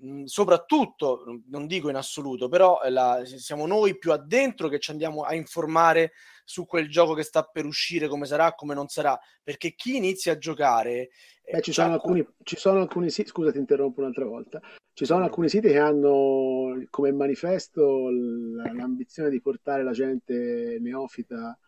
mh, 0.00 0.24
soprattutto, 0.24 1.42
non 1.46 1.68
dico 1.68 1.90
in 1.90 1.96
assoluto, 1.96 2.48
però 2.48 2.80
eh, 2.82 2.90
la, 2.90 3.22
siamo 3.24 3.66
noi 3.68 3.96
più 3.98 4.10
addentro 4.10 4.66
che 4.66 4.80
ci 4.80 4.90
andiamo 4.90 5.22
a 5.22 5.32
informare 5.36 6.10
su 6.44 6.66
quel 6.66 6.88
gioco 6.88 7.14
che 7.14 7.22
sta 7.22 7.42
per 7.42 7.64
uscire, 7.64 8.06
come 8.06 8.26
sarà, 8.26 8.54
come 8.54 8.74
non 8.74 8.88
sarà, 8.88 9.18
perché 9.42 9.74
chi 9.74 9.96
inizia 9.96 10.32
a 10.32 10.38
giocare... 10.38 11.10
Eh, 11.42 11.52
Beh, 11.52 11.60
ci, 11.62 11.72
sono 11.72 11.92
alcuni, 11.92 12.26
ci 12.42 12.56
sono 12.56 12.80
alcuni 12.80 13.10
siti, 13.10 13.28
scusa 13.28 13.52
ti 13.52 13.58
interrompo 13.58 14.00
un'altra 14.00 14.24
volta, 14.24 14.60
ci 14.94 15.04
sono 15.04 15.24
alcuni 15.24 15.48
siti 15.48 15.68
che 15.68 15.78
hanno 15.78 16.84
come 16.88 17.12
manifesto 17.12 18.08
l'ambizione 18.10 19.28
di 19.28 19.40
portare 19.40 19.82
la 19.82 19.92
gente 19.92 20.78
neofita 20.80 21.58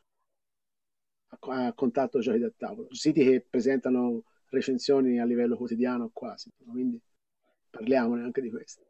a, 1.29 1.67
a 1.67 1.73
contatto 1.75 2.21
giochi 2.21 2.39
da 2.39 2.51
tavolo, 2.57 2.89
siti 2.95 3.25
che 3.25 3.45
presentano 3.49 4.23
recensioni 4.49 5.19
a 5.21 5.25
livello 5.25 5.57
quotidiano 5.57 6.11
quasi, 6.13 6.51
quindi 6.71 7.01
parliamone 7.69 8.23
anche 8.23 8.41
di 8.41 8.51
questo. 8.51 8.85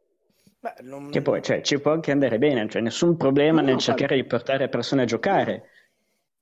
Beh, 0.59 0.75
non... 0.83 1.09
Che 1.09 1.21
poi 1.21 1.41
cioè, 1.41 1.61
ci 1.61 1.79
può 1.79 1.91
anche 1.91 2.11
andare 2.11 2.37
bene, 2.37 2.67
cioè 2.67 2.81
nessun 2.81 3.17
problema 3.17 3.61
no, 3.61 3.67
nel 3.67 3.77
cercare 3.77 4.15
di 4.15 4.23
portare 4.25 4.69
persone 4.69 5.03
a 5.03 5.05
giocare 5.05 5.69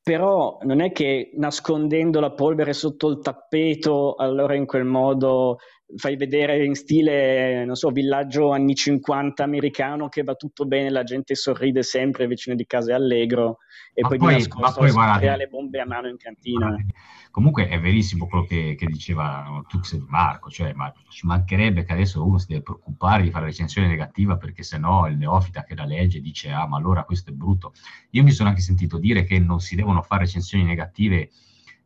però 0.06 0.60
non 0.62 0.82
è 0.82 0.91
che 0.91 1.32
nascondendo 1.34 2.20
la 2.20 2.30
polvere 2.30 2.74
sotto 2.74 3.10
il 3.10 3.22
tappeto, 3.22 4.14
allora 4.14 4.53
in 4.53 4.68
quel 4.68 4.84
modo 4.84 5.58
fai 5.96 6.16
vedere 6.16 6.64
in 6.66 6.74
stile, 6.74 7.64
non 7.64 7.76
so, 7.76 7.90
villaggio 7.92 8.52
anni 8.52 8.74
50 8.74 9.44
americano 9.44 10.10
che 10.10 10.24
va 10.24 10.34
tutto 10.34 10.66
bene, 10.66 10.90
la 10.90 11.04
gente 11.04 11.36
sorride 11.36 11.84
sempre 11.84 12.28
vicino 12.28 12.56
di 12.56 12.66
casa 12.66 12.92
è 12.92 12.96
allegro 12.96 13.60
e 13.94 14.02
ma 14.02 14.10
poi, 14.10 14.18
poi 14.18 14.28
di 14.30 14.34
nascosto 14.40 14.80
poi, 14.80 14.92
guardate, 14.92 15.38
le 15.38 15.48
bombe 15.48 15.80
a 15.80 15.86
mano 15.86 16.08
in 16.08 16.18
cantina. 16.18 16.68
Guardate. 16.68 16.94
Comunque 17.32 17.68
è 17.68 17.80
verissimo 17.80 18.28
quello 18.28 18.46
che, 18.46 18.76
che 18.78 18.86
diceva 18.86 19.62
Tux 19.68 19.94
e 19.94 20.04
Marco, 20.08 20.50
cioè 20.50 20.74
ma 20.74 20.92
ci 21.10 21.26
mancherebbe 21.26 21.84
che 21.84 21.92
adesso 21.92 22.26
uno 22.26 22.38
si 22.38 22.48
deve 22.48 22.62
preoccupare 22.62 23.24
di 23.24 23.30
fare 23.30 23.46
recensione 23.46 23.88
negativa 23.88 24.38
perché 24.38 24.64
sennò 24.64 25.08
il 25.08 25.18
neofita 25.18 25.64
che 25.64 25.76
la 25.76 25.84
legge 25.84 26.22
dice 26.22 26.50
ah 26.52 26.66
ma 26.66 26.78
allora 26.78 27.04
questo 27.04 27.32
è 27.32 27.34
brutto. 27.34 27.74
Io 28.12 28.24
mi 28.24 28.32
sono 28.32 28.50
anche 28.50 28.62
sentito 28.62 28.98
dire 28.98 29.26
che 29.26 29.38
non 29.38 29.60
si 29.60 29.76
devono 29.76 30.02
fare 30.02 30.24
recensioni 30.24 30.64
negative 30.64 31.30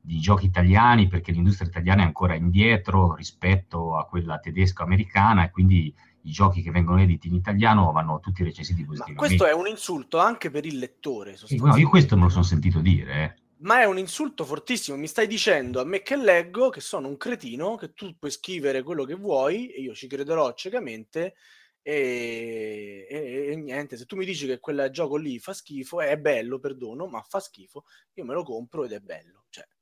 di 0.10 0.20
giochi 0.20 0.48
italiani 0.48 1.08
perché 1.08 1.32
l'industria 1.32 1.70
italiana 1.70 2.02
è 2.02 2.06
ancora 2.06 2.34
indietro 2.34 3.14
rispetto 3.14 3.96
a 3.96 4.08
quella 4.08 4.40
tedesco-americana 4.40 5.46
e 5.46 5.52
quindi 5.52 5.94
i 6.24 6.32
giochi 6.32 6.64
che 6.64 6.72
vengono 6.72 7.00
editi 7.00 7.28
in 7.28 7.36
italiano 7.36 7.92
vanno 7.92 8.20
tutti 8.20 8.44
recensiti 8.44 8.84
positivamente. 8.84 9.22
Ma 9.22 9.28
questo 9.28 9.46
è 9.46 9.54
un 9.54 9.68
insulto 9.68 10.18
anche 10.18 10.50
per 10.50 10.66
il 10.66 10.80
lettore. 10.80 11.38
No, 11.50 11.78
io 11.78 11.88
questo 11.88 12.16
me 12.16 12.24
lo 12.24 12.30
sono 12.30 12.44
sentito 12.44 12.80
dire. 12.80 13.24
Eh. 13.24 13.42
ma 13.58 13.82
è 13.82 13.86
un 13.86 14.00
insulto 14.00 14.46
fortissimo. 14.46 14.98
Mi 14.98 15.06
stai 15.06 15.28
dicendo 15.28 15.80
a 15.80 15.84
me 15.84 16.02
che 16.02 16.16
leggo 16.16 16.70
che 16.70 16.82
sono 16.82 17.08
un 17.08 17.16
cretino, 17.16 17.76
che 17.76 17.94
tu 17.94 18.18
puoi 18.18 18.32
scrivere 18.32 18.82
quello 18.82 19.04
che 19.04 19.14
vuoi 19.14 19.70
e 19.70 19.80
io 19.80 19.94
ci 19.94 20.08
crederò 20.08 20.56
ciecamente. 20.56 21.36
E, 21.84 23.06
e, 23.08 23.52
e 23.52 23.56
niente, 23.58 23.96
se 23.96 24.06
tu 24.06 24.16
mi 24.16 24.26
dici 24.26 24.48
che 24.48 24.60
quel 24.60 24.90
gioco 24.92 25.18
lì 25.18 25.38
fa 25.38 25.54
schifo, 25.54 26.02
è 26.02 26.18
bello, 26.18 26.58
perdono, 26.58 27.06
ma 27.06 27.22
fa 27.22 27.40
schifo, 27.40 27.86
io 28.16 28.26
me 28.26 28.34
lo 28.34 28.42
compro 28.44 28.86
ed 28.86 28.94
è 28.94 29.00
bello. 29.00 29.39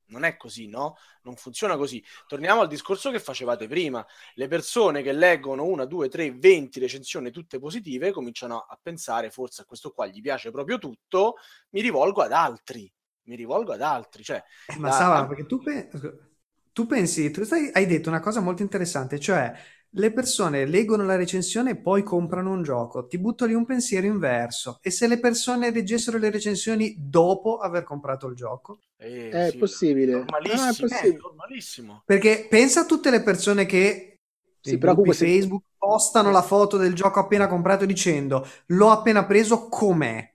Non 0.07 0.23
è 0.23 0.37
così, 0.37 0.67
no? 0.67 0.95
Non 1.23 1.35
funziona 1.35 1.75
così. 1.75 2.03
Torniamo 2.27 2.61
al 2.61 2.67
discorso 2.67 3.11
che 3.11 3.19
facevate 3.19 3.67
prima. 3.67 4.05
Le 4.35 4.47
persone 4.47 5.01
che 5.01 5.11
leggono 5.11 5.65
una, 5.65 5.85
due, 5.85 6.09
tre, 6.09 6.31
venti 6.31 6.79
recensioni 6.79 7.31
tutte 7.31 7.59
positive 7.59 8.11
cominciano 8.11 8.59
a 8.59 8.79
pensare 8.81 9.29
forse 9.29 9.63
a 9.63 9.65
questo 9.65 9.91
qua 9.91 10.07
gli 10.07 10.21
piace 10.21 10.51
proprio 10.51 10.77
tutto, 10.77 11.35
mi 11.71 11.81
rivolgo 11.81 12.21
ad 12.21 12.31
altri 12.31 12.91
mi 13.27 13.35
rivolgo 13.35 13.73
ad 13.73 13.81
altri. 13.81 14.23
Cioè, 14.23 14.41
eh, 14.65 14.77
ma 14.77 14.87
la... 14.87 14.93
Sava, 14.93 15.27
perché 15.27 15.45
tu, 15.45 15.61
pe- 15.61 15.89
tu 16.71 16.85
pensi, 16.85 17.29
tu 17.31 17.43
stai, 17.43 17.69
hai 17.73 17.85
detto 17.85 18.09
una 18.09 18.19
cosa 18.19 18.39
molto 18.39 18.61
interessante, 18.61 19.19
cioè 19.19 19.53
le 19.97 20.11
persone 20.11 20.65
leggono 20.65 21.03
la 21.03 21.15
recensione 21.15 21.71
e 21.71 21.75
poi 21.75 22.03
comprano 22.03 22.51
un 22.51 22.61
gioco. 22.61 23.07
Ti 23.07 23.17
butto 23.17 23.45
lì 23.45 23.53
un 23.53 23.65
pensiero 23.65 24.05
inverso. 24.05 24.77
E 24.81 24.91
se 24.91 25.07
le 25.07 25.19
persone 25.19 25.71
leggessero 25.71 26.17
le 26.19 26.29
recensioni 26.29 26.95
dopo 26.97 27.57
aver 27.57 27.83
comprato 27.83 28.27
il 28.27 28.35
gioco? 28.35 28.79
Eh, 28.97 29.29
è 29.29 29.49
sì, 29.51 29.57
possibile. 29.57 30.13
Normalissimo, 30.13 30.63
no, 30.63 30.69
è 30.69 30.75
possibile. 30.75 31.15
Eh, 31.15 31.19
normalissimo. 31.19 32.03
Perché 32.05 32.47
pensa 32.47 32.81
a 32.81 32.85
tutte 32.85 33.09
le 33.09 33.23
persone 33.23 33.65
che 33.65 34.19
sì, 34.61 34.77
però 34.77 34.93
comunque 34.93 35.15
Facebook 35.15 35.63
postano 35.77 36.29
la 36.29 36.41
foto 36.41 36.77
del 36.77 36.93
gioco 36.93 37.19
appena 37.19 37.47
comprato 37.47 37.85
dicendo 37.85 38.47
l'ho 38.67 38.91
appena 38.91 39.25
preso 39.25 39.67
com'è. 39.67 40.33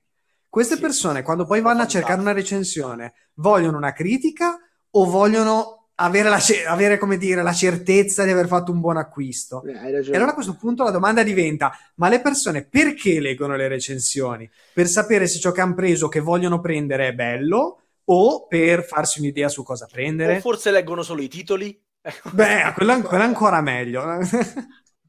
Queste 0.48 0.74
sì, 0.74 0.80
persone, 0.80 1.22
quando 1.22 1.46
poi 1.46 1.60
vanno 1.60 1.82
a 1.82 1.86
cercare 1.86 2.20
una 2.20 2.32
recensione, 2.32 3.14
vogliono 3.34 3.76
una 3.76 3.92
critica 3.92 4.58
o 4.90 5.04
vogliono 5.06 5.81
avere, 5.96 6.28
la, 6.28 6.38
avere 6.68 6.98
come 6.98 7.16
dire, 7.16 7.42
la 7.42 7.52
certezza 7.52 8.24
di 8.24 8.30
aver 8.30 8.46
fatto 8.46 8.72
un 8.72 8.80
buon 8.80 8.96
acquisto? 8.96 9.62
Eh, 9.64 10.10
e 10.10 10.16
allora 10.16 10.30
a 10.30 10.34
questo 10.34 10.56
punto 10.56 10.84
la 10.84 10.90
domanda 10.90 11.22
diventa: 11.22 11.72
ma 11.96 12.08
le 12.08 12.20
persone 12.20 12.64
perché 12.64 13.20
leggono 13.20 13.56
le 13.56 13.68
recensioni? 13.68 14.48
Per 14.72 14.86
sapere 14.86 15.26
se 15.26 15.38
ciò 15.38 15.52
che 15.52 15.60
hanno 15.60 15.74
preso, 15.74 16.08
che 16.08 16.20
vogliono 16.20 16.60
prendere, 16.60 17.08
è 17.08 17.12
bello 17.12 17.78
o 18.04 18.46
per 18.46 18.84
farsi 18.84 19.20
un'idea 19.20 19.48
su 19.48 19.62
cosa 19.62 19.86
prendere? 19.90 20.36
O 20.36 20.40
forse 20.40 20.70
leggono 20.70 21.02
solo 21.02 21.22
i 21.22 21.28
titoli? 21.28 21.80
Beh, 22.32 22.72
quello, 22.74 23.00
quello 23.02 23.22
è 23.22 23.26
ancora 23.26 23.60
meglio. 23.60 24.02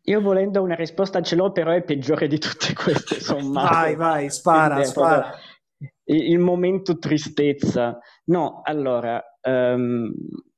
Io 0.06 0.20
volendo 0.20 0.62
una 0.62 0.76
risposta 0.76 1.22
ce 1.22 1.36
l'ho, 1.36 1.52
però 1.52 1.72
è 1.72 1.82
peggiore 1.82 2.28
di 2.28 2.38
tutte 2.38 2.74
queste 2.74 3.22
sommate. 3.22 3.74
Vai, 3.74 3.96
vai, 3.96 4.30
spara, 4.30 4.76
Quindi, 4.76 4.92
spara. 4.92 5.34
Il, 6.04 6.32
il, 6.32 6.40
momento 6.40 6.98
tristezza. 6.98 8.00
No, 8.26 8.60
allora, 8.64 9.24
um, 9.44 10.14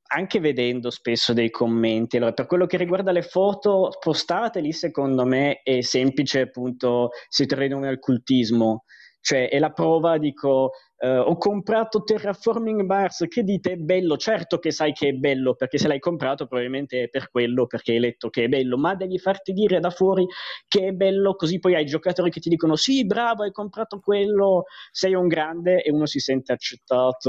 anche 0.06 0.40
vedendo 0.40 0.90
spesso 0.90 1.32
dei 1.32 1.50
commenti, 1.50 2.16
allora, 2.16 2.32
per 2.32 2.46
quello 2.46 2.66
che 2.66 2.76
riguarda 2.76 3.12
le 3.12 3.22
foto 3.22 3.90
postate 4.00 4.60
lì, 4.60 4.72
secondo 4.72 5.24
me 5.24 5.60
è 5.62 5.80
semplice, 5.80 6.40
appunto, 6.42 7.10
si 7.28 7.46
traduce 7.46 7.80
nel 7.80 7.98
cultismo. 7.98 8.84
Cioè, 9.26 9.48
è 9.48 9.58
la 9.58 9.72
prova, 9.72 10.18
dico, 10.18 10.70
Uh, 10.98 11.18
ho 11.18 11.36
comprato 11.36 12.02
Terraforming 12.04 12.80
Mars, 12.80 13.26
che 13.28 13.42
dite 13.42 13.72
è 13.72 13.76
bello? 13.76 14.16
Certo 14.16 14.58
che 14.58 14.70
sai 14.70 14.94
che 14.94 15.08
è 15.08 15.12
bello, 15.12 15.54
perché 15.54 15.76
se 15.76 15.88
l'hai 15.88 15.98
comprato 15.98 16.46
probabilmente 16.46 17.02
è 17.02 17.08
per 17.10 17.30
quello, 17.30 17.66
perché 17.66 17.92
hai 17.92 17.98
letto 17.98 18.30
che 18.30 18.44
è 18.44 18.48
bello, 18.48 18.78
ma 18.78 18.94
devi 18.94 19.18
farti 19.18 19.52
dire 19.52 19.78
da 19.78 19.90
fuori 19.90 20.26
che 20.66 20.86
è 20.86 20.92
bello, 20.92 21.34
così 21.34 21.58
poi 21.58 21.74
hai 21.74 21.84
giocatori 21.84 22.30
che 22.30 22.40
ti 22.40 22.48
dicono 22.48 22.76
sì, 22.76 23.04
bravo, 23.04 23.42
hai 23.42 23.52
comprato 23.52 24.00
quello, 24.00 24.64
sei 24.90 25.12
un 25.12 25.26
grande 25.26 25.82
e 25.82 25.90
uno 25.90 26.06
si 26.06 26.18
sente 26.18 26.52
accettato 26.52 27.28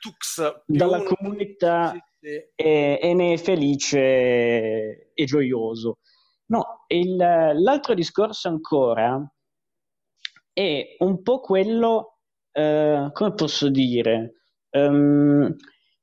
tux, 0.00 0.62
dalla 0.64 1.02
comunità 1.02 1.90
sì, 1.90 2.00
sì. 2.18 2.42
E, 2.54 2.98
e, 3.02 3.12
ne 3.12 3.34
è 3.34 3.36
felice 3.36 5.12
e 5.12 5.24
gioioso. 5.26 5.98
No, 6.46 6.86
il, 6.86 7.14
l'altro 7.14 7.92
discorso 7.92 8.48
ancora 8.48 9.22
è 10.58 10.96
un 11.00 11.20
po' 11.20 11.40
quello 11.40 12.20
eh, 12.52 13.10
come 13.12 13.34
posso 13.34 13.68
dire, 13.68 14.36
um, 14.70 15.54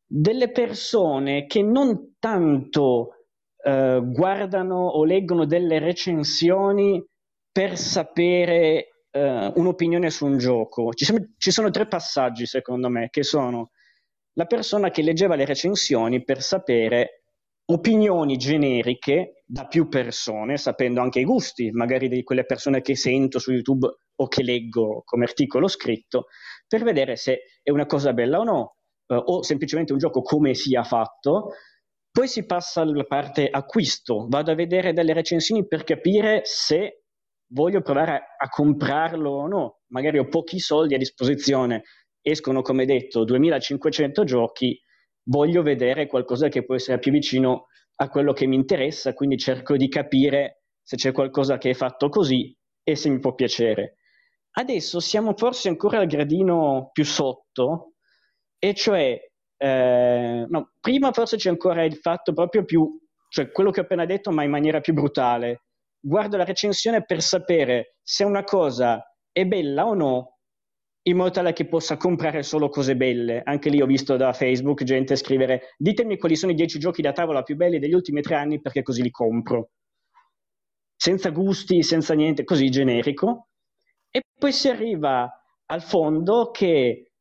delle 0.05 0.51
persone 0.51 1.47
che 1.47 1.63
non 1.63 2.17
tanto 2.19 3.15
uh, 3.63 4.11
guardano 4.11 4.85
o 4.85 5.03
leggono 5.05 5.45
delle 5.45 5.79
recensioni 5.79 7.03
per 7.51 7.75
sapere 7.79 9.05
uh, 9.09 9.59
un'opinione 9.59 10.11
su 10.11 10.27
un 10.27 10.37
gioco. 10.37 10.93
Ci 10.93 11.05
sono, 11.05 11.33
ci 11.37 11.49
sono 11.49 11.71
tre 11.71 11.87
passaggi, 11.87 12.45
secondo 12.45 12.89
me, 12.89 13.07
che 13.09 13.23
sono 13.23 13.71
la 14.33 14.45
persona 14.45 14.91
che 14.91 15.01
leggeva 15.01 15.33
le 15.33 15.45
recensioni 15.45 16.23
per 16.23 16.43
sapere 16.43 17.23
opinioni 17.65 18.37
generiche 18.37 19.41
da 19.47 19.65
più 19.65 19.87
persone, 19.87 20.57
sapendo 20.57 21.01
anche 21.01 21.21
i 21.21 21.25
gusti, 21.25 21.71
magari 21.71 22.07
di 22.07 22.21
quelle 22.21 22.45
persone 22.45 22.81
che 22.81 22.95
sento 22.95 23.39
su 23.39 23.51
YouTube 23.51 23.87
o 24.15 24.27
che 24.27 24.43
leggo 24.43 25.01
come 25.05 25.23
articolo 25.25 25.67
scritto, 25.67 26.27
per 26.67 26.83
vedere 26.83 27.15
se 27.15 27.41
è 27.61 27.71
una 27.71 27.85
cosa 27.85 28.13
bella 28.13 28.39
o 28.39 28.43
no, 28.43 28.75
eh, 29.07 29.21
o 29.23 29.43
semplicemente 29.43 29.93
un 29.93 29.99
gioco 29.99 30.21
come 30.21 30.53
sia 30.53 30.83
fatto. 30.83 31.51
Poi 32.11 32.27
si 32.27 32.45
passa 32.45 32.81
alla 32.81 33.05
parte 33.05 33.47
acquisto, 33.49 34.27
vado 34.29 34.51
a 34.51 34.55
vedere 34.55 34.93
delle 34.93 35.13
recensioni 35.13 35.67
per 35.67 35.83
capire 35.83 36.41
se 36.43 37.05
voglio 37.47 37.81
provare 37.81 38.11
a, 38.11 38.21
a 38.37 38.49
comprarlo 38.49 39.31
o 39.31 39.47
no. 39.47 39.79
Magari 39.87 40.19
ho 40.19 40.27
pochi 40.27 40.59
soldi 40.59 40.93
a 40.93 40.99
disposizione, 40.99 41.83
escono 42.21 42.61
come 42.61 42.85
detto 42.85 43.23
2500 43.23 44.23
giochi, 44.25 44.79
voglio 45.23 45.63
vedere 45.63 46.07
qualcosa 46.07 46.49
che 46.49 46.63
può 46.63 46.75
essere 46.75 46.99
più 46.99 47.11
vicino 47.11 47.67
a 47.95 48.09
quello 48.09 48.33
che 48.33 48.47
mi 48.47 48.55
interessa, 48.55 49.13
quindi 49.13 49.37
cerco 49.37 49.75
di 49.75 49.87
capire 49.87 50.63
se 50.81 50.97
c'è 50.97 51.11
qualcosa 51.11 51.57
che 51.57 51.71
è 51.71 51.73
fatto 51.73 52.09
così 52.09 52.55
e 52.83 52.95
se 52.95 53.09
mi 53.09 53.19
può 53.19 53.33
piacere. 53.33 53.97
Adesso 54.55 54.99
siamo 54.99 55.33
forse 55.35 55.69
ancora 55.69 55.99
al 55.99 56.07
gradino 56.07 56.89
più 56.91 57.03
sotto, 57.05 57.93
e 58.59 58.73
cioè, 58.75 59.19
eh, 59.57 60.45
no, 60.47 60.71
prima 60.79 61.11
forse 61.11 61.37
c'è 61.37 61.49
ancora 61.49 61.83
il 61.83 61.95
fatto 61.97 62.33
proprio 62.33 62.63
più, 62.63 62.99
cioè 63.29 63.51
quello 63.51 63.71
che 63.71 63.79
ho 63.79 63.83
appena 63.83 64.05
detto, 64.05 64.31
ma 64.31 64.43
in 64.43 64.51
maniera 64.51 64.79
più 64.79 64.93
brutale. 64.93 65.63
Guardo 65.99 66.37
la 66.37 66.43
recensione 66.43 67.03
per 67.03 67.21
sapere 67.21 67.95
se 68.03 68.23
una 68.23 68.43
cosa 68.43 69.03
è 69.31 69.45
bella 69.45 69.85
o 69.87 69.95
no, 69.95 70.37
in 71.05 71.17
modo 71.17 71.31
tale 71.31 71.53
che 71.53 71.67
possa 71.67 71.97
comprare 71.97 72.43
solo 72.43 72.69
cose 72.69 72.95
belle. 72.95 73.41
Anche 73.43 73.69
lì 73.69 73.81
ho 73.81 73.85
visto 73.85 74.15
da 74.17 74.33
Facebook 74.33 74.83
gente 74.83 75.15
scrivere 75.15 75.73
ditemi 75.77 76.17
quali 76.17 76.35
sono 76.35 76.51
i 76.51 76.55
10 76.55 76.77
giochi 76.79 77.01
da 77.01 77.11
tavola 77.11 77.41
più 77.41 77.55
belli 77.55 77.79
degli 77.79 77.93
ultimi 77.93 78.21
tre 78.21 78.35
anni 78.35 78.61
perché 78.61 78.83
così 78.83 79.01
li 79.01 79.11
compro. 79.11 79.71
Senza 80.95 81.31
gusti, 81.31 81.83
senza 81.83 82.13
niente, 82.13 82.43
così 82.43 82.69
generico. 82.69 83.47
E 84.15 84.21
poi 84.37 84.53
si 84.53 84.69
arriva 84.69 85.27
al 85.65 85.81
fondo 85.81 86.51
che 86.51 87.13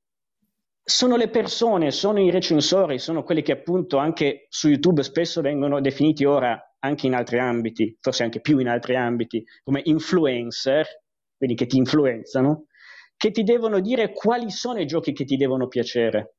sono 0.85 1.17
le 1.17 1.31
persone, 1.31 1.91
sono 1.91 2.21
i 2.21 2.31
recensori, 2.31 2.99
sono 2.99 3.23
quelli 3.23 3.41
che 3.41 3.53
appunto 3.53 3.97
anche 3.97 4.45
su 4.51 4.69
YouTube 4.69 5.03
spesso 5.03 5.41
vengono 5.41 5.81
definiti 5.81 6.27
ora 6.27 6.61
anche 6.81 7.07
in 7.07 7.15
altri 7.15 7.39
ambiti, 7.39 7.97
forse 7.99 8.25
anche 8.25 8.43
più 8.43 8.59
in 8.59 8.69
altri 8.69 8.95
ambiti, 8.97 9.43
come 9.65 9.81
influencer, 9.85 10.87
quindi 11.35 11.57
che 11.57 11.65
ti 11.65 11.79
influenzano, 11.79 12.67
che 13.17 13.31
ti 13.31 13.43
devono 13.43 13.81
dire 13.81 14.13
quali 14.13 14.51
sono 14.51 14.79
i 14.79 14.87
giochi 14.87 15.15
che 15.15 15.25
ti 15.25 15.39
devono 15.39 15.69
piacere. 15.69 16.35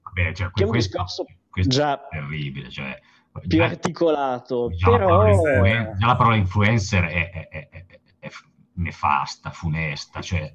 Vabbè, 0.00 0.32
cioè, 0.32 0.50
che 0.50 0.62
è 0.62 0.64
un 0.64 0.70
questo, 0.70 0.96
discorso 0.96 1.24
questo 1.50 1.70
già 1.70 2.06
terribile, 2.08 2.70
cioè, 2.70 2.98
più 3.46 3.58
già, 3.58 3.64
articolato, 3.64 4.70
già 4.70 4.88
però... 4.88 5.26
La 5.26 5.92
già 5.98 6.06
la 6.06 6.16
parola 6.16 6.36
influencer 6.36 7.04
è, 7.04 7.30
è, 7.30 7.48
è, 7.48 7.86
è 8.20 8.28
nefasta, 8.74 9.50
funesta. 9.50 10.20
Cioè... 10.20 10.52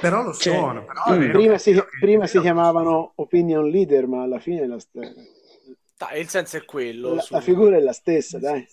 però 0.00 0.22
lo 0.22 0.34
cioè, 0.34 0.54
sono. 0.54 0.84
Però 0.84 1.30
prima, 1.30 1.58
si, 1.58 1.80
prima 2.00 2.26
si, 2.26 2.40
chiamavano 2.40 3.12
opinion 3.16 3.68
leader, 3.68 4.06
ma 4.06 4.22
alla 4.22 4.38
fine 4.38 4.66
la 4.66 4.78
stessa. 4.78 5.20
Il 6.14 6.28
senso 6.28 6.56
è 6.56 6.64
quello. 6.64 7.14
La, 7.14 7.22
su... 7.22 7.32
la 7.34 7.40
figura 7.40 7.76
è 7.76 7.80
la 7.80 7.92
stessa, 7.92 8.38
dai. 8.38 8.66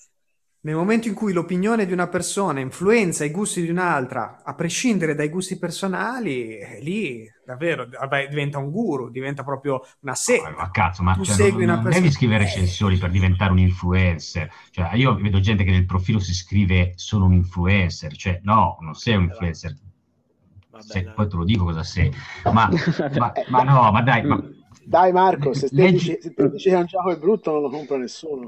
Nel 0.63 0.75
momento 0.75 1.07
in 1.07 1.15
cui 1.15 1.33
l'opinione 1.33 1.87
di 1.87 1.93
una 1.93 2.07
persona 2.07 2.59
influenza 2.59 3.25
i 3.25 3.31
gusti 3.31 3.63
di 3.63 3.71
un'altra, 3.71 4.41
a 4.43 4.53
prescindere 4.53 5.15
dai 5.15 5.29
gusti 5.29 5.57
personali, 5.57 6.57
eh, 6.59 6.79
lì 6.83 7.27
davvero 7.43 7.87
vabbè, 7.89 8.27
diventa 8.27 8.59
un 8.59 8.69
guru, 8.69 9.09
diventa 9.09 9.43
proprio 9.43 9.81
una 10.01 10.13
setta. 10.13 10.49
Oh, 10.49 10.55
ma 10.55 10.69
cazzo, 10.69 11.01
ma 11.01 11.19
cioè, 11.19 11.49
non, 11.49 11.61
non 11.61 11.81
persona... 11.81 11.95
devi 11.95 12.11
scrivere 12.11 12.43
recensioni 12.43 12.97
per 12.97 13.09
diventare 13.09 13.51
un 13.51 13.57
influencer. 13.57 14.51
Cioè, 14.69 14.93
io 14.93 15.15
vedo 15.15 15.39
gente 15.39 15.63
che 15.63 15.71
nel 15.71 15.87
profilo 15.87 16.19
si 16.19 16.35
scrive 16.35 16.91
sono 16.95 17.25
un 17.25 17.33
influencer, 17.33 18.15
cioè 18.15 18.39
no, 18.43 18.77
non 18.81 18.93
sei 18.93 19.15
un 19.15 19.23
influencer. 19.23 19.75
Se, 20.77 21.11
poi 21.15 21.27
te 21.27 21.35
lo 21.37 21.43
dico 21.43 21.63
cosa 21.63 21.81
sei. 21.81 22.13
Ma, 22.43 22.69
ma, 23.17 23.33
ma 23.49 23.63
no, 23.63 23.91
ma 23.91 24.01
dai, 24.03 24.23
ma... 24.23 24.39
Dai 24.83 25.11
Marco, 25.11 25.53
se 25.53 25.69
te, 25.69 25.75
Leggi... 25.75 26.09
dici, 26.09 26.17
se 26.21 26.33
te 26.35 26.49
dici 26.51 26.69
che 26.69 26.75
un 26.75 26.85
gioco 26.85 27.11
è 27.11 27.17
brutto 27.17 27.51
non 27.51 27.61
lo 27.61 27.69
compra 27.69 27.97
nessuno, 27.97 28.47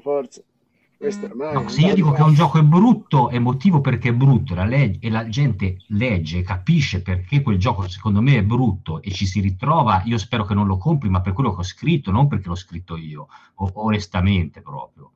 forza. 1.11 1.59
No, 1.59 1.67
se 1.69 1.81
io 1.81 1.93
dico 1.93 2.11
che 2.11 2.21
un 2.21 2.33
gioco 2.33 2.59
è 2.59 2.63
brutto, 2.63 3.29
è 3.29 3.39
motivo 3.39 3.81
perché 3.81 4.09
è 4.09 4.13
brutto 4.13 4.53
la 4.55 4.65
leg- 4.65 4.97
e 5.01 5.09
la 5.09 5.27
gente 5.27 5.77
legge, 5.87 6.41
capisce 6.41 7.01
perché 7.01 7.41
quel 7.41 7.57
gioco 7.57 7.87
secondo 7.87 8.21
me 8.21 8.37
è 8.37 8.43
brutto 8.43 9.01
e 9.01 9.11
ci 9.11 9.25
si 9.25 9.39
ritrova, 9.41 10.01
io 10.05 10.17
spero 10.17 10.45
che 10.45 10.53
non 10.53 10.67
lo 10.67 10.77
compri, 10.77 11.09
ma 11.09 11.21
per 11.21 11.33
quello 11.33 11.53
che 11.53 11.59
ho 11.59 11.63
scritto, 11.63 12.11
non 12.11 12.27
perché 12.27 12.47
l'ho 12.47 12.55
scritto 12.55 12.95
io, 12.97 13.27
o- 13.55 13.71
onestamente 13.75 14.61
proprio. 14.61 15.11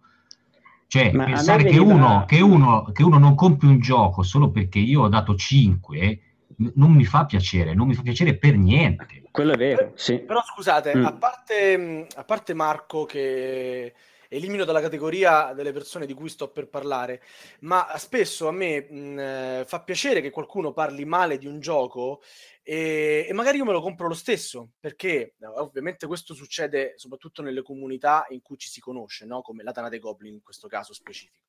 Cioè, 0.90 1.12
Ma 1.12 1.26
pensare 1.26 1.64
che 1.64 1.72
veniva- 1.78 1.94
uno, 1.94 2.26
che, 2.26 2.40
uno, 2.42 2.84
che 2.94 3.04
uno 3.04 3.18
non 3.18 3.36
compri 3.36 3.68
un 3.68 3.80
gioco 3.80 4.24
solo 4.24 4.50
perché 4.52 4.80
io 4.80 5.02
ho 5.02 5.10
dato 5.10 5.36
5 5.36 6.22
non 6.76 6.92
mi 6.92 7.04
fa 7.06 7.26
piacere, 7.26 7.74
non 7.76 7.88
mi 7.88 7.94
fa 7.94 8.02
piacere 8.02 8.36
per 8.38 8.58
niente. 8.58 9.24
Quello 9.30 9.52
è 9.54 9.58
vero, 9.58 9.92
sì. 9.96 10.18
Però 10.20 10.42
scusate, 10.42 10.96
Mm. 10.96 11.06
a, 11.06 11.14
parte, 11.14 11.78
mh, 11.78 12.06
a 12.16 12.24
parte 12.24 12.54
Marco 12.56 13.04
che 13.06 13.94
elimino 14.30 14.66
dalla 14.66 14.82
categoria 14.82 15.54
delle 15.54 15.72
persone 15.72 16.06
di 16.06 16.14
cui 16.14 16.30
sto 16.30 16.52
per 16.52 16.68
parlare, 16.70 17.22
ma 17.62 17.94
spesso 17.98 18.48
a 18.48 18.52
me 18.52 18.82
mh, 18.90 19.20
eh, 19.20 19.64
fa 19.66 19.84
piacere 19.84 20.22
che 20.22 20.30
qualcuno 20.30 20.74
parli 20.74 21.06
male 21.06 21.38
di 21.38 21.48
un 21.48 21.60
gioco 21.60 22.22
e, 22.64 23.26
e 23.28 23.34
magari 23.34 23.58
io 23.58 23.66
me 23.66 23.72
lo 23.72 23.82
compro 23.82 24.08
lo 24.08 24.14
stesso, 24.14 24.72
perché 24.80 25.36
eh, 25.40 25.46
ovviamente 25.46 26.08
questo 26.08 26.34
succede 26.34 26.94
soprattutto 26.98 27.42
nelle 27.42 27.62
comunità 27.62 28.26
in 28.30 28.42
cui 28.42 28.58
ci 28.58 28.70
si 28.70 28.80
conosce, 28.80 29.26
no? 29.26 29.42
come 29.42 29.64
la 29.64 29.72
Tana 29.72 29.90
dei 29.90 30.00
Goblin 30.00 30.34
in 30.34 30.44
questo 30.44 30.68
caso 30.68 30.94
specifico. 30.94 31.46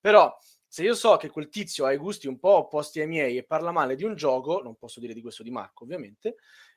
Però 0.00 0.36
se 0.66 0.82
io 0.82 0.94
so 0.94 1.16
che 1.16 1.30
quel 1.30 1.48
tizio 1.48 1.84
ha 1.84 1.92
i 1.92 1.96
gusti 1.96 2.26
un 2.26 2.38
po' 2.38 2.56
opposti 2.56 3.00
ai 3.00 3.06
miei 3.06 3.36
e 3.36 3.44
parla 3.44 3.70
male 3.70 3.94
di 3.94 4.04
un 4.04 4.16
gioco, 4.16 4.60
non 4.62 4.74
posso 4.76 5.00
dire 5.00 5.14
di 5.14 5.22
questo 5.22 5.42
di 5.42 5.50
Marco 5.50 5.84
ovviamente, 5.84 6.36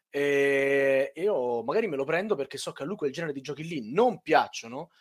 e 0.09 1.11
io 1.15 1.63
magari 1.63 1.87
me 1.87 1.95
lo 1.95 2.05
prendo 2.05 2.35
perché 2.35 2.57
so 2.57 2.71
che 2.71 2.83
a 2.83 2.85
lui 2.85 2.95
quel 2.95 3.11
genere 3.11 3.33
di 3.33 3.41
giochi 3.41 3.67
lì 3.67 3.91
non 3.91 4.21
piacciono. 4.21 4.91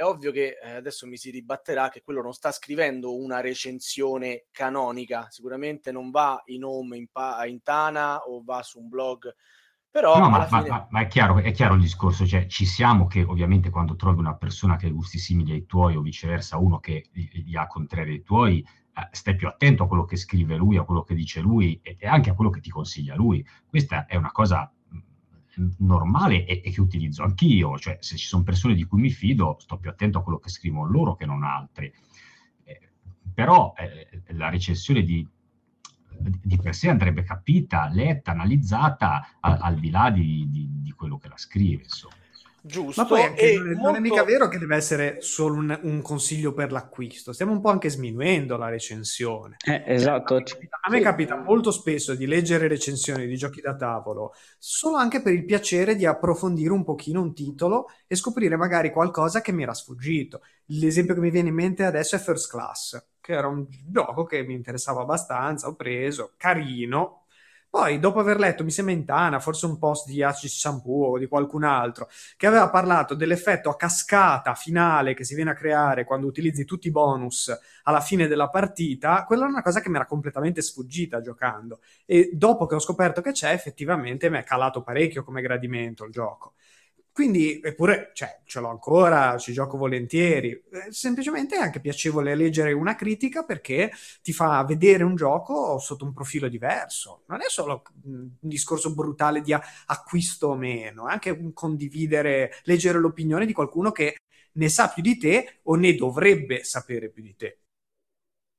È 0.00 0.04
ovvio 0.04 0.32
che 0.32 0.56
eh, 0.64 0.76
adesso 0.76 1.06
mi 1.06 1.18
si 1.18 1.30
ribatterà 1.30 1.90
che 1.90 2.00
quello 2.00 2.22
non 2.22 2.32
sta 2.32 2.50
scrivendo 2.52 3.18
una 3.22 3.40
recensione 3.40 4.46
canonica, 4.50 5.26
sicuramente 5.28 5.92
non 5.92 6.10
va 6.10 6.40
in 6.46 6.64
home 6.64 6.96
in, 6.96 7.08
pa- 7.12 7.44
in 7.44 7.60
Tana 7.62 8.20
o 8.20 8.42
va 8.42 8.62
su 8.62 8.80
un 8.80 8.88
blog, 8.88 9.30
però 9.90 10.18
No, 10.18 10.30
ma, 10.30 10.46
fine... 10.46 10.68
ma- 10.70 10.86
ma 10.88 11.00
è, 11.02 11.06
chiaro, 11.06 11.40
è 11.40 11.52
chiaro 11.52 11.74
il 11.74 11.82
discorso, 11.82 12.26
cioè 12.26 12.46
ci 12.46 12.64
siamo 12.64 13.08
che 13.08 13.24
ovviamente 13.24 13.68
quando 13.68 13.94
trovi 13.94 14.20
una 14.20 14.36
persona 14.36 14.76
che 14.76 14.86
ha 14.86 14.90
gusti 14.90 15.18
simili 15.18 15.52
ai 15.52 15.66
tuoi 15.66 15.96
o 15.96 16.00
viceversa 16.00 16.56
uno 16.56 16.80
che 16.80 17.10
li, 17.12 17.30
li 17.44 17.54
ha 17.54 17.66
contrari 17.66 18.12
ai 18.12 18.22
tuoi, 18.22 18.60
eh, 18.60 19.08
stai 19.10 19.36
più 19.36 19.48
attento 19.48 19.82
a 19.82 19.86
quello 19.86 20.06
che 20.06 20.16
scrive 20.16 20.56
lui, 20.56 20.78
a 20.78 20.84
quello 20.84 21.02
che 21.02 21.14
dice 21.14 21.40
lui 21.40 21.78
e, 21.82 21.98
e 22.00 22.06
anche 22.06 22.30
a 22.30 22.34
quello 22.34 22.48
che 22.48 22.60
ti 22.60 22.70
consiglia 22.70 23.14
lui. 23.14 23.46
Questa 23.68 24.06
è 24.06 24.16
una 24.16 24.32
cosa 24.32 24.72
normale 25.78 26.44
e, 26.46 26.60
e 26.64 26.70
che 26.70 26.80
utilizzo 26.80 27.22
anch'io, 27.22 27.78
cioè 27.78 27.98
se 28.00 28.16
ci 28.16 28.26
sono 28.26 28.42
persone 28.42 28.74
di 28.74 28.84
cui 28.84 29.00
mi 29.00 29.10
fido, 29.10 29.56
sto 29.60 29.78
più 29.78 29.90
attento 29.90 30.18
a 30.18 30.22
quello 30.22 30.38
che 30.38 30.48
scrivono 30.50 30.90
loro 30.90 31.14
che 31.14 31.26
non 31.26 31.42
altri. 31.42 31.92
Eh, 32.64 32.80
però 33.32 33.74
eh, 33.76 34.22
la 34.34 34.48
recensione 34.48 35.02
di, 35.02 35.26
di 36.42 36.56
per 36.58 36.74
sé 36.74 36.88
andrebbe 36.88 37.22
capita, 37.22 37.88
letta, 37.88 38.32
analizzata 38.32 39.36
a- 39.40 39.58
al 39.58 39.78
di 39.78 39.90
là 39.90 40.10
di, 40.10 40.46
di- 40.50 40.68
di 40.82 40.90
quello 40.92 41.18
che 41.18 41.28
la 41.28 41.36
scrive. 41.36 41.82
Insomma. 41.82 42.14
Giusto, 42.62 43.00
Ma 43.00 43.06
poi 43.08 43.22
anche 43.22 43.52
non, 43.54 43.68
è, 43.68 43.74
non 43.74 43.94
è 43.94 44.00
molto- 44.00 44.00
mica 44.00 44.22
vero 44.24 44.48
che 44.48 44.58
deve 44.58 44.76
essere 44.76 45.20
solo 45.22 45.54
un, 45.54 45.78
un 45.82 46.02
consiglio 46.02 46.52
per 46.52 46.72
l'acquisto, 46.72 47.32
stiamo 47.32 47.52
un 47.52 47.60
po' 47.60 47.70
anche 47.70 47.88
sminuendo 47.88 48.56
la 48.56 48.68
recensione. 48.68 49.56
Eh, 49.64 49.82
esatto. 49.86 50.36
A 50.36 50.90
me 50.90 51.00
capita 51.00 51.36
molto 51.36 51.70
spesso 51.70 52.14
di 52.14 52.26
leggere 52.26 52.68
recensioni 52.68 53.26
di 53.26 53.36
giochi 53.36 53.60
da 53.60 53.74
tavolo 53.76 54.34
solo 54.58 54.96
anche 54.96 55.22
per 55.22 55.32
il 55.32 55.44
piacere 55.44 55.96
di 55.96 56.04
approfondire 56.06 56.72
un 56.72 56.84
pochino 56.84 57.20
un 57.20 57.34
titolo 57.34 57.86
e 58.06 58.14
scoprire 58.14 58.56
magari 58.56 58.90
qualcosa 58.90 59.40
che 59.40 59.52
mi 59.52 59.62
era 59.62 59.74
sfuggito. 59.74 60.42
L'esempio 60.66 61.14
che 61.14 61.20
mi 61.20 61.30
viene 61.30 61.48
in 61.48 61.54
mente 61.54 61.84
adesso 61.84 62.16
è 62.16 62.18
First 62.18 62.50
Class, 62.50 63.02
che 63.20 63.32
era 63.32 63.48
un 63.48 63.66
gioco 63.68 64.24
che 64.24 64.42
mi 64.42 64.54
interessava 64.54 65.02
abbastanza, 65.02 65.66
ho 65.68 65.74
preso, 65.74 66.32
carino. 66.36 67.19
Poi, 67.70 68.00
dopo 68.00 68.18
aver 68.18 68.38
letto, 68.40 68.64
mi 68.64 68.72
sembra 68.72 68.92
in 68.94 69.04
Tana, 69.04 69.38
forse 69.38 69.66
un 69.66 69.78
post 69.78 70.08
di 70.08 70.24
Acis 70.24 70.58
Shampoo 70.58 71.12
o 71.12 71.18
di 71.18 71.28
qualcun 71.28 71.62
altro, 71.62 72.08
che 72.36 72.48
aveva 72.48 72.68
parlato 72.68 73.14
dell'effetto 73.14 73.70
a 73.70 73.76
cascata 73.76 74.54
finale 74.54 75.14
che 75.14 75.22
si 75.22 75.36
viene 75.36 75.50
a 75.50 75.54
creare 75.54 76.04
quando 76.04 76.26
utilizzi 76.26 76.64
tutti 76.64 76.88
i 76.88 76.90
bonus 76.90 77.56
alla 77.84 78.00
fine 78.00 78.26
della 78.26 78.48
partita, 78.48 79.22
quella 79.24 79.42
era 79.42 79.52
una 79.52 79.62
cosa 79.62 79.80
che 79.80 79.88
mi 79.88 79.94
era 79.96 80.06
completamente 80.06 80.62
sfuggita 80.62 81.20
giocando. 81.20 81.78
E 82.06 82.30
dopo 82.32 82.66
che 82.66 82.74
ho 82.74 82.80
scoperto 82.80 83.20
che 83.20 83.30
c'è, 83.30 83.52
effettivamente 83.52 84.28
mi 84.30 84.38
è 84.38 84.42
calato 84.42 84.82
parecchio 84.82 85.22
come 85.22 85.40
gradimento 85.40 86.04
il 86.04 86.10
gioco. 86.10 86.54
Quindi, 87.12 87.60
eppure, 87.62 88.10
cioè, 88.14 88.40
ce 88.44 88.60
l'ho 88.60 88.68
ancora, 88.68 89.36
ci 89.38 89.52
gioco 89.52 89.76
volentieri. 89.76 90.50
Eh, 90.52 90.86
semplicemente 90.90 91.56
è 91.56 91.60
anche 91.60 91.80
piacevole 91.80 92.34
leggere 92.34 92.72
una 92.72 92.94
critica 92.94 93.44
perché 93.44 93.90
ti 94.22 94.32
fa 94.32 94.62
vedere 94.64 95.02
un 95.04 95.16
gioco 95.16 95.78
sotto 95.78 96.04
un 96.04 96.12
profilo 96.12 96.48
diverso. 96.48 97.24
Non 97.28 97.40
è 97.42 97.48
solo 97.48 97.82
mh, 98.04 98.10
un 98.12 98.28
discorso 98.40 98.94
brutale 98.94 99.40
di 99.42 99.52
acquisto 99.52 100.48
o 100.48 100.56
meno, 100.56 101.08
è 101.08 101.12
anche 101.12 101.30
un 101.30 101.52
condividere, 101.52 102.52
leggere 102.64 102.98
l'opinione 102.98 103.46
di 103.46 103.52
qualcuno 103.52 103.90
che 103.92 104.16
ne 104.52 104.68
sa 104.68 104.88
più 104.88 105.02
di 105.02 105.16
te 105.18 105.60
o 105.64 105.74
ne 105.76 105.94
dovrebbe 105.94 106.64
sapere 106.64 107.10
più 107.10 107.22
di 107.22 107.36
te. 107.36 107.58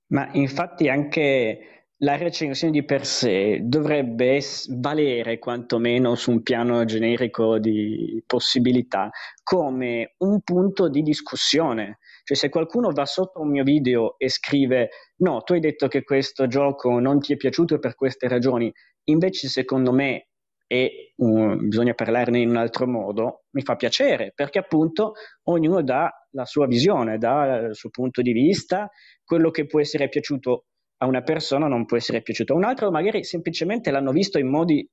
Ma 0.08 0.30
infatti 0.34 0.90
anche 0.90 1.81
la 2.04 2.18
recensione 2.18 2.74
di 2.74 2.84
per 2.84 3.06
sé 3.06 3.60
dovrebbe 3.62 4.42
valere 4.70 5.38
quantomeno 5.38 6.16
su 6.16 6.32
un 6.32 6.42
piano 6.42 6.84
generico 6.86 7.60
di 7.60 8.24
possibilità 8.26 9.10
come 9.44 10.16
un 10.20 10.42
punto 10.42 10.90
di 10.90 11.04
discussione. 11.04 12.00
Cioè 12.24 12.36
se 12.36 12.50
qualcuno 12.50 12.92
va 12.92 13.06
sotto 13.06 13.42
un 13.42 13.50
mio 13.50 13.64
video 13.64 14.18
e 14.18 14.30
scrive 14.30 14.90
no, 15.18 15.42
tu 15.42 15.54
hai 15.54 15.60
detto 15.60 15.88
che 15.88 16.04
questo 16.04 16.48
gioco 16.48 17.00
non 17.00 17.20
ti 17.20 17.34
è 17.34 17.38
piaciuto 17.38 17.78
per 17.78 17.96
queste 17.96 18.28
ragioni, 18.28 18.72
invece 19.06 19.48
secondo 19.48 19.92
me 19.92 20.28
e 20.66 21.14
um, 21.18 21.68
bisogna 21.68 21.94
parlarne 21.94 22.40
in 22.40 22.50
un 22.50 22.56
altro 22.56 22.88
modo, 22.88 23.44
mi 23.52 23.62
fa 23.62 23.76
piacere 23.76 24.32
perché 24.34 24.58
appunto 24.58 25.14
ognuno 25.50 25.84
dà 25.84 26.10
la 26.32 26.46
sua 26.46 26.66
visione, 26.66 27.18
dà 27.18 27.58
il 27.58 27.76
suo 27.76 27.90
punto 27.90 28.22
di 28.22 28.32
vista, 28.32 28.90
quello 29.24 29.52
che 29.52 29.66
può 29.66 29.82
essere 29.82 30.08
piaciuto 30.08 30.68
a 31.02 31.08
una 31.08 31.22
persona 31.22 31.68
non 31.68 31.86
può 31.86 31.98
essere 31.98 32.22
piaciuto 32.22 32.54
a 32.54 32.56
un 32.58 32.64
altro, 32.64 32.92
magari 32.92 33.24
semplicemente 33.24 33.92
l'hanno 33.92 34.12
visto 34.12 34.38
in 34.38 34.48
modi 34.48 34.88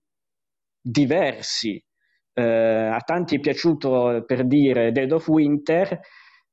diversi. 0.80 1.82
Eh, 2.32 2.42
a 2.42 3.00
tanti 3.00 3.36
è 3.36 3.40
piaciuto 3.40 4.24
per 4.26 4.46
dire 4.46 4.90
Dead 4.92 5.10
of 5.12 5.28
Winter, 5.28 6.00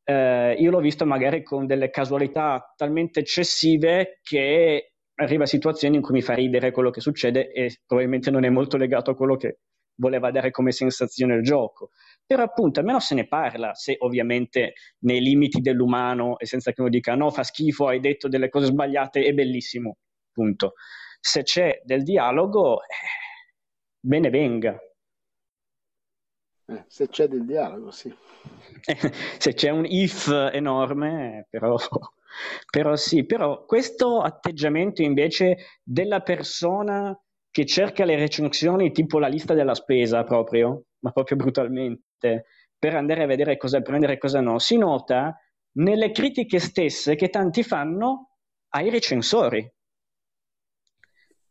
eh, 0.03 0.55
io 0.57 0.71
l'ho 0.71 0.79
visto 0.79 1.05
magari 1.05 1.41
con 1.43 1.65
delle 1.65 1.89
casualità 1.89 2.73
talmente 2.75 3.21
eccessive 3.21 4.19
che 4.21 4.93
arriva 5.15 5.43
a 5.43 5.47
situazioni 5.47 5.95
in 5.95 6.01
cui 6.01 6.13
mi 6.13 6.21
fa 6.21 6.33
ridere 6.33 6.71
quello 6.71 6.89
che 6.89 6.99
succede 6.99 7.51
e 7.51 7.77
probabilmente 7.85 8.31
non 8.31 8.43
è 8.43 8.49
molto 8.49 8.77
legato 8.77 9.11
a 9.11 9.15
quello 9.15 9.35
che 9.37 9.59
voleva 9.95 10.31
dare 10.31 10.51
come 10.51 10.71
sensazione 10.71 11.35
il 11.35 11.43
gioco. 11.43 11.91
Però 12.25 12.43
appunto 12.43 12.79
almeno 12.79 12.99
se 12.99 13.15
ne 13.15 13.27
parla, 13.27 13.73
se 13.73 13.95
ovviamente 13.99 14.73
nei 14.99 15.21
limiti 15.21 15.61
dell'umano 15.61 16.37
e 16.39 16.45
senza 16.45 16.71
che 16.71 16.81
uno 16.81 16.89
dica 16.89 17.15
no, 17.15 17.29
fa 17.31 17.43
schifo, 17.43 17.87
hai 17.87 17.99
detto 17.99 18.27
delle 18.27 18.49
cose 18.49 18.67
sbagliate, 18.67 19.23
è 19.23 19.33
bellissimo, 19.33 19.97
punto. 20.31 20.73
Se 21.19 21.43
c'è 21.43 21.81
del 21.83 22.03
dialogo, 22.03 22.81
eh, 22.81 22.85
bene 23.99 24.29
venga. 24.29 24.77
Eh, 26.67 26.83
se 26.87 27.07
c'è 27.09 27.27
del 27.27 27.45
dialogo, 27.45 27.91
sì. 27.91 28.13
se 29.37 29.53
c'è 29.53 29.69
un 29.69 29.85
if 29.85 30.27
enorme, 30.51 31.45
però, 31.49 31.77
però 32.71 32.95
sì, 32.95 33.23
però 33.25 33.65
questo 33.65 34.21
atteggiamento 34.21 35.03
invece 35.03 35.57
della 35.83 36.21
persona 36.21 37.15
che 37.55 37.65
cerca 37.65 38.03
le 38.03 38.17
recensioni 38.17 38.91
tipo 38.91 39.17
la 39.17 39.29
lista 39.29 39.53
della 39.53 39.75
spesa 39.75 40.25
proprio, 40.25 40.87
ma 40.99 41.11
proprio 41.11 41.37
brutalmente, 41.37 42.47
per 42.77 42.95
andare 42.95 43.23
a 43.23 43.27
vedere 43.27 43.55
cosa 43.55 43.79
prendere 43.79 44.15
e 44.15 44.17
cosa 44.17 44.41
no, 44.41 44.59
si 44.59 44.77
nota 44.77 45.39
nelle 45.77 46.11
critiche 46.11 46.59
stesse 46.59 47.15
che 47.15 47.29
tanti 47.29 47.63
fanno 47.63 48.39
ai 48.73 48.89
recensori. 48.89 49.73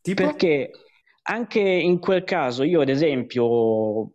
Tipo? 0.03 0.23
Perché 0.27 0.73
anche 1.23 1.61
in 1.61 1.99
quel 2.01 2.23
caso 2.25 2.65
io 2.65 2.83
ad 2.83 2.91
esempio 2.91 4.13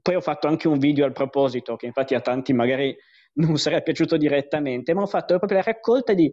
poi 0.00 0.14
ho 0.14 0.20
fatto 0.20 0.46
anche 0.46 0.68
un 0.68 0.78
video 0.78 1.04
al 1.04 1.10
proposito, 1.10 1.74
che 1.74 1.86
infatti 1.86 2.14
a 2.14 2.20
tanti 2.20 2.52
magari 2.52 2.96
non 3.38 3.58
sarebbe 3.58 3.82
piaciuto 3.82 4.16
direttamente, 4.16 4.94
ma 4.94 5.02
ho 5.02 5.06
fatto 5.06 5.36
proprio 5.36 5.58
la 5.58 5.64
raccolta 5.64 6.14
di 6.14 6.30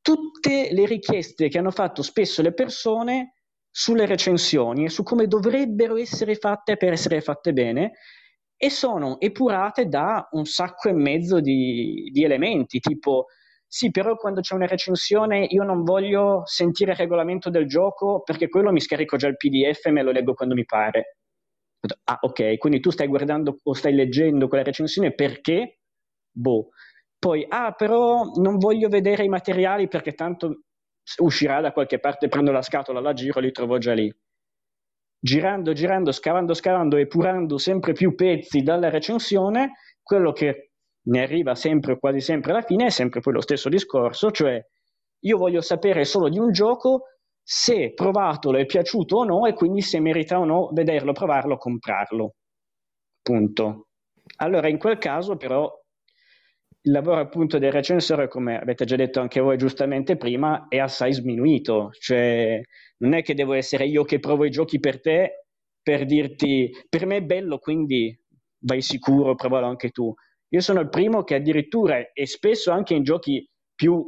tutte 0.00 0.70
le 0.72 0.84
richieste 0.84 1.46
che 1.46 1.58
hanno 1.58 1.70
fatto 1.70 2.02
spesso 2.02 2.42
le 2.42 2.52
persone 2.52 3.34
sulle 3.78 4.06
recensioni 4.06 4.84
e 4.86 4.88
su 4.88 5.02
come 5.02 5.26
dovrebbero 5.26 5.98
essere 5.98 6.34
fatte 6.34 6.78
per 6.78 6.94
essere 6.94 7.20
fatte 7.20 7.52
bene 7.52 7.92
e 8.56 8.70
sono 8.70 9.20
epurate 9.20 9.84
da 9.84 10.26
un 10.30 10.46
sacco 10.46 10.88
e 10.88 10.94
mezzo 10.94 11.40
di, 11.40 12.08
di 12.10 12.24
elementi, 12.24 12.80
tipo 12.80 13.26
sì, 13.66 13.90
però 13.90 14.16
quando 14.16 14.40
c'è 14.40 14.54
una 14.54 14.64
recensione 14.66 15.44
io 15.50 15.62
non 15.62 15.82
voglio 15.82 16.40
sentire 16.46 16.92
il 16.92 16.96
regolamento 16.96 17.50
del 17.50 17.66
gioco 17.66 18.22
perché 18.22 18.48
quello 18.48 18.72
mi 18.72 18.80
scarico 18.80 19.18
già 19.18 19.28
il 19.28 19.36
PDF 19.36 19.84
e 19.84 19.90
me 19.90 20.02
lo 20.02 20.10
leggo 20.10 20.32
quando 20.32 20.54
mi 20.54 20.64
pare. 20.64 21.18
Ah, 22.04 22.18
ok, 22.22 22.56
quindi 22.56 22.80
tu 22.80 22.90
stai 22.90 23.08
guardando 23.08 23.58
o 23.62 23.74
stai 23.74 23.92
leggendo 23.92 24.48
quella 24.48 24.64
recensione 24.64 25.12
perché? 25.12 25.80
Boh. 26.32 26.70
Poi, 27.18 27.44
ah, 27.46 27.72
però 27.72 28.22
non 28.36 28.56
voglio 28.56 28.88
vedere 28.88 29.24
i 29.24 29.28
materiali 29.28 29.86
perché 29.86 30.14
tanto 30.14 30.62
uscirà 31.18 31.60
da 31.60 31.72
qualche 31.72 31.98
parte, 31.98 32.28
prendo 32.28 32.52
la 32.52 32.62
scatola, 32.62 33.00
la 33.00 33.12
giro, 33.12 33.40
li 33.40 33.52
trovo 33.52 33.78
già 33.78 33.92
lì. 33.92 34.12
Girando, 35.18 35.72
girando, 35.72 36.12
scavando, 36.12 36.54
scavando, 36.54 36.96
epurando 36.96 37.58
sempre 37.58 37.92
più 37.92 38.14
pezzi 38.14 38.62
dalla 38.62 38.90
recensione, 38.90 39.72
quello 40.02 40.32
che 40.32 40.70
ne 41.06 41.22
arriva 41.22 41.54
sempre, 41.54 41.98
quasi 41.98 42.20
sempre 42.20 42.52
alla 42.52 42.62
fine, 42.62 42.86
è 42.86 42.90
sempre 42.90 43.20
poi 43.20 43.32
lo 43.34 43.40
stesso 43.40 43.68
discorso, 43.68 44.30
cioè 44.30 44.64
io 45.20 45.38
voglio 45.38 45.60
sapere 45.60 46.04
solo 46.04 46.28
di 46.28 46.38
un 46.38 46.52
gioco 46.52 47.04
se 47.42 47.92
provatolo 47.94 48.58
è 48.58 48.66
piaciuto 48.66 49.18
o 49.18 49.24
no 49.24 49.46
e 49.46 49.54
quindi 49.54 49.80
se 49.80 50.00
merita 50.00 50.38
o 50.38 50.44
no 50.44 50.70
vederlo, 50.72 51.12
provarlo, 51.12 51.56
comprarlo. 51.56 52.34
Punto. 53.22 53.86
Allora, 54.38 54.68
in 54.68 54.78
quel 54.78 54.98
caso 54.98 55.36
però 55.36 55.72
il 56.86 56.92
lavoro 56.92 57.20
appunto 57.20 57.58
del 57.58 57.72
recensore, 57.72 58.28
come 58.28 58.58
avete 58.58 58.84
già 58.84 58.94
detto 58.94 59.20
anche 59.20 59.40
voi 59.40 59.56
giustamente 59.58 60.16
prima, 60.16 60.66
è 60.68 60.78
assai 60.78 61.12
sminuito, 61.12 61.90
cioè 61.98 62.60
non 62.98 63.12
è 63.12 63.22
che 63.22 63.34
devo 63.34 63.54
essere 63.54 63.86
io 63.86 64.04
che 64.04 64.20
provo 64.20 64.44
i 64.44 64.50
giochi 64.50 64.78
per 64.78 65.00
te 65.00 65.46
per 65.82 66.04
dirti 66.04 66.70
per 66.88 67.06
me 67.06 67.16
è 67.16 67.22
bello, 67.22 67.58
quindi 67.58 68.16
vai 68.64 68.80
sicuro, 68.82 69.34
provalo 69.34 69.66
anche 69.66 69.90
tu. 69.90 70.12
Io 70.48 70.60
sono 70.60 70.80
il 70.80 70.88
primo 70.88 71.22
che 71.24 71.36
addirittura, 71.36 72.12
e 72.12 72.26
spesso 72.26 72.70
anche 72.70 72.94
in 72.94 73.02
giochi 73.02 73.48
più 73.74 74.04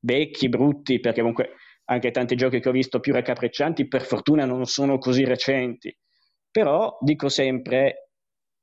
vecchi, 0.00 0.48
brutti, 0.48 1.00
perché 1.00 1.20
comunque 1.20 1.54
anche 1.86 2.10
tanti 2.10 2.36
giochi 2.36 2.60
che 2.60 2.68
ho 2.68 2.72
visto 2.72 3.00
più 3.00 3.12
raccapriccianti, 3.12 3.88
per 3.88 4.02
fortuna 4.02 4.44
non 4.44 4.64
sono 4.66 4.98
così 4.98 5.24
recenti. 5.24 5.96
Però 6.50 6.96
dico 7.00 7.28
sempre, 7.28 8.05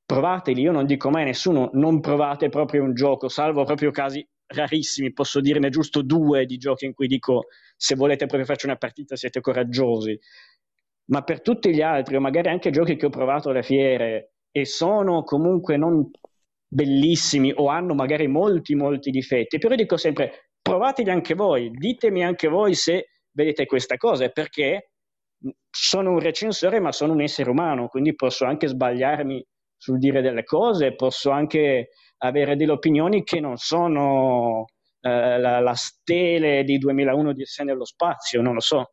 provateli, 0.06 0.62
io 0.62 0.72
non 0.72 0.86
dico 0.86 1.10
mai 1.10 1.24
a 1.24 1.26
nessuno, 1.26 1.70
non 1.74 2.00
provate 2.00 2.50
proprio 2.50 2.84
un 2.84 2.94
gioco, 2.94 3.28
salvo 3.30 3.64
proprio 3.64 3.92
casi 3.92 4.26
rarissimi, 4.46 5.14
posso 5.14 5.40
dirne 5.40 5.70
giusto 5.70 6.02
due 6.02 6.46
di 6.46 6.58
giochi 6.58 6.86
in 6.86 6.94
cui 6.94 7.08
dico 7.08 7.46
se 7.76 7.96
volete 7.96 8.26
proprio 8.26 8.46
farci 8.46 8.66
una 8.66 8.76
partita 8.76 9.16
siete 9.16 9.42
coraggiosi. 9.42 10.18
Ma 11.06 11.22
per 11.24 11.42
tutti 11.42 11.74
gli 11.74 11.82
altri, 11.82 12.16
o 12.16 12.22
magari 12.22 12.50
anche 12.50 12.72
giochi 12.72 12.96
che 12.96 13.08
ho 13.08 13.10
provato 13.10 13.50
alle 13.50 13.64
fiere 13.64 14.34
e 14.52 14.66
sono 14.66 15.24
comunque 15.24 15.78
non 15.78 16.10
bellissimi 16.68 17.52
o 17.56 17.68
hanno 17.68 17.94
magari 17.94 18.28
molti 18.28 18.76
molti 18.76 19.12
difetti, 19.12 19.58
però 19.58 19.76
dico 19.76 19.98
sempre 19.98 20.52
provateli 20.62 21.10
anche 21.10 21.34
voi, 21.34 21.70
ditemi 21.72 22.24
anche 22.24 22.48
voi 22.48 22.74
se 22.74 23.10
vedete 23.32 23.66
questa 23.66 23.98
cosa, 23.98 24.30
perché 24.30 24.92
sono 25.70 26.12
un 26.12 26.20
recensore 26.20 26.80
ma 26.80 26.92
sono 26.92 27.14
un 27.14 27.22
essere 27.22 27.50
umano, 27.50 27.88
quindi 27.88 28.16
posso 28.16 28.46
anche 28.46 28.68
sbagliarmi 28.68 29.46
sul 29.84 29.98
dire 30.00 30.22
delle 30.22 30.46
cose, 30.46 30.96
posso 30.96 31.30
anche 31.30 31.90
avere 32.20 32.56
delle 32.56 32.72
opinioni 32.72 33.24
che 33.24 33.42
non 33.42 33.58
sono 33.58 34.68
eh, 35.02 35.38
la, 35.38 35.60
la, 35.60 35.74
stele 35.76 36.64
di 36.64 36.78
2001 36.78 37.34
di 37.34 37.44
sé 37.46 37.66
nello 37.66 37.84
spazio, 37.84 38.42
non 38.42 38.54
lo 38.54 38.62
so. 38.62 38.92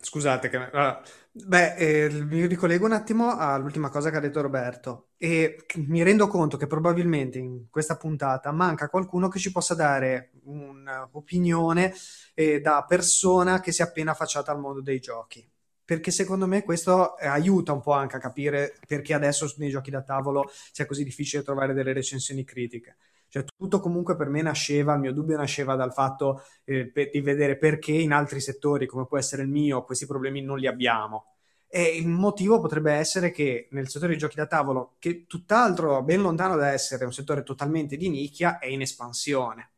Scusate, 0.00 0.48
che, 0.48 0.56
uh, 0.56 1.00
beh, 1.32 1.74
eh, 1.76 2.10
mi 2.10 2.46
ricollego 2.46 2.84
un 2.86 2.92
attimo 2.92 3.36
all'ultima 3.36 3.88
cosa 3.88 4.10
che 4.10 4.16
ha 4.18 4.20
detto 4.20 4.40
Roberto 4.40 5.08
e 5.16 5.64
mi 5.76 6.02
rendo 6.04 6.28
conto 6.28 6.56
che 6.56 6.66
probabilmente 6.68 7.38
in 7.38 7.68
questa 7.68 7.96
puntata 7.96 8.52
manca 8.52 8.88
qualcuno 8.88 9.28
che 9.28 9.40
ci 9.40 9.50
possa 9.50 9.74
dare 9.74 10.30
un'opinione 10.44 11.92
eh, 12.34 12.60
da 12.60 12.84
persona 12.86 13.60
che 13.60 13.72
si 13.72 13.82
è 13.82 13.86
appena 13.86 14.12
affacciata 14.12 14.52
al 14.52 14.60
mondo 14.60 14.80
dei 14.80 15.00
giochi. 15.00 15.44
Perché 15.88 16.10
secondo 16.10 16.46
me 16.46 16.64
questo 16.64 17.14
aiuta 17.14 17.72
un 17.72 17.80
po' 17.80 17.92
anche 17.92 18.16
a 18.16 18.18
capire 18.18 18.76
perché 18.86 19.14
adesso 19.14 19.50
nei 19.56 19.70
giochi 19.70 19.90
da 19.90 20.02
tavolo 20.02 20.50
sia 20.70 20.84
così 20.84 21.02
difficile 21.02 21.42
trovare 21.42 21.72
delle 21.72 21.94
recensioni 21.94 22.44
critiche. 22.44 22.98
Cioè, 23.26 23.42
tutto 23.56 23.80
comunque 23.80 24.14
per 24.14 24.28
me 24.28 24.42
nasceva, 24.42 24.92
il 24.92 25.00
mio 25.00 25.14
dubbio 25.14 25.38
nasceva 25.38 25.76
dal 25.76 25.94
fatto 25.94 26.42
eh, 26.64 26.92
di 26.92 27.20
vedere 27.22 27.56
perché 27.56 27.92
in 27.92 28.12
altri 28.12 28.38
settori, 28.42 28.84
come 28.84 29.06
può 29.06 29.16
essere 29.16 29.40
il 29.44 29.48
mio, 29.48 29.82
questi 29.82 30.04
problemi 30.04 30.42
non 30.42 30.58
li 30.58 30.66
abbiamo. 30.66 31.36
E 31.66 31.96
il 31.96 32.06
motivo 32.06 32.60
potrebbe 32.60 32.92
essere 32.92 33.30
che 33.30 33.68
nel 33.70 33.88
settore 33.88 34.10
dei 34.10 34.18
giochi 34.18 34.36
da 34.36 34.46
tavolo, 34.46 34.96
che 34.98 35.24
tutt'altro 35.26 36.02
ben 36.02 36.20
lontano 36.20 36.56
da 36.56 36.68
essere 36.68 37.06
un 37.06 37.14
settore 37.14 37.42
totalmente 37.42 37.96
di 37.96 38.10
nicchia, 38.10 38.58
è 38.58 38.66
in 38.66 38.82
espansione. 38.82 39.70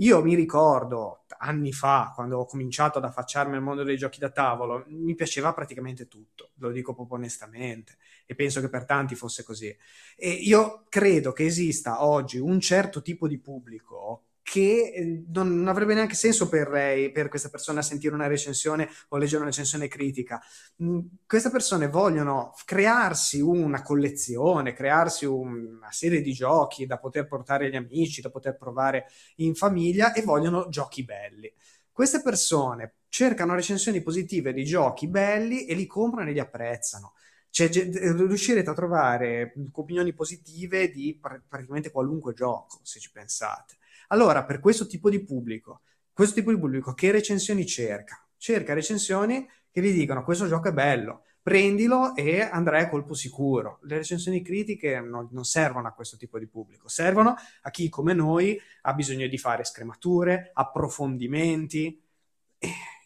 Io 0.00 0.22
mi 0.22 0.34
ricordo 0.36 1.24
anni 1.38 1.72
fa, 1.72 2.12
quando 2.14 2.38
ho 2.38 2.44
cominciato 2.44 2.98
ad 2.98 3.04
affacciarmi 3.04 3.56
al 3.56 3.62
mondo 3.62 3.82
dei 3.82 3.96
giochi 3.96 4.20
da 4.20 4.30
tavolo, 4.30 4.84
mi 4.88 5.14
piaceva 5.16 5.52
praticamente 5.52 6.06
tutto, 6.06 6.52
lo 6.58 6.70
dico 6.70 6.94
proprio 6.94 7.16
onestamente, 7.16 7.96
e 8.24 8.34
penso 8.36 8.60
che 8.60 8.68
per 8.68 8.84
tanti 8.84 9.16
fosse 9.16 9.42
così. 9.42 9.76
E 10.16 10.30
io 10.30 10.84
credo 10.88 11.32
che 11.32 11.44
esista 11.46 12.04
oggi 12.04 12.38
un 12.38 12.60
certo 12.60 13.02
tipo 13.02 13.26
di 13.26 13.38
pubblico 13.38 14.27
che 14.48 14.92
eh, 14.94 15.24
non 15.28 15.68
avrebbe 15.68 15.92
neanche 15.92 16.14
senso 16.14 16.48
per, 16.48 16.70
lei, 16.70 17.12
per 17.12 17.28
questa 17.28 17.50
persona 17.50 17.82
sentire 17.82 18.14
una 18.14 18.26
recensione 18.26 18.88
o 19.08 19.18
leggere 19.18 19.42
una 19.42 19.50
recensione 19.50 19.88
critica. 19.88 20.40
Mm, 20.82 21.00
queste 21.26 21.50
persone 21.50 21.86
vogliono 21.88 22.54
crearsi 22.64 23.40
una 23.40 23.82
collezione, 23.82 24.72
crearsi 24.72 25.26
una 25.26 25.90
serie 25.90 26.22
di 26.22 26.32
giochi 26.32 26.86
da 26.86 26.96
poter 26.98 27.26
portare 27.26 27.66
agli 27.66 27.76
amici, 27.76 28.22
da 28.22 28.30
poter 28.30 28.56
provare 28.56 29.08
in 29.36 29.54
famiglia 29.54 30.14
e 30.14 30.22
vogliono 30.22 30.68
giochi 30.70 31.04
belli. 31.04 31.52
Queste 31.92 32.22
persone 32.22 32.94
cercano 33.08 33.54
recensioni 33.54 34.00
positive 34.00 34.54
di 34.54 34.64
giochi 34.64 35.08
belli 35.08 35.66
e 35.66 35.74
li 35.74 35.86
comprano 35.86 36.30
e 36.30 36.32
li 36.32 36.40
apprezzano. 36.40 37.12
Cioè, 37.50 37.68
riuscirete 37.68 38.70
a 38.70 38.74
trovare 38.74 39.52
opinioni 39.72 40.14
positive 40.14 40.88
di 40.90 41.18
praticamente 41.20 41.90
qualunque 41.90 42.32
gioco, 42.32 42.80
se 42.82 42.98
ci 42.98 43.10
pensate. 43.10 43.76
Allora, 44.08 44.44
per 44.44 44.60
questo 44.60 44.86
tipo 44.86 45.10
di 45.10 45.22
pubblico, 45.22 45.82
questo 46.12 46.34
tipo 46.34 46.50
di 46.52 46.58
pubblico 46.58 46.94
che 46.94 47.10
recensioni 47.10 47.66
cerca? 47.66 48.26
Cerca 48.36 48.74
recensioni 48.74 49.46
che 49.70 49.80
gli 49.80 49.92
dicono 49.92 50.24
questo 50.24 50.46
gioco 50.46 50.68
è 50.68 50.72
bello, 50.72 51.24
prendilo 51.42 52.14
e 52.14 52.40
andrai 52.40 52.82
a 52.82 52.88
colpo 52.88 53.14
sicuro. 53.14 53.78
Le 53.82 53.96
recensioni 53.96 54.42
critiche 54.42 55.00
non, 55.00 55.28
non, 55.30 55.44
servono 55.44 55.88
a 55.88 55.92
questo 55.92 56.16
tipo 56.16 56.38
di 56.38 56.46
pubblico, 56.46 56.88
servono 56.88 57.34
a 57.62 57.70
chi 57.70 57.88
come 57.88 58.14
noi 58.14 58.60
ha 58.82 58.94
bisogno 58.94 59.26
di 59.26 59.38
fare 59.38 59.64
scremature, 59.64 60.50
approfondimenti. 60.52 62.02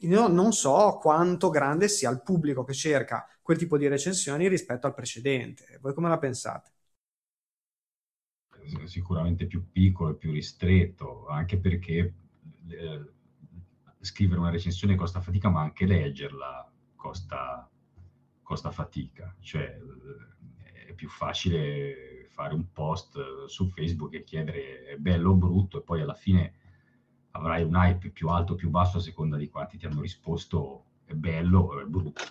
io 0.01 0.29
non 0.29 0.53
so 0.53 0.99
quanto 1.01 1.51
grande 1.51 1.89
sia 1.89 2.11
il 2.11 2.23
pubblico 2.23 2.65
che 2.65 2.75
cerca 2.75 3.27
quel 3.43 3.59
tipo 3.59 3.77
di 3.77 3.89
recensioni 3.89 4.49
rispetto 4.49 4.87
al 4.87 4.95
precedente. 4.95 5.79
Voi 5.81 5.95
come 5.95 6.09
la 6.09 6.19
pensate? 6.19 6.72
Sicuramente 8.85 9.47
più 9.47 9.71
piccolo 9.71 10.11
e 10.11 10.17
più 10.17 10.33
ristretto, 10.33 11.27
anche 11.27 11.59
perché 11.59 12.15
eh, 12.69 13.11
scrivere 14.01 14.41
una 14.41 14.51
recensione 14.51 14.95
costa 14.95 15.21
fatica, 15.21 15.49
ma 15.49 15.61
anche 15.61 15.87
leggerla 15.87 16.71
costa, 16.95 17.69
costa 18.43 18.71
fatica. 18.71 19.35
Cioè, 19.41 19.79
eh, 20.63 20.87
è 20.87 20.93
più 20.95 21.09
facile 21.09 22.27
fare 22.31 22.55
un 22.55 22.73
post 22.73 23.45
su 23.47 23.69
Facebook 23.69 24.15
e 24.15 24.25
chiedere 24.25 24.85
è 24.85 24.97
bello 24.97 25.31
o 25.31 25.35
brutto 25.35 25.79
e 25.79 25.83
poi 25.83 26.01
alla 26.01 26.15
fine 26.15 26.55
avrai 27.33 27.63
un 27.63 27.75
hype 27.75 28.11
più 28.11 28.29
alto 28.29 28.55
o 28.55 28.57
più 28.57 28.71
basso 28.71 28.99
a 28.99 29.01
seconda 29.01 29.37
di 29.37 29.49
quanti 29.49 29.77
ti 29.77 29.87
hanno 29.87 30.01
risposto 30.01 30.85
è 31.05 31.15
bello 31.15 31.61
o 31.61 31.81
è 31.81 31.85
brutto. 31.85 32.23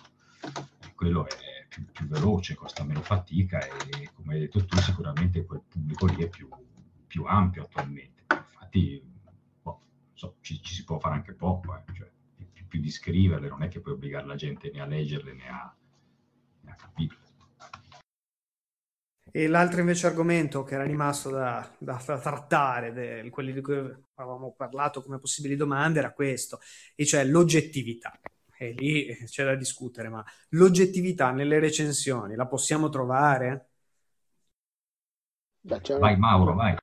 Quello 0.94 1.26
è 1.26 1.51
più, 1.72 1.90
più, 1.90 2.06
veloce, 2.06 2.54
costa 2.54 2.84
meno 2.84 3.00
fatica 3.00 3.58
e 3.64 4.10
come 4.12 4.34
hai 4.34 4.40
detto 4.40 4.62
tu 4.66 4.76
sicuramente 4.76 5.46
quel 5.46 5.62
pubblico 5.66 6.04
lì 6.04 6.22
è 6.22 6.28
più, 6.28 6.46
più 7.06 7.24
ampio 7.24 7.62
attualmente. 7.62 8.24
Infatti 8.28 9.02
boh, 9.62 9.80
so, 10.12 10.36
ci, 10.42 10.60
ci, 10.62 10.74
si 10.74 10.84
può 10.84 10.98
fare 10.98 11.14
anche 11.14 11.32
poco, 11.32 11.74
eh, 11.74 11.94
cioè, 11.94 12.10
più, 12.52 12.66
più, 12.66 12.80
di 12.80 12.90
scriverle, 12.90 13.48
non 13.48 13.62
è 13.62 13.68
che 13.68 13.80
puoi 13.80 13.94
obbligare 13.94 14.26
la 14.26 14.34
gente 14.34 14.70
né 14.70 14.80
a 14.80 14.86
leggerle 14.86 15.32
né 15.32 15.48
a, 15.48 15.74
né 16.60 16.70
a 16.70 16.74
capirle. 16.74 17.20
E 19.34 19.46
l'altro 19.46 19.80
invece 19.80 20.08
argomento 20.08 20.62
che 20.62 20.74
era 20.74 20.84
rimasto 20.84 21.30
da, 21.30 21.66
da, 21.78 22.02
da 22.04 22.18
trattare, 22.18 22.92
de, 22.92 23.30
quelli 23.30 23.54
di 23.54 23.62
cui 23.62 23.76
avevamo 23.76 24.52
parlato 24.54 25.02
come 25.02 25.18
possibili 25.18 25.56
domande, 25.56 26.00
era 26.00 26.12
questo, 26.12 26.60
e 26.94 27.06
cioè 27.06 27.24
l'oggettività 27.24 28.12
e 28.62 28.72
lì 28.72 29.12
c'è 29.26 29.44
da 29.44 29.56
discutere, 29.56 30.08
ma 30.08 30.24
l'oggettività 30.50 31.32
nelle 31.32 31.58
recensioni 31.58 32.36
la 32.36 32.46
possiamo 32.46 32.88
trovare? 32.88 33.70
Beh, 35.60 35.80
una... 35.88 35.98
Vai 35.98 36.16
Mauro, 36.16 36.54
vai. 36.54 36.76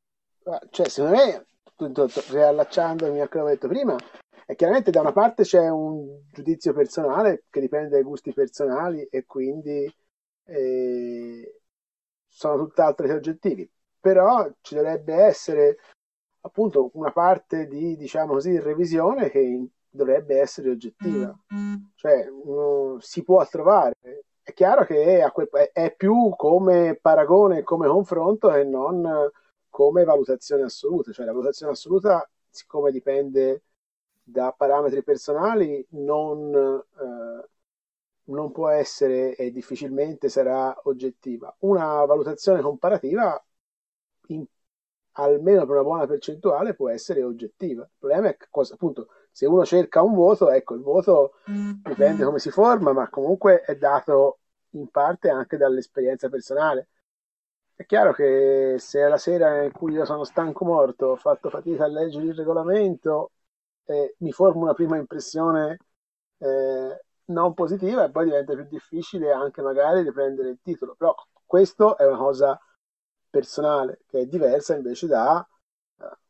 Cioè, 0.71 0.89
secondo 0.89 1.15
me, 1.15 1.45
riallacciandomi 2.29 3.21
a 3.21 3.29
quello 3.29 3.45
che 3.45 3.51
ho 3.51 3.53
detto 3.53 3.67
prima, 3.69 3.95
è 4.45 4.55
chiaramente 4.55 4.91
da 4.91 4.99
una 4.99 5.13
parte 5.13 5.43
c'è 5.43 5.69
un 5.69 6.21
giudizio 6.33 6.73
personale 6.73 7.45
che 7.49 7.61
dipende 7.61 7.89
dai 7.89 8.03
gusti 8.03 8.33
personali 8.33 9.03
e 9.03 9.25
quindi 9.25 9.89
eh, 10.45 11.61
sono 12.27 12.65
tutt'altro 12.65 13.05
che 13.07 13.13
oggettivi, 13.13 13.69
però 13.99 14.51
ci 14.59 14.75
dovrebbe 14.75 15.13
essere 15.13 15.77
appunto 16.41 16.89
una 16.93 17.11
parte 17.11 17.67
di, 17.67 17.95
diciamo 17.95 18.33
così, 18.33 18.59
revisione 18.59 19.29
che 19.29 19.39
dovrebbe 19.89 20.39
essere 20.39 20.69
oggettiva, 20.69 21.37
mm-hmm. 21.53 21.75
cioè 21.95 22.27
uno 22.27 22.99
si 22.99 23.23
può 23.23 23.45
trovare, 23.47 23.95
è 24.41 24.53
chiaro 24.53 24.85
che 24.85 25.23
è, 25.23 25.31
quel, 25.31 25.47
è 25.73 25.93
più 25.95 26.33
come 26.35 26.97
paragone, 26.99 27.63
come 27.63 27.87
confronto 27.87 28.53
e 28.53 28.63
non 28.63 29.29
come 29.69 30.03
valutazione 30.03 30.63
assoluta, 30.63 31.11
cioè 31.11 31.25
la 31.25 31.31
valutazione 31.31 31.71
assoluta, 31.71 32.27
siccome 32.49 32.91
dipende 32.91 33.63
da 34.23 34.53
parametri 34.55 35.03
personali, 35.03 35.85
non, 35.91 36.53
eh, 36.53 37.49
non 38.25 38.51
può 38.51 38.69
essere 38.69 39.35
e 39.35 39.51
difficilmente 39.51 40.29
sarà 40.29 40.75
oggettiva. 40.83 41.55
Una 41.59 42.05
valutazione 42.05 42.61
comparativa, 42.61 43.41
in, 44.27 44.45
almeno 45.13 45.61
per 45.65 45.75
una 45.75 45.83
buona 45.83 46.07
percentuale, 46.07 46.75
può 46.75 46.89
essere 46.89 47.23
oggettiva. 47.23 47.83
Il 47.83 47.89
problema 47.97 48.29
è 48.29 48.37
che, 48.37 48.47
cosa, 48.49 48.73
appunto, 48.73 49.07
se 49.39 49.45
uno 49.45 49.63
cerca 49.63 50.01
un 50.01 50.15
voto, 50.15 50.51
ecco, 50.51 50.75
il 50.75 50.81
voto 50.81 51.35
dipende 51.45 52.25
come 52.25 52.39
si 52.39 52.51
forma, 52.51 52.91
ma 52.91 53.07
comunque 53.07 53.61
è 53.61 53.77
dato 53.77 54.39
in 54.71 54.89
parte 54.89 55.29
anche 55.29 55.55
dall'esperienza 55.55 56.27
personale. 56.27 56.89
È 57.73 57.85
chiaro 57.85 58.11
che 58.11 58.75
se 58.79 58.99
è 58.99 59.07
la 59.07 59.17
sera 59.17 59.63
in 59.63 59.71
cui 59.71 59.93
io 59.93 60.03
sono 60.03 60.25
stanco 60.25 60.65
morto, 60.65 61.05
ho 61.07 61.15
fatto 61.15 61.49
fatica 61.49 61.85
a 61.85 61.87
leggere 61.87 62.25
il 62.25 62.35
regolamento 62.35 63.31
e 63.85 64.15
mi 64.19 64.33
formo 64.33 64.63
una 64.63 64.73
prima 64.73 64.97
impressione 64.97 65.77
eh, 66.39 67.03
non 67.27 67.53
positiva 67.53 68.03
e 68.03 68.11
poi 68.11 68.25
diventa 68.25 68.53
più 68.55 68.65
difficile 68.65 69.31
anche 69.31 69.61
magari 69.61 70.01
riprendere 70.01 70.49
il 70.49 70.59
titolo. 70.61 70.95
Però 70.97 71.15
questo 71.45 71.95
è 71.97 72.05
una 72.05 72.17
cosa 72.17 72.59
personale 73.29 74.01
che 74.05 74.19
è 74.19 74.25
diversa 74.25 74.75
invece 74.75 75.07
da 75.07 75.47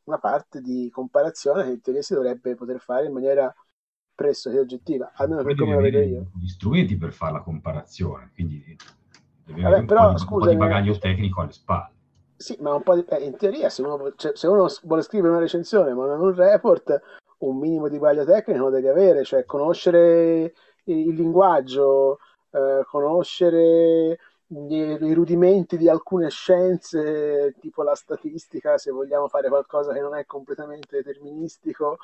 una 0.10 0.18
parte 0.18 0.60
di 0.60 0.89
comparazione 0.91 1.64
che 1.64 1.70
in 1.70 1.82
teoria 1.82 2.01
si 2.01 2.16
dovrebbe 2.16 2.55
poter 2.55 2.80
fare 2.80 3.05
in 3.05 3.14
maniera 3.14 3.53
pressoché 4.14 4.60
oggettiva, 4.60 5.12
almeno 5.14 5.43
per 5.43 5.55
come 5.55 5.76
lo 5.76 5.82
vedo 5.82 5.99
io. 5.99 6.32
Gli 6.36 6.47
strumenti 6.47 6.97
per 6.97 7.14
fare 7.14 7.34
la 7.34 7.41
comparazione, 7.41 8.32
quindi 8.34 8.76
deve 9.45 9.62
Vabbè, 9.62 9.76
avere 9.76 9.86
però, 9.86 10.01
un, 10.01 10.07
po 10.07 10.14
di, 10.14 10.20
scusa, 10.20 10.34
un 10.34 10.41
po' 10.41 10.49
di 10.49 10.57
bagaglio 10.57 10.97
tecnico 10.97 11.41
alle 11.41 11.51
spalle. 11.51 11.93
Sì, 12.36 12.57
ma 12.60 12.74
un 12.74 12.84
po' 12.84 12.95
di, 12.95 13.05
eh, 13.07 13.24
in 13.24 13.38
teoria 13.38 13.70
se 13.70 13.82
uno, 13.82 14.14
cioè, 14.16 14.32
se 14.36 14.47
uno 14.47 14.68
vuole 14.84 15.01
scrivere 15.03 15.32
una 15.32 15.41
recensione 15.41 15.93
ma 15.93 16.05
non 16.05 16.22
un 16.22 16.34
report, 16.34 17.01
un 17.39 17.57
minimo 17.57 17.88
di 17.88 17.99
bagaglio 17.99 18.26
tecnico 18.26 18.64
lo 18.64 18.70
deve 18.70 18.89
avere, 18.89 19.24
cioè 19.24 19.45
conoscere 19.45 20.53
il 20.86 21.14
linguaggio, 21.14 22.20
eh, 22.51 22.84
conoscere 22.88 24.18
i 24.52 25.14
rudimenti 25.14 25.78
di 25.78 25.88
alcune 25.88 26.30
scienze, 26.30 27.56
tipo 27.60 27.84
la 27.84 27.93
statistica, 27.95 28.78
se 28.78 28.91
vogliamo 28.91 29.28
fare 29.28 29.47
qualcosa 29.47 29.93
che 29.93 30.00
non 30.00 30.16
è 30.16 30.26
completamente 30.26 30.97
deterministico. 30.97 31.97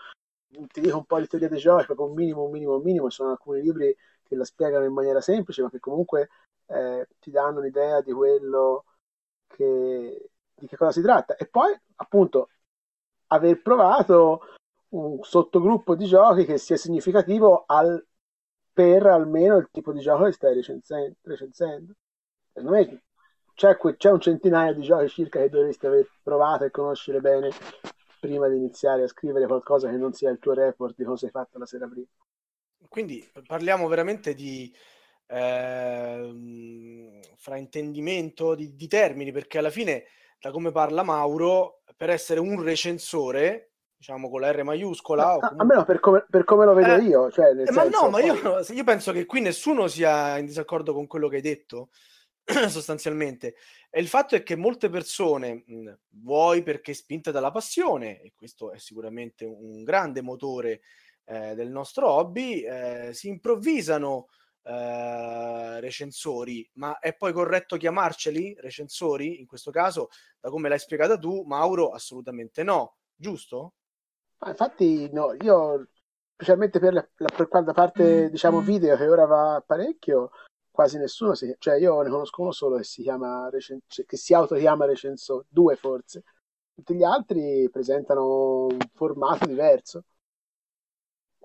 Ti 0.47 0.79
dico 0.79 0.97
un 0.97 1.05
po' 1.05 1.19
di 1.19 1.27
teoria 1.27 1.49
dei 1.49 1.59
giochi, 1.59 1.85
proprio 1.85 2.07
un 2.07 2.13
minimo, 2.13 2.43
un 2.43 2.51
minimo, 2.51 2.75
un 2.75 2.83
minimo. 2.83 3.09
Ci 3.09 3.17
sono 3.17 3.31
alcuni 3.31 3.61
libri 3.61 3.95
che 4.23 4.35
la 4.35 4.45
spiegano 4.45 4.85
in 4.85 4.93
maniera 4.93 5.21
semplice, 5.21 5.63
ma 5.63 5.69
che 5.69 5.79
comunque 5.79 6.29
eh, 6.67 7.07
ti 7.19 7.31
danno 7.31 7.59
un'idea 7.59 8.01
di 8.01 8.11
quello 8.11 8.85
che, 9.47 10.29
di 10.53 10.67
che 10.67 10.77
cosa 10.77 10.91
si 10.91 11.01
tratta. 11.01 11.35
E 11.35 11.47
poi, 11.47 11.77
appunto, 11.95 12.49
aver 13.27 13.61
provato 13.61 14.41
un 14.89 15.19
sottogruppo 15.23 15.95
di 15.95 16.05
giochi 16.05 16.45
che 16.45 16.57
sia 16.57 16.77
significativo 16.77 17.63
al, 17.65 18.05
per 18.71 19.07
almeno 19.07 19.57
il 19.57 19.69
tipo 19.71 19.91
di 19.91 19.99
gioco 19.99 20.25
che 20.25 20.31
stai 20.31 20.53
recensendo. 20.53 21.15
recensendo. 21.23 21.93
Secondo 22.55 22.77
me 22.77 23.01
c'è, 23.53 23.77
c'è, 23.97 24.11
un 24.11 24.21
centinaio 24.21 24.73
di 24.73 24.81
giochi 24.81 25.09
circa 25.09 25.39
che 25.39 25.49
dovresti 25.49 25.85
aver 25.87 26.09
provato 26.23 26.63
e 26.63 26.71
conoscere 26.71 27.19
bene 27.19 27.49
prima 28.17 28.47
di 28.47 28.55
iniziare 28.55 29.03
a 29.03 29.07
scrivere 29.07 29.45
qualcosa 29.45 29.89
che 29.89 29.97
non 29.97 30.13
sia 30.13 30.29
il 30.29 30.39
tuo 30.39 30.53
report 30.53 30.95
di 30.95 31.03
cosa 31.03 31.25
hai 31.25 31.33
fatto 31.33 31.57
la 31.57 31.65
sera 31.65 31.85
prima. 31.85 32.07
Quindi 32.87 33.29
parliamo 33.45 33.89
veramente 33.89 34.33
di 34.33 34.73
eh, 35.27 37.19
fraintendimento 37.35 38.55
di, 38.55 38.73
di 38.73 38.87
termini, 38.87 39.33
perché 39.33 39.57
alla 39.57 39.69
fine, 39.69 40.05
da 40.39 40.51
come 40.51 40.71
parla 40.71 41.03
Mauro, 41.03 41.81
per 41.97 42.09
essere 42.09 42.39
un 42.39 42.63
recensore 42.63 43.71
diciamo 43.97 44.29
con 44.29 44.39
la 44.39 44.51
R 44.51 44.63
maiuscola. 44.63 45.23
No, 45.23 45.39
comunque... 45.39 45.59
Almeno 45.59 45.83
per 45.83 45.99
come, 45.99 46.25
per 46.29 46.43
come, 46.45 46.65
lo 46.65 46.73
vedo 46.73 46.95
eh, 46.95 47.01
io. 47.01 47.31
Cioè, 47.31 47.47
eh, 47.47 47.71
ma 47.71 47.83
no, 47.83 48.09
ma 48.09 48.21
io, 48.21 48.35
io, 48.69 48.83
penso 48.85 49.11
che 49.11 49.25
qui 49.25 49.41
nessuno 49.41 49.87
sia 49.87 50.37
in 50.37 50.45
disaccordo 50.45 50.93
con 50.93 51.05
quello 51.05 51.27
che 51.27 51.37
hai 51.37 51.41
detto, 51.41 51.89
sostanzialmente. 52.69 53.55
E 53.89 53.99
il 53.99 54.07
fatto 54.07 54.35
è 54.35 54.43
che 54.43 54.55
molte 54.55 54.89
persone, 54.89 55.63
mh, 55.65 55.93
vuoi 56.21 56.63
perché 56.63 56.93
spinte 56.93 57.31
dalla 57.31 57.51
passione, 57.51 58.21
e 58.21 58.33
questo 58.35 58.71
è 58.71 58.77
sicuramente 58.77 59.45
un 59.45 59.83
grande 59.83 60.21
motore 60.21 60.81
eh, 61.25 61.55
del 61.55 61.69
nostro 61.69 62.09
hobby, 62.09 62.61
eh, 62.61 63.09
si 63.13 63.27
improvvisano 63.27 64.27
eh, 64.63 65.79
recensori, 65.79 66.67
ma 66.73 66.99
è 66.99 67.15
poi 67.15 67.33
corretto 67.33 67.77
chiamarceli 67.77 68.55
recensori? 68.59 69.39
In 69.39 69.47
questo 69.47 69.71
caso, 69.71 70.09
da 70.39 70.49
come 70.49 70.69
l'hai 70.69 70.79
spiegata 70.79 71.17
tu, 71.17 71.43
Mauro, 71.43 71.89
assolutamente 71.89 72.63
no, 72.63 72.97
giusto? 73.15 73.73
Ah, 74.39 74.49
infatti, 74.49 75.09
no, 75.11 75.33
io 75.41 75.87
specialmente 76.33 76.79
per, 76.79 76.93
la, 76.93 77.07
la, 77.17 77.29
per 77.35 77.47
quanta 77.47 77.71
parte 77.71 78.29
diciamo 78.29 78.59
video 78.59 78.97
che 78.97 79.07
ora 79.07 79.25
va 79.25 79.63
parecchio, 79.65 80.31
quasi 80.75 80.97
nessuno 80.99 81.33
si, 81.35 81.55
cioè 81.59 81.75
io 81.77 82.01
ne 82.01 82.09
conosco 82.11 82.41
uno 82.43 82.51
solo 82.51 82.77
che 82.77 82.83
si 82.83 83.01
chiama 83.01 83.49
recen- 83.49 83.81
cioè, 83.87 84.05
che 84.05 84.17
si 84.17 84.33
autochiama 84.35 84.85
recensore, 84.85 85.45
due 85.49 85.75
forse. 85.75 86.23
Tutti 86.75 86.93
gli 86.95 87.03
altri 87.03 87.69
presentano 87.71 88.65
un 88.67 88.77
formato 88.93 89.45
diverso. 89.47 90.03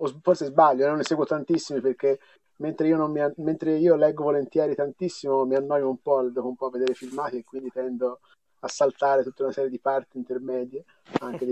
O 0.02 0.06
forse 0.22 0.46
sbaglio, 0.46 0.86
non 0.86 0.96
ne 0.96 1.04
seguo 1.04 1.24
tantissimi 1.26 1.80
perché 1.80 2.18
mentre 2.56 2.88
io, 2.88 3.06
mi, 3.06 3.20
mentre 3.36 3.76
io 3.76 3.94
leggo 3.96 4.24
volentieri 4.24 4.74
tantissimo 4.74 5.44
mi 5.44 5.54
annoio 5.56 5.88
un 5.88 6.00
po' 6.00 6.22
dopo 6.30 6.48
un 6.48 6.56
po' 6.56 6.70
vedere 6.70 6.94
filmati 6.94 7.36
e 7.38 7.44
quindi 7.44 7.70
tendo 7.70 8.20
a 8.60 8.68
saltare 8.68 9.22
tutta 9.22 9.44
una 9.44 9.52
serie 9.52 9.70
di 9.70 9.78
parti 9.78 10.18
intermedie. 10.18 10.84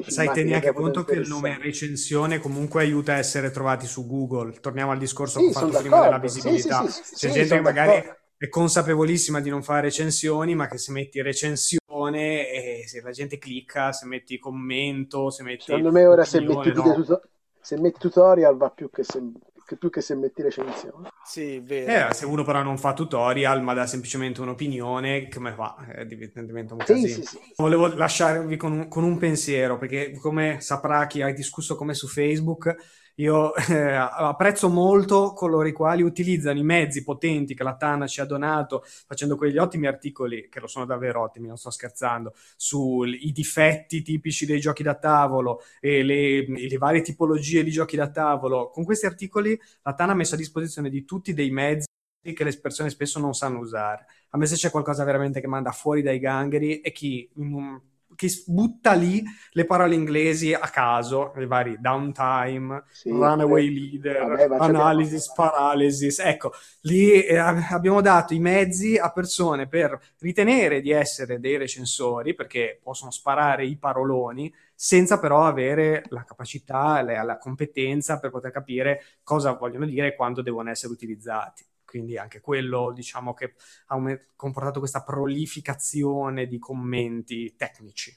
Sai, 0.06 0.30
tieni 0.32 0.54
anche 0.54 0.72
conto 0.72 1.04
che 1.04 1.14
il 1.14 1.28
nome 1.28 1.58
recensione 1.60 2.38
comunque 2.38 2.82
aiuta 2.82 3.14
a 3.14 3.16
essere 3.16 3.50
trovati 3.50 3.86
su 3.86 4.06
Google. 4.06 4.60
Torniamo 4.60 4.92
al 4.92 4.98
discorso 4.98 5.38
sì, 5.38 5.46
che 5.46 5.50
ho 5.50 5.60
fatto 5.60 5.78
prima 5.78 6.02
della 6.02 6.18
visibilità. 6.18 6.86
Sì, 6.86 7.02
sì, 7.02 7.14
C'è 7.14 7.30
gente 7.30 7.54
che 7.56 7.60
magari 7.60 7.92
d'accordo. 7.92 8.18
è 8.36 8.48
consapevolissima 8.48 9.40
di 9.40 9.48
non 9.48 9.62
fare 9.62 9.82
recensioni, 9.82 10.54
ma 10.54 10.68
che 10.68 10.78
se 10.78 10.92
metti 10.92 11.22
recensione 11.22 12.50
e 12.50 12.84
se 12.86 13.00
la 13.00 13.10
gente 13.10 13.38
clicca, 13.38 13.92
se 13.92 14.06
metti 14.06 14.38
commento, 14.38 15.30
se 15.30 15.42
metti... 15.42 15.64
Secondo 15.64 15.90
me 15.90 16.06
ora 16.06 16.24
se 16.24 16.40
metti, 16.40 16.72
no. 16.72 16.94
tuto- 16.94 17.22
se 17.60 17.78
metti 17.80 17.98
tutorial 17.98 18.56
va 18.56 18.70
più 18.70 18.90
che 18.90 19.02
se 19.02 19.20
che 19.68 19.76
più 19.76 19.90
che 19.90 20.00
se 20.00 20.14
metti 20.14 20.40
recensioni. 20.40 21.06
Sì, 21.22 21.60
vero. 21.60 22.08
Eh, 22.08 22.14
se 22.14 22.24
uno 22.24 22.42
però 22.42 22.62
non 22.62 22.78
fa 22.78 22.94
tutorial, 22.94 23.62
ma 23.62 23.74
dà 23.74 23.86
semplicemente 23.86 24.40
un'opinione, 24.40 25.28
come 25.28 25.52
fa? 25.52 25.76
Eh, 25.94 26.06
diventa 26.06 26.72
un 26.72 26.78
casino. 26.78 27.06
Sì, 27.06 27.12
sì, 27.12 27.22
sì. 27.22 27.38
Volevo 27.56 27.94
lasciarvi 27.94 28.56
con 28.56 28.72
un, 28.72 28.88
con 28.88 29.04
un 29.04 29.18
pensiero, 29.18 29.76
perché 29.76 30.16
come 30.18 30.62
saprà 30.62 31.06
chi 31.06 31.20
ha 31.20 31.30
discusso 31.34 31.76
come 31.76 31.92
su 31.92 32.08
Facebook, 32.08 32.74
io 33.18 33.54
eh, 33.68 33.94
apprezzo 33.94 34.68
molto 34.68 35.32
coloro 35.32 35.66
i 35.66 35.72
quali 35.72 36.02
utilizzano 36.02 36.58
i 36.58 36.62
mezzi 36.62 37.02
potenti 37.02 37.54
che 37.54 37.62
la 37.62 37.76
Tana 37.76 38.06
ci 38.06 38.20
ha 38.20 38.24
donato, 38.24 38.82
facendo 38.84 39.36
quegli 39.36 39.58
ottimi 39.58 39.86
articoli, 39.86 40.48
che 40.48 40.60
lo 40.60 40.66
sono 40.66 40.84
davvero 40.84 41.22
ottimi, 41.22 41.48
non 41.48 41.56
sto 41.56 41.70
scherzando, 41.70 42.34
sui 42.56 43.32
difetti 43.32 44.02
tipici 44.02 44.46
dei 44.46 44.60
giochi 44.60 44.82
da 44.82 44.94
tavolo 44.94 45.62
e 45.80 46.02
le, 46.02 46.46
le, 46.46 46.78
varie 46.78 47.02
tipologie 47.02 47.64
di 47.64 47.70
giochi 47.70 47.96
da 47.96 48.10
tavolo. 48.10 48.70
Con 48.70 48.84
questi 48.84 49.06
articoli 49.06 49.58
la 49.82 49.94
Tana 49.94 50.12
ha 50.12 50.14
messo 50.14 50.34
a 50.34 50.38
disposizione 50.38 50.88
di 50.88 51.04
tutti 51.04 51.34
dei 51.34 51.50
mezzi 51.50 51.86
che 52.20 52.44
le 52.44 52.56
persone 52.58 52.90
spesso 52.90 53.18
non 53.18 53.34
sanno 53.34 53.58
usare. 53.58 54.06
A 54.30 54.38
me 54.38 54.46
se 54.46 54.56
c'è 54.56 54.70
qualcosa 54.70 55.04
veramente 55.04 55.40
che 55.40 55.46
manda 55.46 55.72
fuori 55.72 56.02
dai 56.02 56.18
gangheri 56.18 56.80
è 56.80 56.92
chi 56.92 57.28
in 57.36 57.52
un 57.52 57.80
che 58.18 58.28
butta 58.46 58.94
lì 58.94 59.22
le 59.52 59.64
parole 59.64 59.94
inglesi 59.94 60.52
a 60.52 60.68
caso, 60.70 61.32
i 61.36 61.46
vari 61.46 61.76
downtime, 61.78 62.82
sì, 62.90 63.10
runaway 63.10 63.72
leader, 63.72 64.48
vabbè, 64.48 64.56
analysis, 64.58 65.32
paralysis. 65.32 66.18
Ecco, 66.18 66.50
lì 66.80 67.22
eh, 67.22 67.36
abbiamo 67.36 68.00
dato 68.00 68.34
i 68.34 68.40
mezzi 68.40 68.96
a 68.96 69.12
persone 69.12 69.68
per 69.68 69.96
ritenere 70.18 70.80
di 70.80 70.90
essere 70.90 71.38
dei 71.38 71.56
recensori, 71.58 72.34
perché 72.34 72.80
possono 72.82 73.12
sparare 73.12 73.64
i 73.66 73.76
paroloni, 73.76 74.52
senza 74.74 75.20
però 75.20 75.44
avere 75.44 76.02
la 76.08 76.24
capacità, 76.24 77.00
la, 77.02 77.22
la 77.22 77.38
competenza 77.38 78.18
per 78.18 78.30
poter 78.30 78.50
capire 78.50 79.00
cosa 79.22 79.52
vogliono 79.52 79.86
dire 79.86 80.08
e 80.08 80.16
quando 80.16 80.42
devono 80.42 80.70
essere 80.70 80.92
utilizzati 80.92 81.64
quindi 81.88 82.18
anche 82.18 82.42
quello 82.42 82.92
diciamo 82.92 83.32
che 83.32 83.54
ha 83.86 83.96
comportato 84.36 84.78
questa 84.78 85.02
prolificazione 85.02 86.46
di 86.46 86.58
commenti 86.58 87.54
tecnici. 87.56 88.14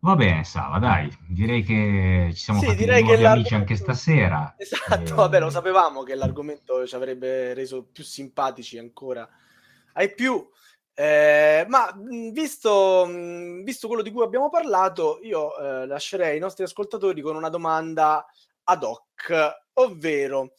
Va 0.00 0.14
bene, 0.14 0.44
Sava, 0.44 0.78
dai, 0.78 1.10
direi 1.26 1.64
che 1.64 2.28
ci 2.32 2.40
siamo 2.40 2.60
sì, 2.60 2.66
fatti 2.66 2.78
direi 2.78 3.02
nuovi 3.02 3.24
amici 3.24 3.54
anche 3.54 3.74
stasera. 3.74 4.54
Esatto, 4.56 5.12
e... 5.12 5.14
vabbè, 5.14 5.40
lo 5.40 5.50
sapevamo 5.50 6.02
che 6.02 6.14
l'argomento 6.14 6.86
ci 6.86 6.94
avrebbe 6.94 7.54
reso 7.54 7.88
più 7.90 8.04
simpatici 8.04 8.78
ancora 8.78 9.28
ai 9.94 10.14
più. 10.14 10.48
Eh, 10.94 11.64
ma 11.68 11.92
visto, 12.30 13.06
visto, 13.64 13.88
quello 13.88 14.02
di 14.02 14.12
cui 14.12 14.22
abbiamo 14.22 14.48
parlato, 14.48 15.18
io 15.22 15.56
eh, 15.58 15.86
lascerei 15.86 16.36
i 16.36 16.40
nostri 16.40 16.62
ascoltatori 16.62 17.20
con 17.20 17.34
una 17.34 17.48
domanda 17.48 18.24
ad 18.64 18.82
hoc, 18.84 19.32
ovvero 19.74 20.52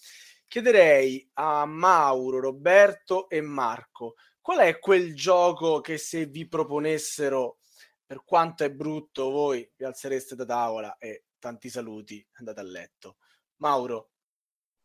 chiederei 0.47 1.29
a 1.33 1.65
Mauro, 1.65 2.39
Roberto 2.39 3.29
e 3.29 3.41
Marco 3.41 4.15
qual 4.47 4.59
è 4.59 4.79
quel 4.79 5.13
gioco 5.13 5.81
che 5.81 5.97
se 5.97 6.25
vi 6.25 6.47
proponessero, 6.47 7.57
per 8.05 8.23
quanto 8.23 8.63
è 8.63 8.71
brutto, 8.71 9.29
voi 9.29 9.69
vi 9.75 9.83
alzereste 9.83 10.35
da 10.35 10.45
tavola 10.45 10.95
e 10.99 11.25
tanti 11.37 11.67
saluti, 11.67 12.25
andate 12.35 12.61
a 12.61 12.63
letto. 12.63 13.17
Mauro. 13.57 14.11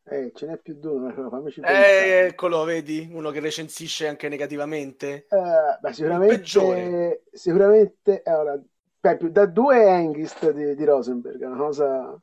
Eh, 0.03 0.33
ce 0.35 0.47
n'è 0.47 0.57
più 0.57 0.77
di 0.77 0.85
uno, 0.85 1.13
fammici 1.31 1.61
eh, 1.61 2.25
eccolo, 2.27 2.65
vedi, 2.65 3.07
uno 3.09 3.31
che 3.31 3.39
recensisce 3.39 4.05
anche 4.05 4.27
negativamente. 4.27 5.27
Uh, 5.29 5.79
beh, 5.79 5.93
sicuramente, 5.93 7.23
sicuramente 7.31 8.21
allora, 8.25 8.61
beh, 8.99 9.31
da 9.31 9.45
due 9.45 9.77
è 9.77 9.93
Engist 9.93 10.51
di, 10.51 10.75
di 10.75 10.83
Rosenberg, 10.83 11.41
una 11.41 11.55
cosa 11.55 12.21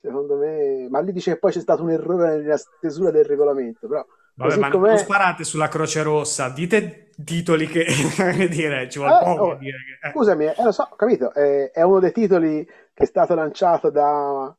secondo 0.00 0.36
me, 0.36 0.88
ma 0.88 1.00
lì 1.00 1.12
dice 1.12 1.32
che 1.32 1.38
poi 1.38 1.52
c'è 1.52 1.60
stato 1.60 1.82
un 1.82 1.90
errore 1.90 2.36
nella 2.36 2.56
stesura 2.56 3.10
del 3.10 3.24
regolamento, 3.24 3.86
però 3.86 4.04
Vabbè, 4.38 4.56
ma 4.56 4.68
non 4.68 4.96
sparate 4.98 5.42
sulla 5.42 5.66
Croce 5.66 6.00
Rossa, 6.02 6.48
dite 6.48 7.10
titoli 7.24 7.66
che 7.66 7.84
dire, 8.48 8.88
ci 8.88 8.98
vuole 8.98 9.18
eh, 9.20 9.24
poco 9.24 9.44
oh, 9.46 9.54
dire 9.56 9.78
che... 10.00 10.10
Scusami, 10.10 10.44
eh, 10.44 10.62
lo 10.62 10.70
so, 10.70 10.86
ho 10.88 10.94
capito, 10.94 11.34
eh, 11.34 11.72
è 11.72 11.82
uno 11.82 11.98
dei 11.98 12.12
titoli 12.12 12.64
che 12.64 13.02
è 13.02 13.04
stato 13.04 13.34
lanciato 13.34 13.90
da, 13.90 14.54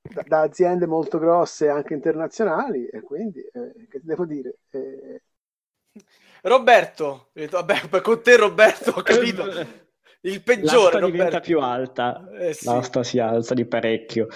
da, 0.00 0.22
da 0.24 0.40
aziende 0.42 0.86
molto 0.86 1.18
grosse 1.18 1.68
anche 1.68 1.92
internazionali 1.92 2.86
e 2.86 3.00
quindi 3.00 3.40
eh, 3.40 3.88
che 3.88 3.98
ti 3.98 4.06
devo 4.06 4.24
dire? 4.24 4.58
Eh... 4.70 5.22
Roberto, 6.42 7.30
vabbè, 7.32 8.00
con 8.00 8.22
te 8.22 8.36
Roberto 8.36 8.92
ho 8.92 9.02
capito. 9.02 9.44
Il 10.22 10.42
peggiore 10.42 11.00
L'asta 11.00 11.10
diventa 11.10 11.40
più 11.40 11.60
alta, 11.60 12.28
eh, 12.38 12.52
sì. 12.52 12.66
l'asta 12.66 13.02
si 13.02 13.18
alza 13.18 13.54
di 13.54 13.64
parecchio. 13.64 14.26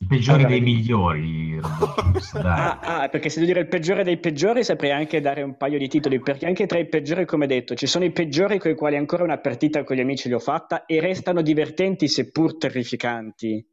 I 0.00 0.06
peggiori 0.06 0.44
allora, 0.44 0.48
dei 0.50 0.60
migliori. 0.60 1.58
ah, 2.44 2.78
ah, 2.78 3.08
perché 3.08 3.28
se 3.28 3.40
devo 3.40 3.50
dire 3.50 3.64
il 3.64 3.68
peggiore 3.68 4.04
dei 4.04 4.18
peggiori 4.18 4.62
saprei 4.62 4.92
anche 4.92 5.20
dare 5.20 5.42
un 5.42 5.56
paio 5.56 5.78
di 5.78 5.88
titoli, 5.88 6.20
perché 6.20 6.46
anche 6.46 6.66
tra 6.66 6.78
i 6.78 6.86
peggiori, 6.86 7.26
come 7.26 7.48
detto, 7.48 7.74
ci 7.74 7.88
sono 7.88 8.04
i 8.04 8.12
peggiori 8.12 8.60
con 8.60 8.70
i 8.70 8.76
quali 8.76 8.94
ancora 8.94 9.24
una 9.24 9.38
partita 9.38 9.82
con 9.82 9.96
gli 9.96 10.00
amici 10.00 10.28
li 10.28 10.34
ho 10.34 10.38
fatta 10.38 10.86
e 10.86 11.00
restano 11.00 11.42
divertenti 11.42 12.06
seppur 12.06 12.56
terrificanti. 12.56 13.66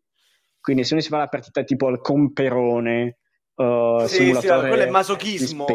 Quindi 0.59 0.83
se 0.83 0.93
uno 0.93 1.03
si 1.03 1.09
fa 1.09 1.17
la 1.19 1.27
partita 1.27 1.61
tipo 1.61 1.85
al 1.85 2.01
comperone, 2.01 3.19
Uh, 3.57 4.05
sì, 4.05 4.33
sì, 4.33 4.47
quello 4.47 4.83
è 4.83 4.89
masochismo. 4.89 5.65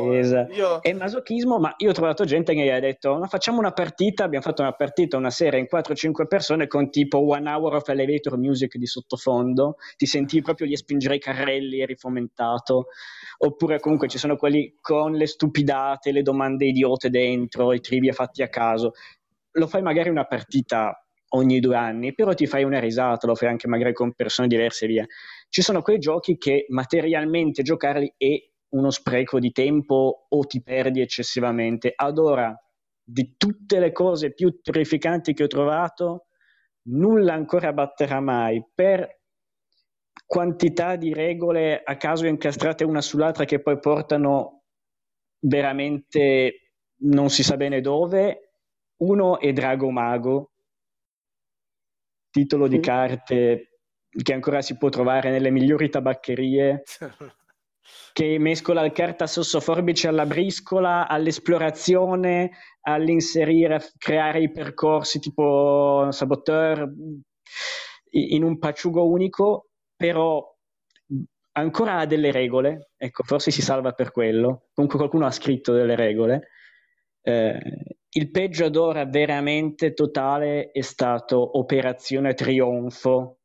Io... 0.52 0.80
È 0.80 0.92
masochismo, 0.92 1.58
ma 1.58 1.72
io 1.78 1.88
ho 1.88 1.92
trovato 1.94 2.24
gente 2.24 2.52
che 2.52 2.60
mi 2.60 2.68
ha 2.68 2.78
detto: 2.78 3.16
Ma 3.16 3.26
facciamo 3.26 3.58
una 3.58 3.72
partita. 3.72 4.24
Abbiamo 4.24 4.44
fatto 4.44 4.60
una 4.60 4.72
partita, 4.72 5.16
una 5.16 5.30
sera 5.30 5.56
in 5.56 5.66
4-5 5.70 6.26
persone 6.26 6.66
con 6.66 6.90
tipo 6.90 7.26
One 7.26 7.48
Hour 7.48 7.76
of 7.76 7.88
Elevator 7.88 8.36
Music 8.36 8.76
di 8.76 8.84
sottofondo. 8.84 9.76
Ti 9.96 10.04
sentivi 10.04 10.42
proprio 10.42 10.66
gli 10.66 10.76
spingere 10.76 11.14
i 11.14 11.20
carrelli, 11.20 11.80
eri 11.80 11.96
fomentato. 11.96 12.88
Oppure 13.38 13.80
comunque 13.80 14.08
ci 14.08 14.18
sono 14.18 14.36
quelli 14.36 14.76
con 14.78 15.12
le 15.12 15.26
stupidate, 15.26 16.12
le 16.12 16.22
domande 16.22 16.66
idiote 16.66 17.08
dentro, 17.08 17.72
i 17.72 17.80
trivia 17.80 18.12
fatti 18.12 18.42
a 18.42 18.48
caso. 18.48 18.92
Lo 19.52 19.66
fai 19.66 19.80
magari 19.80 20.10
una 20.10 20.26
partita 20.26 21.02
ogni 21.30 21.60
due 21.60 21.76
anni, 21.76 22.14
però 22.14 22.32
ti 22.34 22.46
fai 22.46 22.64
una 22.64 22.80
risata, 22.80 23.26
lo 23.26 23.34
fai 23.34 23.48
anche 23.48 23.68
magari 23.68 23.92
con 23.92 24.12
persone 24.14 24.48
diverse 24.48 24.84
e 24.84 24.88
via. 24.88 25.06
Ci 25.48 25.62
sono 25.62 25.82
quei 25.82 25.98
giochi 25.98 26.36
che 26.38 26.66
materialmente 26.68 27.62
giocarli 27.62 28.14
è 28.16 28.36
uno 28.70 28.90
spreco 28.90 29.38
di 29.38 29.50
tempo 29.50 30.26
o 30.28 30.44
ti 30.44 30.62
perdi 30.62 31.00
eccessivamente. 31.00 31.92
Ad 31.94 32.18
ora, 32.18 32.54
di 33.02 33.34
tutte 33.36 33.80
le 33.80 33.92
cose 33.92 34.32
più 34.32 34.60
terrificanti 34.60 35.34
che 35.34 35.44
ho 35.44 35.48
trovato, 35.48 36.26
nulla 36.84 37.34
ancora 37.34 37.72
batterà 37.72 38.20
mai 38.20 38.64
per 38.74 39.18
quantità 40.26 40.96
di 40.96 41.12
regole 41.12 41.82
a 41.82 41.96
caso 41.96 42.26
incastrate 42.26 42.84
una 42.84 43.00
sull'altra 43.00 43.44
che 43.44 43.60
poi 43.60 43.78
portano 43.80 44.62
veramente 45.40 46.72
non 47.02 47.30
si 47.30 47.42
sa 47.42 47.56
bene 47.56 47.80
dove. 47.80 48.52
Uno 48.98 49.40
è 49.40 49.52
Drago 49.52 49.90
Mago, 49.90 50.52
titolo 52.30 52.68
di 52.68 52.80
carte 52.80 53.70
che 54.22 54.32
ancora 54.32 54.60
si 54.60 54.76
può 54.76 54.88
trovare 54.88 55.30
nelle 55.30 55.50
migliori 55.50 55.88
tabaccherie, 55.88 56.82
che 58.12 58.38
mescola 58.38 58.84
il 58.84 58.92
carta 58.92 59.26
sossoforbice 59.26 60.08
alla 60.08 60.26
briscola, 60.26 61.06
all'esplorazione, 61.08 62.50
all'inserire, 62.82 63.80
creare 63.98 64.42
i 64.42 64.50
percorsi 64.50 65.20
tipo 65.20 66.08
saboteur 66.10 66.88
in 68.12 68.42
un 68.42 68.58
pacciugo 68.58 69.06
unico, 69.06 69.70
però 69.94 70.44
ancora 71.52 71.98
ha 71.98 72.06
delle 72.06 72.32
regole, 72.32 72.90
ecco, 72.96 73.22
forse 73.22 73.50
si 73.50 73.62
salva 73.62 73.92
per 73.92 74.10
quello, 74.10 74.68
comunque 74.72 74.98
qualcuno 74.98 75.26
ha 75.26 75.30
scritto 75.30 75.72
delle 75.72 75.94
regole. 75.94 76.48
Eh, 77.22 77.58
il 78.12 78.30
peggio 78.30 78.64
ad 78.64 78.76
ora 78.76 79.04
veramente 79.04 79.92
totale 79.92 80.70
è 80.72 80.80
stato 80.80 81.58
Operazione 81.58 82.34
Trionfo 82.34 83.40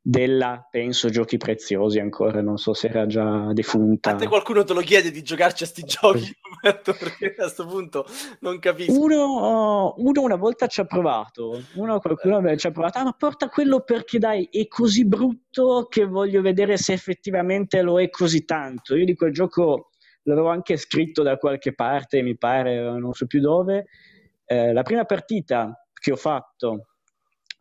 della, 0.00 0.66
penso, 0.70 1.10
Giochi 1.10 1.36
Preziosi 1.36 1.98
ancora, 1.98 2.40
non 2.40 2.56
so 2.56 2.72
se 2.72 2.88
era 2.88 3.06
già 3.06 3.52
defunta. 3.52 4.12
A 4.12 4.14
te 4.14 4.26
qualcuno 4.26 4.64
te 4.64 4.72
lo 4.72 4.80
chiede 4.80 5.10
di 5.10 5.22
giocarci 5.22 5.64
a 5.64 5.66
sti 5.66 5.82
giochi, 5.82 6.34
perché 6.82 7.26
a 7.26 7.34
questo 7.34 7.66
punto 7.66 8.06
non 8.40 8.58
capisco. 8.58 8.98
Uno, 8.98 9.94
uno 9.98 10.22
una 10.22 10.36
volta 10.36 10.66
ci 10.66 10.80
ha 10.80 10.84
provato, 10.84 11.62
uno 11.74 12.00
qualcuno 12.00 12.38
eh. 12.48 12.56
ci 12.56 12.68
ha 12.68 12.70
provato, 12.70 12.98
ah, 12.98 13.04
ma 13.04 13.12
porta 13.12 13.48
quello 13.48 13.80
perché 13.80 14.18
dai, 14.18 14.48
è 14.50 14.66
così 14.66 15.06
brutto 15.06 15.86
che 15.90 16.06
voglio 16.06 16.40
vedere 16.40 16.78
se 16.78 16.94
effettivamente 16.94 17.82
lo 17.82 18.00
è 18.00 18.08
così 18.08 18.44
tanto. 18.46 18.96
Io 18.96 19.04
di 19.04 19.14
quel 19.14 19.32
gioco 19.32 19.90
l'avevo 20.28 20.48
anche 20.48 20.76
scritto 20.76 21.22
da 21.22 21.36
qualche 21.36 21.74
parte, 21.74 22.22
mi 22.22 22.36
pare, 22.36 22.80
non 22.80 23.12
so 23.12 23.26
più 23.26 23.40
dove. 23.40 23.86
Eh, 24.44 24.72
la 24.72 24.82
prima 24.82 25.04
partita 25.04 25.86
che 25.92 26.12
ho 26.12 26.16
fatto 26.16 26.88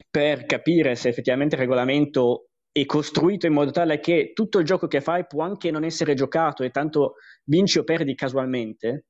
per 0.09 0.45
capire 0.45 0.95
se 0.95 1.09
effettivamente 1.09 1.55
il 1.55 1.61
regolamento 1.61 2.49
è 2.71 2.85
costruito 2.85 3.47
in 3.47 3.53
modo 3.53 3.71
tale 3.71 3.99
che 3.99 4.31
tutto 4.33 4.59
il 4.59 4.65
gioco 4.65 4.87
che 4.87 5.01
fai 5.01 5.25
può 5.25 5.43
anche 5.43 5.71
non 5.71 5.83
essere 5.83 6.13
giocato 6.13 6.63
e 6.63 6.69
tanto 6.69 7.15
vinci 7.45 7.79
o 7.79 7.83
perdi 7.83 8.13
casualmente, 8.13 9.05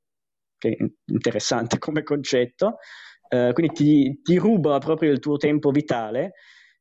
che 0.58 0.70
è 0.70 0.86
interessante 1.12 1.78
come 1.80 2.04
concetto, 2.04 2.78
eh, 3.28 3.52
quindi 3.54 3.74
ti, 3.74 4.22
ti, 4.22 4.38
ruba 4.38 4.78
proprio 4.78 5.12
il 5.12 5.20
tuo 5.20 5.38
tempo 5.38 5.72
vitale. 5.72 6.34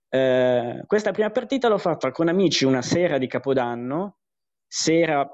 Eh, 0.09 0.83
questa 0.87 1.11
prima 1.11 1.31
partita 1.31 1.69
l'ho 1.69 1.79
fatta 1.79 2.13
con 2.13 2.29
amici 2.29 2.65
una 2.65 2.83
sera 2.83 3.19
di 3.19 3.27
Capodanno, 3.27 4.19
sera 4.67 5.29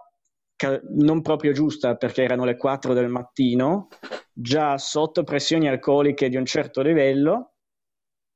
non 0.90 1.22
proprio 1.22 1.52
giusta 1.52 1.96
perché 1.96 2.22
erano 2.22 2.44
le 2.44 2.56
4 2.56 2.92
del 2.94 3.08
mattino, 3.08 3.88
già 4.32 4.78
sotto 4.78 5.24
pressioni 5.24 5.68
alcoliche 5.68 6.28
di 6.28 6.36
un 6.36 6.44
certo 6.44 6.82
livello 6.82 7.52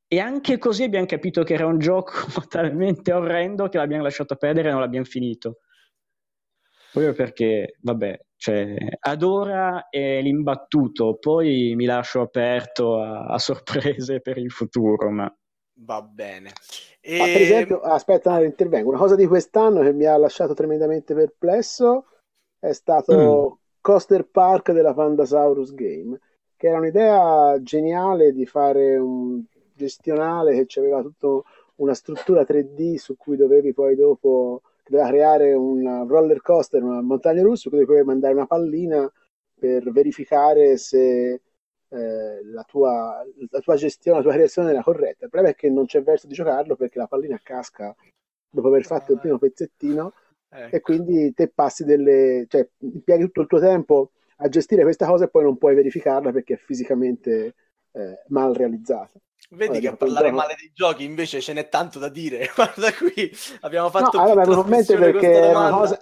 e 0.09 0.21
anche 0.21 0.59
così 0.59 0.85
abbiamo 0.85 1.07
capito 1.07 1.43
che 1.43 1.55
era 1.55 1.67
un 1.67 1.79
gioco 1.79 2.13
talmente 2.49 3.13
orrendo 3.13 3.69
che 3.69 3.79
l'abbiamo 3.79 4.05
lasciato 4.05 4.37
perdere 4.37 4.69
e 4.69 4.73
non 4.73 4.81
l'abbiamo 4.81 5.07
finito. 5.07 5.59
Proprio 6.93 7.13
perché, 7.13 7.77
vabbè, 7.81 8.19
cioè, 8.37 8.75
ad 9.01 9.23
ora 9.23 9.89
è 9.91 10.21
l'imbattuto, 10.23 11.19
poi 11.19 11.75
mi 11.75 11.85
lascio 11.85 12.21
aperto 12.23 13.01
a, 13.01 13.27
a 13.27 13.39
sorprese 13.39 14.21
per 14.21 14.39
il 14.39 14.51
futuro, 14.51 15.11
ma... 15.11 15.35
Va 15.81 16.01
bene. 16.01 16.53
E... 17.01 17.19
Per 17.19 17.43
esempio, 17.43 17.81
aspetta, 17.81 18.43
intervengo. 18.43 18.89
Una 18.89 18.99
cosa 18.99 19.15
di 19.15 19.27
quest'anno 19.27 19.83
che 19.83 19.93
mi 19.93 20.07
ha 20.07 20.17
lasciato 20.17 20.55
tremendamente 20.55 21.15
perplesso 21.15 22.07
è 22.59 22.73
stato 22.73 23.59
mm. 23.61 23.67
Coaster 23.81 24.27
Park 24.27 24.73
della 24.73 24.95
Pandasaurus 24.95 25.75
Game, 25.75 26.19
che 26.57 26.69
era 26.69 26.79
un'idea 26.79 27.61
geniale 27.63 28.33
di 28.33 28.47
fare 28.47 28.97
un 28.97 29.43
gestionale 29.75 30.65
che 30.65 30.81
aveva 30.81 31.03
tutta 31.03 31.41
una 31.77 31.95
struttura 31.95 32.43
3D 32.43 32.97
su 32.97 33.17
cui 33.17 33.37
dovevi 33.37 33.75
poi 33.75 33.95
dopo 33.95 34.63
doveva 34.89 35.09
creare 35.09 35.53
un 35.53 36.07
roller 36.09 36.41
coaster, 36.41 36.83
una 36.83 37.03
montagna 37.03 37.43
russa, 37.43 37.69
cui 37.69 37.85
dovevi 37.85 38.07
mandare 38.07 38.35
una 38.35 38.47
pallina 38.47 39.11
per 39.59 39.91
verificare 39.91 40.77
se 40.77 41.41
eh, 41.89 42.45
la, 42.45 42.63
tua, 42.65 43.25
la, 43.51 43.61
tua, 43.61 43.77
gestione, 43.77 44.19
la 44.19 44.23
tua 44.25 44.33
creazione 44.33 44.71
era 44.71 44.83
corretta. 44.83 45.25
Il 45.25 45.31
problema 45.31 45.55
è 45.55 45.57
che 45.57 45.71
non 45.71 45.87
c'è 45.87 46.03
verso 46.03 46.27
di 46.27 46.35
giocarlo 46.35 46.77
perché 46.77 46.99
la 46.99 47.07
pallina 47.07 47.41
casca 47.43 47.95
dopo 48.49 48.69
aver 48.69 48.85
fatto 48.85 49.13
il 49.13 49.19
primo 49.19 49.39
pezzettino 49.39 50.13
ecco. 50.49 50.77
e 50.77 50.81
quindi 50.81 51.33
te 51.35 51.49
passi 51.49 51.85
delle, 51.85 52.47
cioè 52.49 52.69
impieghi 52.79 53.25
tutto 53.25 53.41
il 53.43 53.47
tuo 53.47 53.61
tempo 53.61 54.11
a 54.39 54.49
gestire 54.49 54.83
questa 54.83 55.07
cosa 55.07 55.25
e 55.25 55.29
poi 55.29 55.45
non 55.45 55.57
puoi 55.57 55.75
verificarla 55.75 56.31
perché 56.31 56.55
è 56.55 56.59
fisicamente 56.59 57.55
eh, 57.93 58.23
mal 58.29 58.53
realizzata. 58.53 59.19
Vedi 59.51 59.79
che 59.79 59.89
a 59.89 59.97
parlare 59.97 60.33
male 60.33 60.55
dei 60.59 60.73
giochi 60.75 61.05
invece 61.05 61.41
ce 61.41 61.53
n'è 61.53 61.69
tanto 61.69 61.99
da 61.99 62.09
dire. 62.09 62.51
Guarda 62.55 62.93
qui, 62.93 63.31
abbiamo 63.61 63.91
fatto... 63.91 64.19
No, 64.19 64.25
allora, 64.25 64.43
probabilmente 64.43 64.97
perché 64.97 65.31
era 65.31 65.59
una, 65.59 65.71
cosa, 65.71 65.99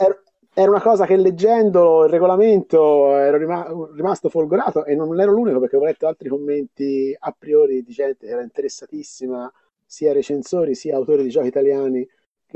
era 0.54 0.70
una, 0.70 0.80
cosa, 0.80 1.04
che 1.06 1.16
leggendo 1.16 2.04
il 2.04 2.10
regolamento 2.10 3.16
ero 3.16 3.92
rimasto 3.92 4.30
folgorato 4.30 4.84
e 4.84 4.94
non 4.94 5.20
ero 5.20 5.32
l'unico 5.32 5.60
perché 5.60 5.76
ho 5.76 5.84
letto 5.84 6.06
altri 6.06 6.28
commenti 6.28 7.14
a 7.18 7.34
priori 7.36 7.82
di 7.82 7.92
gente 7.92 8.26
che 8.26 8.32
era 8.32 8.42
interessatissima, 8.42 9.52
sia 9.84 10.12
recensori 10.12 10.74
sia 10.74 10.96
autori 10.96 11.22
di 11.22 11.28
giochi 11.28 11.48
italiani 11.48 12.08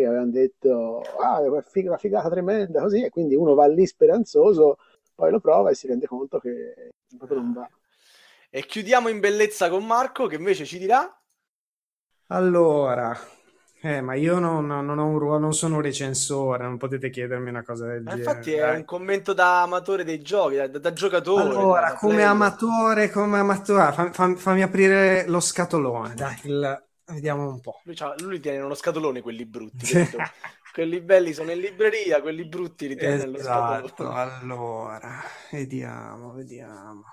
che 0.02 0.06
avevano 0.06 0.30
detto 0.30 1.00
ah, 1.20 1.42
è 1.42 1.48
una 1.48 1.96
figata 1.96 2.28
tremenda 2.28 2.80
così 2.80 3.02
e 3.02 3.10
quindi 3.10 3.34
uno 3.34 3.54
va 3.54 3.66
lì 3.66 3.86
speranzoso, 3.86 4.76
poi 5.14 5.30
lo 5.30 5.40
prova 5.40 5.70
e 5.70 5.74
si 5.74 5.86
rende 5.86 6.06
conto 6.06 6.38
che 6.38 6.90
proprio 7.16 7.38
non 7.38 7.52
va. 7.52 7.68
E 8.50 8.64
chiudiamo 8.64 9.08
in 9.08 9.20
bellezza 9.20 9.68
con 9.68 9.84
Marco 9.84 10.26
che 10.26 10.36
invece 10.36 10.64
ci 10.64 10.78
dirà 10.78 11.12
allora, 12.30 13.18
eh, 13.80 14.02
ma 14.02 14.14
io 14.14 14.38
non, 14.38 14.66
non, 14.66 14.98
ho 14.98 15.06
un 15.06 15.18
ruolo, 15.18 15.38
non 15.38 15.54
sono 15.54 15.76
un 15.76 15.80
recensore, 15.80 16.64
non 16.64 16.76
potete 16.76 17.08
chiedermi 17.08 17.48
una 17.48 17.62
cosa 17.62 17.86
del 17.86 18.02
ma 18.02 18.10
genere. 18.10 18.30
Infatti 18.30 18.52
è 18.52 18.74
un 18.74 18.84
commento 18.84 19.32
da 19.32 19.62
amatore 19.62 20.04
dei 20.04 20.20
giochi, 20.20 20.56
da, 20.56 20.66
da 20.66 20.92
giocatore. 20.92 21.42
Allora, 21.42 21.88
da 21.88 21.94
come 21.94 22.14
player. 22.14 22.30
amatore, 22.30 23.10
come 23.10 23.38
amatore, 23.38 23.92
fam, 23.92 24.12
fam, 24.12 24.36
fammi 24.36 24.62
aprire 24.62 25.26
lo 25.26 25.40
scatolone, 25.40 26.14
dai, 26.14 26.38
il... 26.44 26.86
vediamo 27.08 27.48
un 27.48 27.60
po'. 27.60 27.80
Lui, 27.84 27.96
lui 28.18 28.32
li 28.32 28.40
tiene 28.40 28.58
nello 28.58 28.74
scatolone 28.74 29.20
quelli 29.20 29.44
brutti, 29.44 29.86
quelli 30.72 31.00
belli 31.00 31.32
sono 31.32 31.50
in 31.52 31.60
libreria, 31.60 32.20
quelli 32.20 32.44
brutti 32.44 32.88
li 32.88 32.96
tiene 32.96 33.14
esatto, 33.14 33.30
nello 33.30 33.88
scatolone. 33.88 34.20
allora, 34.20 35.22
vediamo, 35.50 36.32
vediamo. 36.32 37.04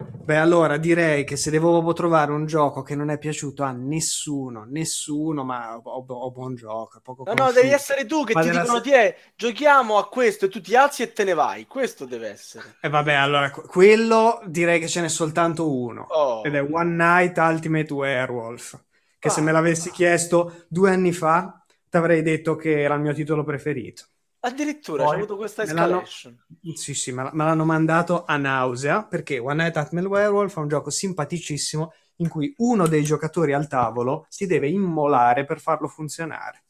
Beh, 0.00 0.36
allora 0.36 0.76
direi 0.76 1.24
che 1.24 1.36
se 1.36 1.50
devo 1.50 1.70
proprio 1.70 1.92
trovare 1.92 2.30
un 2.30 2.46
gioco 2.46 2.82
che 2.82 2.94
non 2.94 3.10
è 3.10 3.18
piaciuto 3.18 3.64
a 3.64 3.72
nessuno, 3.72 4.64
nessuno, 4.68 5.42
ma 5.42 5.76
ho, 5.76 6.04
ho 6.06 6.30
buon 6.30 6.54
gioco. 6.54 7.00
Poco 7.02 7.24
no, 7.24 7.32
no, 7.32 7.50
devi 7.50 7.70
essere 7.70 8.04
tu 8.06 8.22
che 8.24 8.34
ma 8.34 8.42
ti 8.42 8.50
dicono: 8.50 8.80
se... 8.82 8.92
è, 8.92 9.16
giochiamo 9.34 9.96
a 9.96 10.06
questo 10.08 10.44
e 10.44 10.48
tu 10.48 10.60
ti 10.60 10.76
alzi 10.76 11.02
e 11.02 11.12
te 11.12 11.24
ne 11.24 11.34
vai. 11.34 11.66
Questo 11.66 12.04
deve 12.04 12.28
essere. 12.28 12.76
E 12.80 12.86
eh, 12.86 12.90
vabbè, 12.90 13.12
allora 13.14 13.50
quello 13.50 14.40
direi 14.44 14.78
che 14.78 14.86
ce 14.86 15.00
n'è 15.00 15.08
soltanto 15.08 15.72
uno 15.72 16.06
oh. 16.08 16.44
ed 16.44 16.54
è 16.54 16.62
One 16.62 16.94
Night 16.94 17.36
Ultimate 17.38 17.92
Werewolf. 17.92 18.78
Che 19.18 19.28
ah. 19.28 19.30
se 19.30 19.40
me 19.40 19.50
l'avessi 19.50 19.90
chiesto 19.90 20.66
due 20.68 20.90
anni 20.90 21.12
fa, 21.12 21.64
ti 21.88 21.96
avrei 21.96 22.22
detto 22.22 22.54
che 22.54 22.82
era 22.82 22.94
il 22.94 23.00
mio 23.00 23.14
titolo 23.14 23.42
preferito. 23.42 24.04
Addirittura 24.48 25.04
Poi, 25.04 25.12
c'è 25.12 25.18
avuto 25.18 25.36
questa 25.36 25.62
escalation. 25.62 26.44
Sì, 26.74 26.94
sì, 26.94 27.12
me, 27.12 27.28
me 27.32 27.44
l'hanno 27.44 27.64
mandato 27.64 28.24
a 28.24 28.36
nausea 28.36 29.04
perché 29.04 29.38
One 29.38 29.62
Night 29.62 29.76
at 29.76 29.92
Mel 29.92 30.06
Werewolf 30.06 30.56
è 30.56 30.60
un 30.60 30.68
gioco 30.68 30.90
simpaticissimo 30.90 31.92
in 32.16 32.28
cui 32.28 32.52
uno 32.58 32.88
dei 32.88 33.04
giocatori 33.04 33.52
al 33.52 33.68
tavolo 33.68 34.26
si 34.28 34.46
deve 34.46 34.68
immolare 34.68 35.44
per 35.44 35.60
farlo 35.60 35.86
funzionare. 35.86 36.64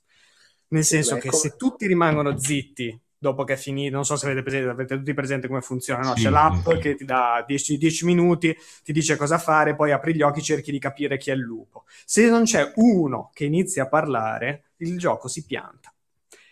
Nel 0.68 0.84
senso 0.84 1.14
Beh, 1.14 1.20
che 1.20 1.28
come... 1.28 1.40
se 1.40 1.56
tutti 1.56 1.86
rimangono 1.86 2.36
zitti 2.36 3.00
dopo 3.16 3.44
che 3.44 3.54
è 3.54 3.56
finito, 3.56 3.94
non 3.94 4.04
so 4.04 4.16
se 4.16 4.26
avete, 4.26 4.42
presente, 4.42 4.68
avete 4.68 4.96
tutti 4.96 5.14
presente 5.14 5.46
come 5.46 5.60
funziona, 5.60 6.02
no? 6.02 6.16
Sì, 6.16 6.24
c'è 6.24 6.30
l'app 6.30 6.68
sì. 6.68 6.78
che 6.78 6.94
ti 6.94 7.04
dà 7.04 7.44
10, 7.46 7.78
10, 7.78 8.04
minuti, 8.04 8.56
ti 8.82 8.92
dice 8.92 9.16
cosa 9.16 9.38
fare, 9.38 9.74
poi 9.74 9.92
apri 9.92 10.14
gli 10.14 10.22
occhi, 10.22 10.42
cerchi 10.42 10.70
di 10.70 10.78
capire 10.78 11.16
chi 11.16 11.30
è 11.30 11.34
il 11.34 11.40
lupo. 11.40 11.84
Se 12.04 12.28
non 12.28 12.44
c'è 12.44 12.72
uno 12.76 13.30
che 13.32 13.44
inizia 13.44 13.84
a 13.84 13.88
parlare, 13.88 14.72
il 14.78 14.98
gioco 14.98 15.28
si 15.28 15.44
pianta 15.46 15.92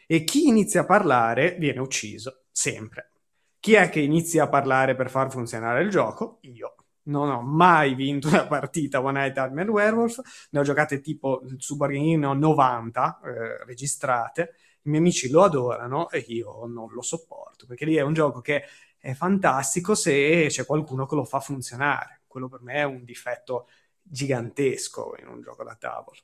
e 0.06 0.24
chi 0.24 0.46
inizia 0.48 0.82
a 0.82 0.84
parlare 0.84 1.56
viene 1.58 1.80
ucciso, 1.80 2.44
sempre. 2.50 3.10
Chi 3.58 3.74
è 3.74 3.88
che 3.88 4.00
inizia 4.00 4.44
a 4.44 4.48
parlare 4.48 4.94
per 4.94 5.10
far 5.10 5.30
funzionare 5.30 5.82
il 5.82 5.90
gioco? 5.90 6.38
Io. 6.42 6.74
Non 7.06 7.30
ho 7.30 7.40
mai 7.42 7.94
vinto 7.94 8.28
una 8.28 8.46
partita 8.46 9.00
One 9.00 9.20
Night 9.20 9.38
Armed 9.38 9.68
Werewolf, 9.68 10.20
ne 10.50 10.58
ho 10.58 10.62
giocate 10.62 11.00
tipo 11.00 11.42
su 11.56 11.76
Bargainino 11.76 12.32
90 12.34 13.20
eh, 13.24 13.64
registrate, 13.64 14.54
i 14.82 14.88
miei 14.88 15.00
amici 15.00 15.30
lo 15.30 15.44
adorano 15.44 16.10
e 16.10 16.18
io 16.28 16.66
non 16.66 16.92
lo 16.92 17.02
sopporto, 17.02 17.66
perché 17.66 17.84
lì 17.84 17.94
è 17.96 18.02
un 18.02 18.12
gioco 18.12 18.40
che 18.40 18.64
è 18.98 19.14
fantastico 19.14 19.94
se 19.94 20.46
c'è 20.48 20.64
qualcuno 20.64 21.06
che 21.06 21.14
lo 21.14 21.24
fa 21.24 21.40
funzionare. 21.40 22.22
Quello 22.26 22.48
per 22.48 22.62
me 22.62 22.74
è 22.74 22.82
un 22.84 23.04
difetto 23.04 23.68
gigantesco 24.02 25.14
in 25.20 25.28
un 25.28 25.40
gioco 25.40 25.64
da 25.64 25.76
tavolo. 25.76 26.18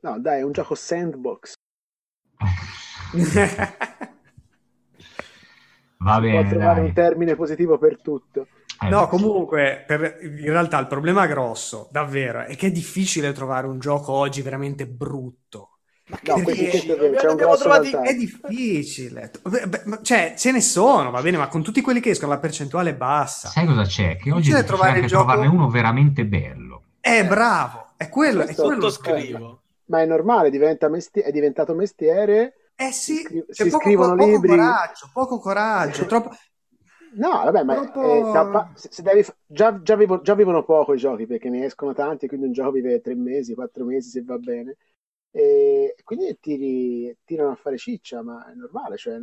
No, 0.00 0.18
dai, 0.18 0.40
è 0.40 0.42
un 0.42 0.52
gioco 0.52 0.74
sandbox. 0.74 1.54
Va 5.98 6.20
bene. 6.20 6.40
Può 6.40 6.50
trovare 6.50 6.80
dai. 6.80 6.88
un 6.88 6.92
termine 6.92 7.36
positivo 7.36 7.78
per 7.78 8.00
tutto. 8.00 8.46
Eh, 8.80 8.88
no, 8.88 9.06
comunque, 9.06 9.84
per, 9.86 10.18
in 10.22 10.50
realtà 10.50 10.78
il 10.78 10.88
problema 10.88 11.26
grosso, 11.26 11.88
davvero, 11.92 12.40
è 12.40 12.56
che 12.56 12.66
è 12.68 12.72
difficile 12.72 13.32
trovare 13.32 13.68
un 13.68 13.78
gioco 13.78 14.12
oggi 14.12 14.42
veramente 14.42 14.86
brutto. 14.86 15.78
Ma 16.08 16.18
no, 16.20 16.42
c'è. 16.42 18.00
È 18.00 18.14
difficile. 18.14 19.30
Cioè, 20.02 20.34
ce 20.36 20.50
ne 20.50 20.60
sono, 20.60 21.10
va 21.10 21.22
bene, 21.22 21.36
ma 21.36 21.46
con 21.46 21.62
tutti 21.62 21.80
quelli 21.80 22.00
che 22.00 22.10
escono 22.10 22.32
la 22.32 22.38
percentuale 22.38 22.90
è 22.90 22.94
bassa. 22.94 23.48
Sai 23.48 23.66
cosa 23.66 23.84
c'è? 23.84 24.16
Che 24.16 24.32
oggi 24.32 24.50
è 24.50 24.64
trovare 24.64 24.96
anche 24.96 25.06
gioco... 25.06 25.26
trovarne 25.26 25.46
uno 25.46 25.68
veramente 25.68 26.24
bello. 26.26 26.82
È 26.98 27.24
bravo, 27.24 27.92
è 27.96 28.08
quello, 28.08 28.42
è 28.42 28.54
quello 28.54 28.90
scrivo. 28.90 29.61
Ma 29.92 30.00
è 30.00 30.06
normale, 30.06 30.48
diventa 30.48 30.88
mesti- 30.88 31.20
è 31.20 31.30
diventato 31.30 31.74
mestiere 31.74 32.70
eh 32.74 32.92
sì, 32.92 33.16
si, 33.16 33.44
si 33.46 33.68
poco, 33.68 33.82
scrivono 33.82 34.14
poco 34.14 34.30
libri. 34.30 34.48
Coraggio, 34.48 35.10
poco 35.12 35.38
coraggio, 35.38 36.06
troppo... 36.06 36.30
No, 37.16 37.28
vabbè, 37.28 37.62
ma 37.62 37.74
troppo... 37.74 38.02
eh, 38.02 38.32
da, 38.32 38.72
se 38.74 39.02
devi, 39.02 39.22
già, 39.44 39.82
già, 39.82 39.94
vivo, 39.94 40.22
già, 40.22 40.34
vivono 40.34 40.64
poco 40.64 40.94
i 40.94 40.96
giochi 40.96 41.26
perché 41.26 41.50
ne 41.50 41.66
escono 41.66 41.92
tanti, 41.92 42.26
quindi 42.26 42.46
un 42.46 42.52
gioco 42.52 42.70
vive 42.70 43.02
tre 43.02 43.14
mesi, 43.14 43.52
quattro 43.52 43.84
mesi 43.84 44.08
se 44.08 44.22
va 44.22 44.38
bene. 44.38 44.78
E 45.30 45.94
quindi 46.04 46.38
tiri, 46.40 47.14
tirano 47.22 47.50
a 47.50 47.54
fare 47.56 47.76
ciccia, 47.76 48.22
ma 48.22 48.50
è 48.50 48.54
normale. 48.54 48.96
Cioè, 48.96 49.20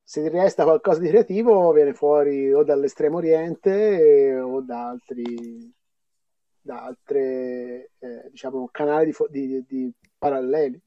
se 0.00 0.28
resta 0.28 0.62
qualcosa 0.62 1.00
di 1.00 1.08
creativo, 1.08 1.72
viene 1.72 1.92
fuori 1.92 2.52
o 2.52 2.62
dall'estremo 2.62 3.16
oriente 3.16 4.38
o 4.38 4.60
da 4.60 4.90
altri 4.90 5.74
da 6.64 6.82
altre 6.82 7.90
eh, 7.98 8.30
diciamo 8.30 8.68
canali 8.72 9.12
di, 9.30 9.46
di, 9.46 9.64
di 9.68 9.92
paralleli. 10.16 10.80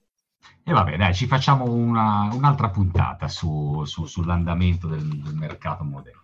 E 0.64 0.74
vabbè, 0.74 0.98
dai, 0.98 1.14
ci 1.14 1.28
facciamo 1.28 1.72
una, 1.72 2.30
un'altra 2.34 2.70
puntata 2.70 3.28
su, 3.28 3.84
su, 3.86 4.06
sull'andamento 4.06 4.88
del, 4.88 5.22
del, 5.22 5.36
mercato 5.36 5.84
moderno. 5.84 6.22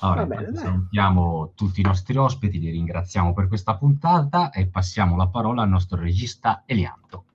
Allora, 0.00 0.26
bene, 0.26 0.54
salutiamo 0.56 1.52
tutti 1.54 1.80
i 1.80 1.84
nostri 1.84 2.16
ospiti, 2.16 2.58
li 2.58 2.70
ringraziamo 2.70 3.32
per 3.32 3.48
questa 3.48 3.76
puntata 3.76 4.50
e 4.50 4.66
passiamo 4.66 5.16
la 5.16 5.28
parola 5.28 5.62
al 5.62 5.68
nostro 5.68 6.00
regista 6.00 6.62
Elianto. 6.66 7.26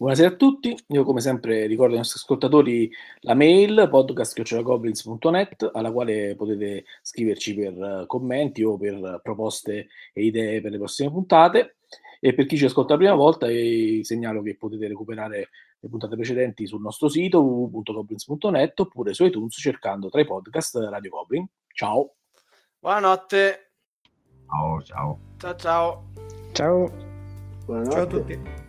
Buonasera 0.00 0.28
a 0.30 0.34
tutti, 0.34 0.74
io 0.86 1.04
come 1.04 1.20
sempre 1.20 1.66
ricordo 1.66 1.92
ai 1.92 1.98
nostri 1.98 2.20
ascoltatori 2.20 2.90
la 3.20 3.34
mail 3.34 3.86
podcast.goblins.net 3.90 5.72
alla 5.74 5.92
quale 5.92 6.34
potete 6.36 6.86
scriverci 7.02 7.54
per 7.54 8.04
commenti 8.06 8.62
o 8.62 8.78
per 8.78 9.20
proposte 9.22 9.88
e 10.14 10.24
idee 10.24 10.62
per 10.62 10.70
le 10.70 10.78
prossime 10.78 11.10
puntate. 11.10 11.76
E 12.18 12.32
per 12.32 12.46
chi 12.46 12.56
ci 12.56 12.64
ascolta 12.64 12.94
la 12.94 12.98
prima 12.98 13.14
volta, 13.14 13.46
vi 13.48 14.02
segnalo 14.02 14.40
che 14.40 14.56
potete 14.56 14.88
recuperare 14.88 15.50
le 15.78 15.88
puntate 15.90 16.16
precedenti 16.16 16.66
sul 16.66 16.80
nostro 16.80 17.10
sito 17.10 17.42
www.goblins.net 17.42 18.80
oppure 18.80 19.12
su 19.12 19.26
iTunes 19.26 19.54
cercando 19.54 20.08
tra 20.08 20.22
i 20.22 20.24
podcast 20.24 20.76
Radio 20.76 21.10
Goblin. 21.10 21.46
Ciao. 21.74 22.14
Buonanotte. 22.78 23.72
Ciao, 24.48 24.82
ciao. 24.82 25.18
Ciao, 25.36 25.56
ciao. 25.56 26.10
Ciao. 26.52 26.90
Buonanotte. 27.66 27.94
Ciao 27.94 28.02
a 28.02 28.06
tutti. 28.06 28.68